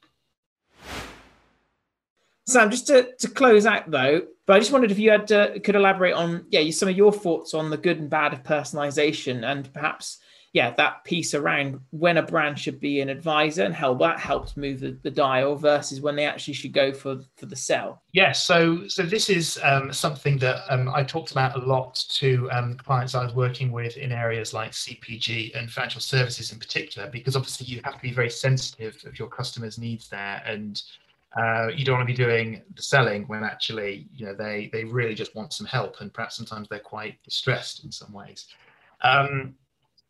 Sam, 2.46 2.70
just 2.70 2.86
to, 2.86 3.16
to 3.18 3.28
close 3.28 3.66
out 3.66 3.90
though, 3.90 4.22
but 4.52 4.58
I 4.58 4.60
just 4.60 4.74
wondered 4.74 4.92
if 4.92 5.00
you 5.00 5.12
had 5.12 5.32
uh, 5.32 5.60
could 5.64 5.78
elaborate 5.78 6.12
on 6.12 6.46
yeah 6.50 6.70
some 6.72 6.90
of 6.90 6.98
your 6.98 7.14
thoughts 7.14 7.54
on 7.54 7.70
the 7.70 7.78
good 7.78 8.00
and 8.00 8.10
bad 8.10 8.34
of 8.34 8.44
personalization 8.44 9.50
and 9.50 9.72
perhaps 9.72 10.18
yeah 10.52 10.72
that 10.72 11.06
piece 11.06 11.34
around 11.34 11.80
when 11.92 12.18
a 12.18 12.22
brand 12.22 12.60
should 12.60 12.78
be 12.78 13.00
an 13.00 13.08
advisor 13.08 13.64
and 13.64 13.74
how 13.74 13.94
that 13.94 14.20
helps 14.20 14.58
move 14.58 14.82
the, 14.82 15.00
the 15.04 15.10
dial 15.10 15.56
versus 15.56 16.02
when 16.02 16.18
they 16.18 16.26
actually 16.26 16.54
should 16.54 16.74
go 16.74 16.92
for 16.92 17.22
for 17.38 17.46
the 17.46 17.56
sell. 17.56 18.02
Yes, 18.12 18.26
yeah, 18.26 18.32
so 18.34 18.88
so 18.90 19.04
this 19.04 19.30
is 19.30 19.58
um, 19.64 19.94
something 19.94 20.38
that 20.40 20.64
um, 20.68 20.90
I 20.94 21.06
talked 21.06 21.32
about 21.32 21.56
a 21.56 21.66
lot 21.66 22.04
to 22.16 22.52
um, 22.52 22.76
clients 22.76 23.16
I 23.16 23.24
was 23.24 23.34
working 23.34 23.72
with 23.72 23.96
in 23.96 24.12
areas 24.12 24.54
like 24.54 24.72
CPG 24.72 25.58
and 25.58 25.72
financial 25.72 26.02
services 26.02 26.52
in 26.52 26.60
particular, 26.60 27.10
because 27.10 27.38
obviously 27.38 27.68
you 27.68 27.80
have 27.86 27.96
to 27.96 28.02
be 28.02 28.12
very 28.12 28.30
sensitive 28.30 29.02
of 29.06 29.18
your 29.18 29.30
customers' 29.30 29.78
needs 29.78 30.10
there 30.10 30.44
and 30.46 30.84
uh, 31.38 31.68
you 31.74 31.86
don't 31.86 31.96
want 31.96 32.08
to 32.08 32.14
be 32.14 32.18
doing 32.18 32.62
the 32.76 32.82
selling 32.82 33.24
when 33.24 33.44
actually 33.44 34.08
you 34.14 34.26
know 34.26 34.34
they 34.34 34.70
they 34.74 34.84
really 34.84 35.16
just 35.16 35.36
want 35.36 35.54
some 35.54 35.66
help 35.66 36.02
and 36.02 36.14
perhaps 36.14 36.36
sometimes 36.36 36.68
they're 36.70 36.80
quite 36.80 37.22
distressed 37.24 37.84
in 37.84 37.92
some 37.92 38.12
ways. 38.12 38.48
Um, 39.02 39.56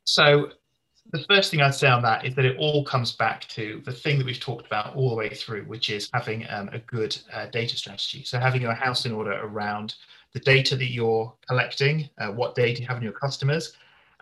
so 0.04 0.52
the 1.12 1.24
first 1.30 1.50
thing 1.50 1.62
i'd 1.62 1.74
say 1.74 1.88
on 1.88 2.02
that 2.02 2.26
is 2.26 2.36
that 2.36 2.46
it 2.46 2.56
all 2.58 2.84
comes 2.84 3.14
back 3.14 3.48
to 3.48 3.82
the 3.86 3.92
thing 3.92 4.18
that 4.18 4.26
we've 4.26 4.40
talked 4.40 4.66
about 4.66 4.96
all 4.96 5.10
the 5.10 5.16
way 5.16 5.30
through 5.30 5.64
which 5.64 5.90
is 5.90 6.10
having 6.14 6.46
um, 6.50 6.70
a 6.74 6.80
good 6.80 7.18
uh, 7.34 7.48
data 7.48 7.76
strategy. 7.76 8.24
So 8.24 8.40
having 8.40 8.62
your 8.62 8.74
house 8.74 9.06
in 9.06 9.12
order 9.12 9.34
around 9.34 9.96
the 10.34 10.40
data 10.40 10.76
that 10.76 10.92
you're 10.92 11.34
collecting 11.48 12.10
uh, 12.20 12.28
what 12.28 12.56
data 12.56 12.82
you 12.82 12.88
have 12.88 12.98
in 12.98 13.04
your 13.04 13.14
customers 13.14 13.74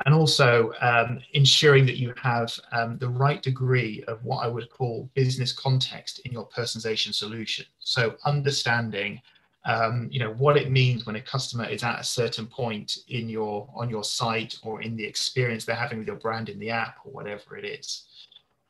and 0.06 0.16
also 0.16 0.72
um, 0.82 1.20
ensuring 1.34 1.86
that 1.86 1.98
you 1.98 2.14
have 2.22 2.58
um, 2.72 2.98
the 2.98 3.10
right 3.10 3.42
degree 3.42 4.04
of 4.08 4.24
what 4.24 4.46
I 4.46 4.48
would 4.48 4.70
call 4.70 5.10
business 5.14 5.52
context 5.52 6.20
in 6.26 6.32
your 6.32 6.48
personalization 6.48 7.14
solution. 7.14 7.66
So 7.80 8.16
understanding, 8.26 9.22
um, 9.66 10.08
you 10.10 10.20
know, 10.20 10.34
what 10.34 10.56
it 10.56 10.72
means 10.72 11.06
when 11.06 11.18
a 11.18 11.22
customer 11.22 11.66
is 11.66 11.84
at 11.84 12.00
a 12.00 12.04
certain 12.04 12.48
point 12.48 13.00
in 13.10 13.28
your 13.28 13.70
on 13.76 13.90
your 13.90 14.04
site 14.04 14.58
or 14.64 14.82
in 14.82 14.96
the 14.96 15.04
experience 15.04 15.66
they're 15.66 15.76
having 15.76 15.98
with 15.98 16.08
your 16.08 16.16
brand 16.16 16.50
in 16.50 16.60
the 16.60 16.70
app 16.70 16.98
or 17.04 17.12
whatever 17.12 17.58
it 17.58 17.66
is. 17.66 18.06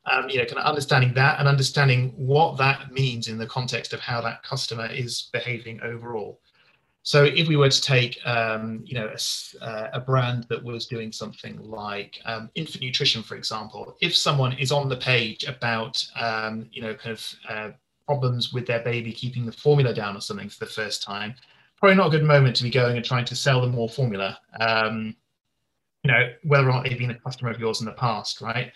Um, 0.06 0.28
you 0.30 0.38
know, 0.38 0.46
kind 0.46 0.58
of 0.58 0.64
understanding 0.64 1.14
that 1.14 1.38
and 1.38 1.46
understanding 1.46 2.12
what 2.16 2.56
that 2.56 2.90
means 2.90 3.28
in 3.28 3.38
the 3.38 3.46
context 3.46 3.92
of 3.92 4.00
how 4.00 4.20
that 4.22 4.42
customer 4.42 4.86
is 4.86 5.28
behaving 5.32 5.80
overall. 5.82 6.40
So 7.02 7.24
if 7.24 7.48
we 7.48 7.56
were 7.56 7.70
to 7.70 7.80
take, 7.80 8.18
um, 8.26 8.82
you 8.84 8.94
know, 8.94 9.08
a, 9.08 9.64
uh, 9.64 9.90
a, 9.94 10.00
brand 10.00 10.44
that 10.50 10.62
was 10.62 10.86
doing 10.86 11.12
something 11.12 11.58
like 11.62 12.18
um, 12.26 12.50
infant 12.54 12.82
nutrition, 12.82 13.22
for 13.22 13.36
example, 13.36 13.96
if 14.02 14.14
someone 14.14 14.52
is 14.58 14.70
on 14.70 14.88
the 14.88 14.96
page 14.96 15.44
about, 15.44 16.04
um, 16.20 16.68
you 16.72 16.82
know, 16.82 16.94
kind 16.94 17.12
of 17.12 17.34
uh, 17.48 17.70
problems 18.06 18.52
with 18.52 18.66
their 18.66 18.80
baby 18.80 19.12
keeping 19.12 19.46
the 19.46 19.52
formula 19.52 19.94
down 19.94 20.14
or 20.14 20.20
something 20.20 20.50
for 20.50 20.58
the 20.58 20.70
first 20.70 21.02
time, 21.02 21.34
probably 21.78 21.96
not 21.96 22.08
a 22.08 22.10
good 22.10 22.24
moment 22.24 22.54
to 22.56 22.62
be 22.62 22.70
going 22.70 22.96
and 22.96 23.04
trying 23.04 23.24
to 23.24 23.34
sell 23.34 23.62
them 23.62 23.70
more 23.70 23.88
formula. 23.88 24.38
Um, 24.60 25.16
you 26.04 26.12
know, 26.12 26.28
whether 26.44 26.68
or 26.68 26.72
not 26.72 26.84
they've 26.84 26.98
been 26.98 27.10
a 27.10 27.18
customer 27.18 27.50
of 27.50 27.58
yours 27.58 27.80
in 27.80 27.86
the 27.86 27.92
past, 27.92 28.42
right? 28.42 28.72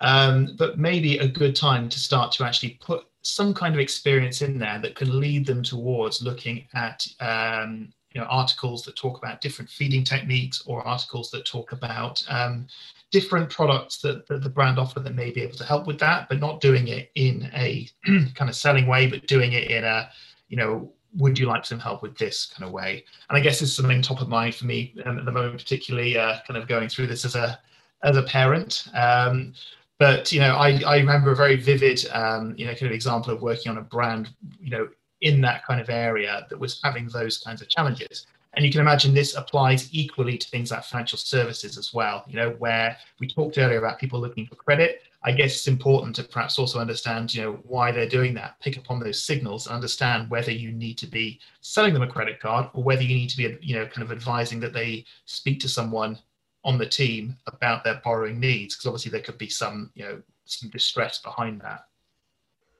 Um, 0.00 0.56
but 0.58 0.78
maybe 0.78 1.18
a 1.18 1.28
good 1.28 1.56
time 1.56 1.88
to 1.88 1.98
start 1.98 2.32
to 2.32 2.44
actually 2.44 2.78
put 2.80 3.06
some 3.22 3.52
kind 3.54 3.74
of 3.74 3.80
experience 3.80 4.42
in 4.42 4.58
there 4.58 4.78
that 4.80 4.94
can 4.94 5.18
lead 5.18 5.46
them 5.46 5.62
towards 5.62 6.22
looking 6.22 6.66
at 6.74 7.06
um, 7.20 7.92
you 8.12 8.20
know 8.20 8.26
articles 8.28 8.82
that 8.84 8.96
talk 8.96 9.18
about 9.18 9.40
different 9.40 9.70
feeding 9.70 10.04
techniques 10.04 10.62
or 10.64 10.86
articles 10.86 11.30
that 11.30 11.44
talk 11.44 11.72
about 11.72 12.22
um, 12.28 12.66
different 13.10 13.50
products 13.50 13.98
that, 13.98 14.26
that, 14.26 14.42
the 14.42 14.48
brand 14.48 14.78
offer 14.78 15.00
that 15.00 15.14
may 15.14 15.30
be 15.30 15.42
able 15.42 15.56
to 15.56 15.64
help 15.64 15.86
with 15.86 15.98
that 15.98 16.28
but 16.28 16.40
not 16.40 16.60
doing 16.60 16.88
it 16.88 17.10
in 17.14 17.50
a 17.54 17.88
kind 18.34 18.48
of 18.48 18.54
selling 18.54 18.86
way 18.86 19.06
but 19.06 19.26
doing 19.26 19.52
it 19.52 19.70
in 19.70 19.84
a 19.84 20.08
you 20.48 20.56
know 20.56 20.90
would 21.16 21.38
you 21.38 21.46
like 21.46 21.64
some 21.64 21.80
help 21.80 22.02
with 22.02 22.16
this 22.18 22.46
kind 22.46 22.66
of 22.66 22.72
way? 22.72 23.04
And 23.28 23.36
i 23.36 23.40
guess 23.40 23.60
this 23.60 23.70
is 23.70 23.76
something 23.76 24.02
top 24.02 24.20
of 24.20 24.28
mind 24.28 24.54
for 24.54 24.66
me 24.66 24.94
um, 25.04 25.18
at 25.18 25.24
the 25.24 25.32
moment 25.32 25.58
particularly 25.58 26.16
uh, 26.16 26.38
kind 26.46 26.56
of 26.56 26.68
going 26.68 26.88
through 26.88 27.08
this 27.08 27.24
as 27.24 27.34
a 27.34 27.58
as 28.02 28.16
a 28.16 28.22
parent. 28.22 28.88
Um, 28.94 29.52
but 29.98 30.30
you 30.32 30.40
know, 30.40 30.56
I, 30.56 30.80
I 30.86 30.98
remember 30.98 31.32
a 31.32 31.36
very 31.36 31.56
vivid, 31.56 32.06
um, 32.12 32.54
you 32.56 32.66
know, 32.66 32.72
kind 32.72 32.86
of 32.86 32.92
example 32.92 33.32
of 33.32 33.42
working 33.42 33.70
on 33.70 33.78
a 33.78 33.82
brand, 33.82 34.30
you 34.60 34.70
know, 34.70 34.88
in 35.22 35.40
that 35.40 35.64
kind 35.64 35.80
of 35.80 35.88
area 35.88 36.46
that 36.50 36.58
was 36.58 36.80
having 36.84 37.08
those 37.08 37.38
kinds 37.38 37.62
of 37.62 37.68
challenges. 37.68 38.26
And 38.54 38.64
you 38.64 38.70
can 38.70 38.80
imagine 38.80 39.12
this 39.12 39.36
applies 39.36 39.92
equally 39.92 40.38
to 40.38 40.48
things 40.48 40.70
like 40.70 40.82
financial 40.82 41.18
services 41.18 41.76
as 41.76 41.92
well. 41.92 42.24
You 42.26 42.36
know, 42.36 42.50
where 42.58 42.96
we 43.20 43.28
talked 43.28 43.58
earlier 43.58 43.78
about 43.78 43.98
people 43.98 44.18
looking 44.18 44.46
for 44.46 44.54
credit. 44.54 45.02
I 45.22 45.32
guess 45.32 45.56
it's 45.56 45.68
important 45.68 46.16
to 46.16 46.24
perhaps 46.24 46.58
also 46.58 46.78
understand, 46.78 47.34
you 47.34 47.42
know, 47.42 47.52
why 47.64 47.92
they're 47.92 48.08
doing 48.08 48.32
that. 48.34 48.58
Pick 48.60 48.78
up 48.78 48.90
on 48.90 49.00
those 49.00 49.22
signals, 49.22 49.66
understand 49.66 50.30
whether 50.30 50.52
you 50.52 50.72
need 50.72 50.96
to 50.98 51.06
be 51.06 51.40
selling 51.60 51.92
them 51.92 52.02
a 52.02 52.06
credit 52.06 52.40
card 52.40 52.68
or 52.72 52.82
whether 52.82 53.02
you 53.02 53.14
need 53.14 53.30
to 53.30 53.36
be, 53.36 53.56
you 53.60 53.74
know, 53.74 53.86
kind 53.86 54.02
of 54.02 54.12
advising 54.12 54.60
that 54.60 54.72
they 54.72 55.04
speak 55.24 55.60
to 55.60 55.68
someone 55.68 56.18
on 56.66 56.76
the 56.76 56.84
team 56.84 57.38
about 57.46 57.84
their 57.84 58.00
borrowing 58.04 58.40
needs 58.40 58.74
because 58.74 58.86
obviously 58.86 59.12
there 59.12 59.20
could 59.20 59.38
be 59.38 59.48
some 59.48 59.90
you 59.94 60.04
know 60.04 60.20
some 60.44 60.68
distress 60.68 61.20
behind 61.20 61.60
that. 61.60 61.86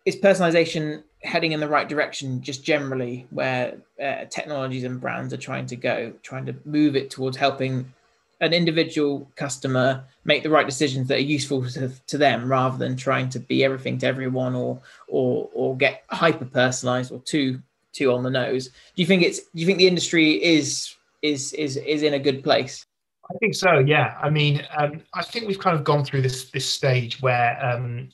Is 0.04 0.16
personalization 0.16 1.02
heading 1.22 1.52
in 1.52 1.60
the 1.60 1.68
right 1.68 1.88
direction 1.88 2.42
just 2.42 2.62
generally 2.62 3.26
where 3.30 3.76
uh, 4.02 4.24
technologies 4.26 4.84
and 4.84 5.00
brands 5.00 5.32
are 5.32 5.38
trying 5.38 5.66
to 5.66 5.76
go 5.76 6.12
trying 6.22 6.46
to 6.46 6.54
move 6.64 6.96
it 6.96 7.10
towards 7.10 7.36
helping 7.36 7.92
an 8.40 8.52
individual 8.52 9.28
customer 9.34 10.04
make 10.24 10.42
the 10.42 10.50
right 10.50 10.66
decisions 10.66 11.08
that 11.08 11.18
are 11.18 11.32
useful 11.38 11.68
to, 11.70 11.90
to 12.06 12.18
them 12.18 12.48
rather 12.50 12.76
than 12.76 12.96
trying 12.96 13.28
to 13.30 13.38
be 13.38 13.64
everything 13.64 13.98
to 13.98 14.06
everyone 14.06 14.54
or 14.54 14.80
or 15.06 15.48
or 15.54 15.76
get 15.76 16.04
hyper 16.10 16.44
personalized 16.44 17.12
or 17.12 17.20
too 17.20 17.60
too 17.92 18.12
on 18.12 18.24
the 18.24 18.30
nose? 18.30 18.68
Do 18.68 19.02
you 19.02 19.06
think 19.06 19.22
it's 19.22 19.38
do 19.38 19.60
you 19.60 19.66
think 19.66 19.78
the 19.78 19.86
industry 19.86 20.42
is 20.42 20.94
is 21.22 21.52
is 21.52 21.76
is 21.76 22.02
in 22.02 22.14
a 22.14 22.18
good 22.18 22.42
place 22.42 22.85
I 23.30 23.38
think 23.38 23.54
so. 23.54 23.78
Yeah. 23.78 24.18
I 24.22 24.30
mean, 24.30 24.66
um, 24.76 25.02
I 25.14 25.22
think 25.22 25.46
we've 25.46 25.58
kind 25.58 25.76
of 25.76 25.84
gone 25.84 26.04
through 26.04 26.22
this 26.22 26.50
this 26.50 26.68
stage 26.68 27.20
where 27.20 27.58
um, 27.64 28.10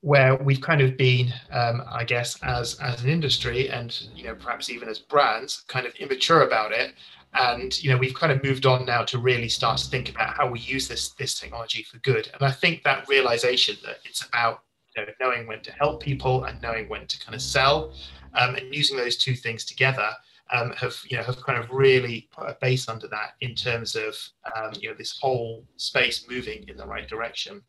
where 0.00 0.36
we've 0.36 0.60
kind 0.60 0.80
of 0.80 0.96
been, 0.96 1.32
um, 1.50 1.82
I 1.88 2.04
guess, 2.04 2.40
as 2.42 2.78
as 2.80 3.02
an 3.02 3.10
industry, 3.10 3.68
and 3.70 3.96
you 4.14 4.24
know, 4.24 4.34
perhaps 4.34 4.70
even 4.70 4.88
as 4.88 4.98
brands, 4.98 5.64
kind 5.68 5.86
of 5.86 5.94
immature 5.96 6.42
about 6.42 6.72
it. 6.72 6.94
And 7.34 7.82
you 7.82 7.90
know, 7.90 7.98
we've 7.98 8.14
kind 8.14 8.32
of 8.32 8.42
moved 8.42 8.64
on 8.66 8.86
now 8.86 9.02
to 9.04 9.18
really 9.18 9.48
start 9.48 9.78
to 9.78 9.88
think 9.88 10.08
about 10.08 10.34
how 10.36 10.48
we 10.50 10.60
use 10.60 10.88
this 10.88 11.10
this 11.10 11.38
technology 11.38 11.82
for 11.82 11.98
good. 11.98 12.30
And 12.34 12.42
I 12.42 12.50
think 12.50 12.82
that 12.84 13.08
realization 13.08 13.76
that 13.84 13.98
it's 14.04 14.24
about 14.24 14.62
you 14.96 15.02
know, 15.02 15.12
knowing 15.20 15.46
when 15.46 15.60
to 15.62 15.72
help 15.72 16.02
people 16.02 16.44
and 16.44 16.60
knowing 16.62 16.88
when 16.88 17.06
to 17.06 17.20
kind 17.20 17.34
of 17.34 17.42
sell, 17.42 17.92
um, 18.34 18.54
and 18.54 18.74
using 18.74 18.96
those 18.96 19.16
two 19.16 19.34
things 19.34 19.64
together 19.64 20.08
um, 20.50 20.72
have 20.72 20.96
you 21.08 21.16
know 21.16 21.22
have 21.22 21.42
kind 21.42 21.58
of 21.58 21.70
really 21.70 22.28
put 22.32 22.48
a 22.48 22.56
base 22.60 22.88
under 22.88 23.08
that 23.08 23.34
in 23.40 23.54
terms 23.54 23.96
of 23.96 24.14
um, 24.56 24.72
you 24.80 24.88
know 24.88 24.94
this 24.96 25.18
whole 25.20 25.64
space 25.76 26.26
moving 26.28 26.64
in 26.68 26.76
the 26.76 26.86
right 26.86 27.08
direction. 27.08 27.62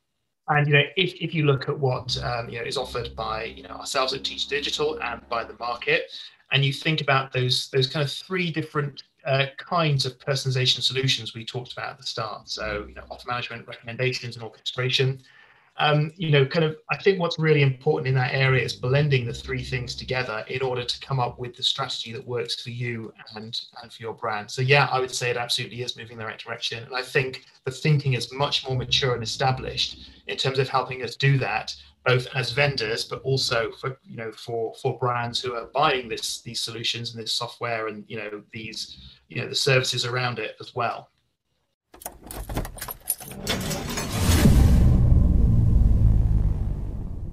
And 0.48 0.68
you 0.68 0.74
know, 0.74 0.84
if, 0.96 1.14
if 1.22 1.36
you 1.36 1.46
look 1.46 1.70
at 1.70 1.78
what 1.78 2.18
um, 2.24 2.50
you 2.50 2.60
know 2.60 2.66
is 2.66 2.78
offered 2.78 3.16
by 3.16 3.44
you 3.46 3.64
know 3.64 3.70
ourselves 3.70 4.14
at 4.14 4.24
Teach 4.24 4.48
Digital 4.48 5.00
and 5.02 5.22
by 5.30 5.44
the 5.44 5.56
market, 5.60 6.12
and 6.52 6.64
you 6.64 6.74
think 6.74 7.02
about 7.02 7.32
those 7.32 7.70
those 7.70 7.88
kind 7.88 8.04
of 8.04 8.12
three 8.12 8.52
different 8.52 9.04
uh, 9.26 9.48
kinds 9.58 10.06
of 10.06 10.18
personalization 10.18 10.82
solutions 10.82 11.34
we 11.34 11.46
talked 11.46 11.74
about 11.74 11.92
at 11.92 11.98
the 11.98 12.06
start. 12.06 12.50
So 12.50 12.86
you 12.88 12.96
know, 12.96 13.04
offer 13.12 13.28
management, 13.28 13.68
recommendations, 13.68 14.36
and 14.36 14.44
orchestration 14.44 15.22
um, 15.80 16.12
you 16.18 16.30
know, 16.30 16.46
kind 16.46 16.66
of, 16.66 16.76
I 16.92 16.98
think 16.98 17.20
what's 17.20 17.40
really 17.40 17.62
important 17.62 18.08
in 18.10 18.16
that 18.16 18.34
area 18.34 18.64
is 18.64 18.74
blending 18.74 19.26
the 19.26 19.34
three 19.34 19.64
things 19.64 19.96
together 19.96 20.44
in 20.50 20.62
order 20.62 20.84
to 20.84 21.00
come 21.00 21.20
up 21.20 21.40
with 21.40 21.56
the 21.56 21.64
strategy 21.64 22.12
that 22.12 22.28
works 22.28 22.62
for 22.62 22.70
you 22.70 23.14
and, 23.36 23.60
and 23.82 23.92
for 23.92 24.04
your 24.04 24.14
brand. 24.14 24.52
So, 24.52 24.62
yeah, 24.62 24.90
I 24.92 25.00
would 25.00 25.12
say 25.12 25.30
it 25.30 25.38
absolutely 25.38 25.82
is 25.82 25.96
moving 25.96 26.14
in 26.14 26.20
the 26.20 26.26
right 26.26 26.38
direction. 26.38 26.84
And 26.84 26.94
I 26.94 27.02
think 27.02 27.46
the 27.64 27.72
thinking 27.72 28.14
is 28.14 28.34
much 28.34 28.68
more 28.68 28.76
mature 28.76 29.14
and 29.14 29.24
established 29.24 30.12
in 30.28 30.36
terms 30.36 30.60
of 30.60 30.68
helping 30.68 31.02
us 31.02 31.16
do 31.16 31.38
that, 31.38 31.74
both 32.06 32.28
as 32.36 32.52
vendors, 32.52 33.06
but 33.06 33.22
also 33.22 33.72
for, 33.80 33.98
you 34.04 34.18
know, 34.18 34.34
for, 34.34 34.74
for 34.82 35.00
brands 35.00 35.40
who 35.40 35.56
are 35.56 35.70
buying 35.74 36.10
this, 36.10 36.42
these 36.42 36.60
solutions 36.60 37.14
and 37.14 37.24
this 37.24 37.34
software 37.34 37.88
and, 37.88 38.04
you 38.08 38.18
know, 38.18 38.44
these, 38.52 38.98
you 39.30 39.42
know, 39.42 39.48
the 39.48 39.56
services 39.56 40.06
around 40.06 40.40
it 40.40 40.58
as 40.60 40.76
well. 40.76 41.10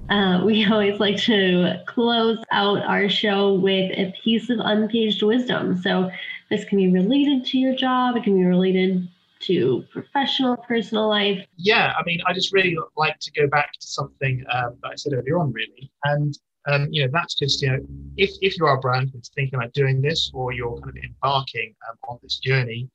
Uh, 0.09 0.43
we 0.45 0.65
always 0.71 1.01
like 1.01 1.17
to 1.17 1.83
close 1.87 2.39
out 2.51 2.83
our 2.85 3.09
show 3.09 3.55
with 3.55 3.91
a 3.93 4.15
piece 4.23 4.51
of 4.51 4.59
uncaged 4.61 5.23
wisdom. 5.23 5.81
So 5.81 6.11
this 6.51 6.65
can 6.65 6.79
be 6.79 6.93
related 6.93 7.45
to 7.47 7.59
your 7.59 7.75
job, 7.75 8.17
it 8.17 8.25
can 8.25 8.37
be 8.39 8.45
related 8.45 9.09
to 9.41 9.85
professional, 9.93 10.57
personal 10.57 11.09
life. 11.09 11.45
Yeah, 11.57 11.93
I 11.99 12.03
mean, 12.05 12.21
I 12.27 12.33
just 12.33 12.53
really 12.53 12.77
like 12.97 13.19
to 13.21 13.31
go 13.33 13.47
back 13.49 13.73
to 13.73 13.87
something 13.87 14.45
um, 14.51 14.77
that 14.83 14.93
I 14.93 14.95
said 14.95 15.13
earlier 15.13 15.39
on, 15.39 15.53
really. 15.53 15.91
And, 16.05 16.39
um, 16.69 16.89
you 16.91 17.05
know, 17.05 17.11
that's 17.13 17.35
just, 17.35 17.61
you 17.61 17.71
know, 17.71 17.79
if, 18.17 18.31
if 18.41 18.59
you 18.59 18.67
are 18.67 18.77
a 18.77 18.81
brand 18.81 19.11
that's 19.13 19.29
thinking 19.29 19.59
about 19.59 19.73
doing 19.73 20.01
this 20.01 20.31
or 20.33 20.53
you're 20.53 20.79
kind 20.81 20.97
of 20.97 21.05
embarking 21.05 21.75
um, 21.89 21.97
on 22.09 22.19
this 22.23 22.39
journey, 22.39 22.89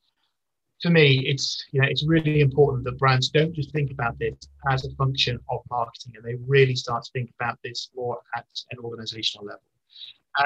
for 0.82 0.90
me, 0.90 1.24
it's 1.28 1.64
you 1.72 1.82
know 1.82 1.88
it's 1.88 2.06
really 2.06 2.42
important 2.42 2.84
that 2.86 2.98
brands 2.98 3.30
don't 3.30 3.54
just 3.54 3.72
think 3.72 3.92
about 3.92 4.18
this 4.20 4.36
as 4.70 4.86
a 4.86 4.96
function 4.96 5.40
of 5.50 5.62
marketing, 5.70 6.14
and 6.16 6.26
they 6.26 6.36
really 6.48 6.76
start 6.76 7.04
to 7.04 7.12
think 7.12 7.32
about 7.40 7.58
this 7.64 7.90
more 7.96 8.20
at 8.36 8.46
an 8.72 8.80
organizational 8.80 9.46
level. 9.46 9.62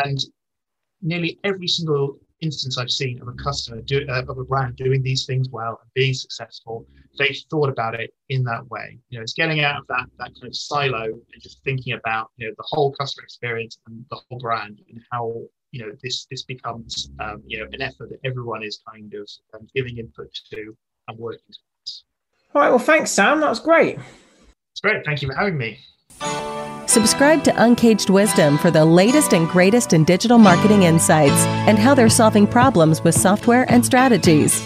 And 0.03 0.19
nearly 1.01 1.39
every 1.43 1.67
single 1.67 2.19
instance 2.41 2.77
I've 2.77 2.91
seen 2.91 3.21
of 3.21 3.27
a 3.27 3.33
customer 3.33 3.81
do, 3.81 4.05
uh, 4.09 4.23
of 4.27 4.37
a 4.37 4.43
brand 4.43 4.75
doing 4.75 5.01
these 5.01 5.25
things 5.25 5.49
well 5.49 5.79
and 5.81 5.93
being 5.93 6.13
successful, 6.13 6.85
they've 7.17 7.37
thought 7.49 7.69
about 7.69 7.95
it 7.95 8.13
in 8.29 8.43
that 8.43 8.69
way. 8.69 8.99
You 9.09 9.19
know, 9.19 9.23
it's 9.23 9.33
getting 9.33 9.61
out 9.61 9.79
of 9.79 9.87
that 9.87 10.05
that 10.17 10.33
kind 10.35 10.47
of 10.47 10.55
silo 10.55 11.03
and 11.03 11.41
just 11.41 11.63
thinking 11.63 11.93
about 11.93 12.31
you 12.37 12.47
know 12.47 12.53
the 12.57 12.65
whole 12.67 12.91
customer 12.93 13.23
experience 13.23 13.77
and 13.87 14.05
the 14.09 14.19
whole 14.29 14.39
brand 14.39 14.81
and 14.89 15.01
how 15.11 15.43
you 15.71 15.85
know 15.85 15.91
this 16.01 16.25
this 16.29 16.43
becomes 16.43 17.09
um, 17.19 17.41
you 17.45 17.59
know 17.59 17.65
an 17.71 17.81
effort 17.81 18.09
that 18.09 18.19
everyone 18.23 18.63
is 18.63 18.79
kind 18.91 19.13
of 19.13 19.29
um, 19.53 19.67
giving 19.75 19.97
input 19.97 20.29
to 20.51 20.75
and 21.07 21.17
working 21.17 21.41
towards. 21.47 22.03
All 22.53 22.61
right. 22.61 22.69
Well, 22.69 22.79
thanks, 22.79 23.11
Sam. 23.11 23.41
That 23.41 23.49
was 23.49 23.59
great. 23.59 23.97
It's 24.71 24.81
great. 24.81 25.05
Thank 25.05 25.21
you 25.21 25.27
for 25.27 25.35
having 25.35 25.57
me. 25.57 25.79
Subscribe 26.87 27.43
to 27.43 27.63
Uncaged 27.63 28.09
Wisdom 28.09 28.57
for 28.57 28.71
the 28.71 28.85
latest 28.85 29.33
and 29.33 29.49
greatest 29.49 29.91
in 29.91 30.05
digital 30.05 30.37
marketing 30.37 30.83
insights 30.83 31.45
and 31.67 31.77
how 31.77 31.93
they're 31.93 32.09
solving 32.09 32.47
problems 32.47 33.03
with 33.03 33.15
software 33.15 33.69
and 33.69 33.85
strategies. 33.85 34.61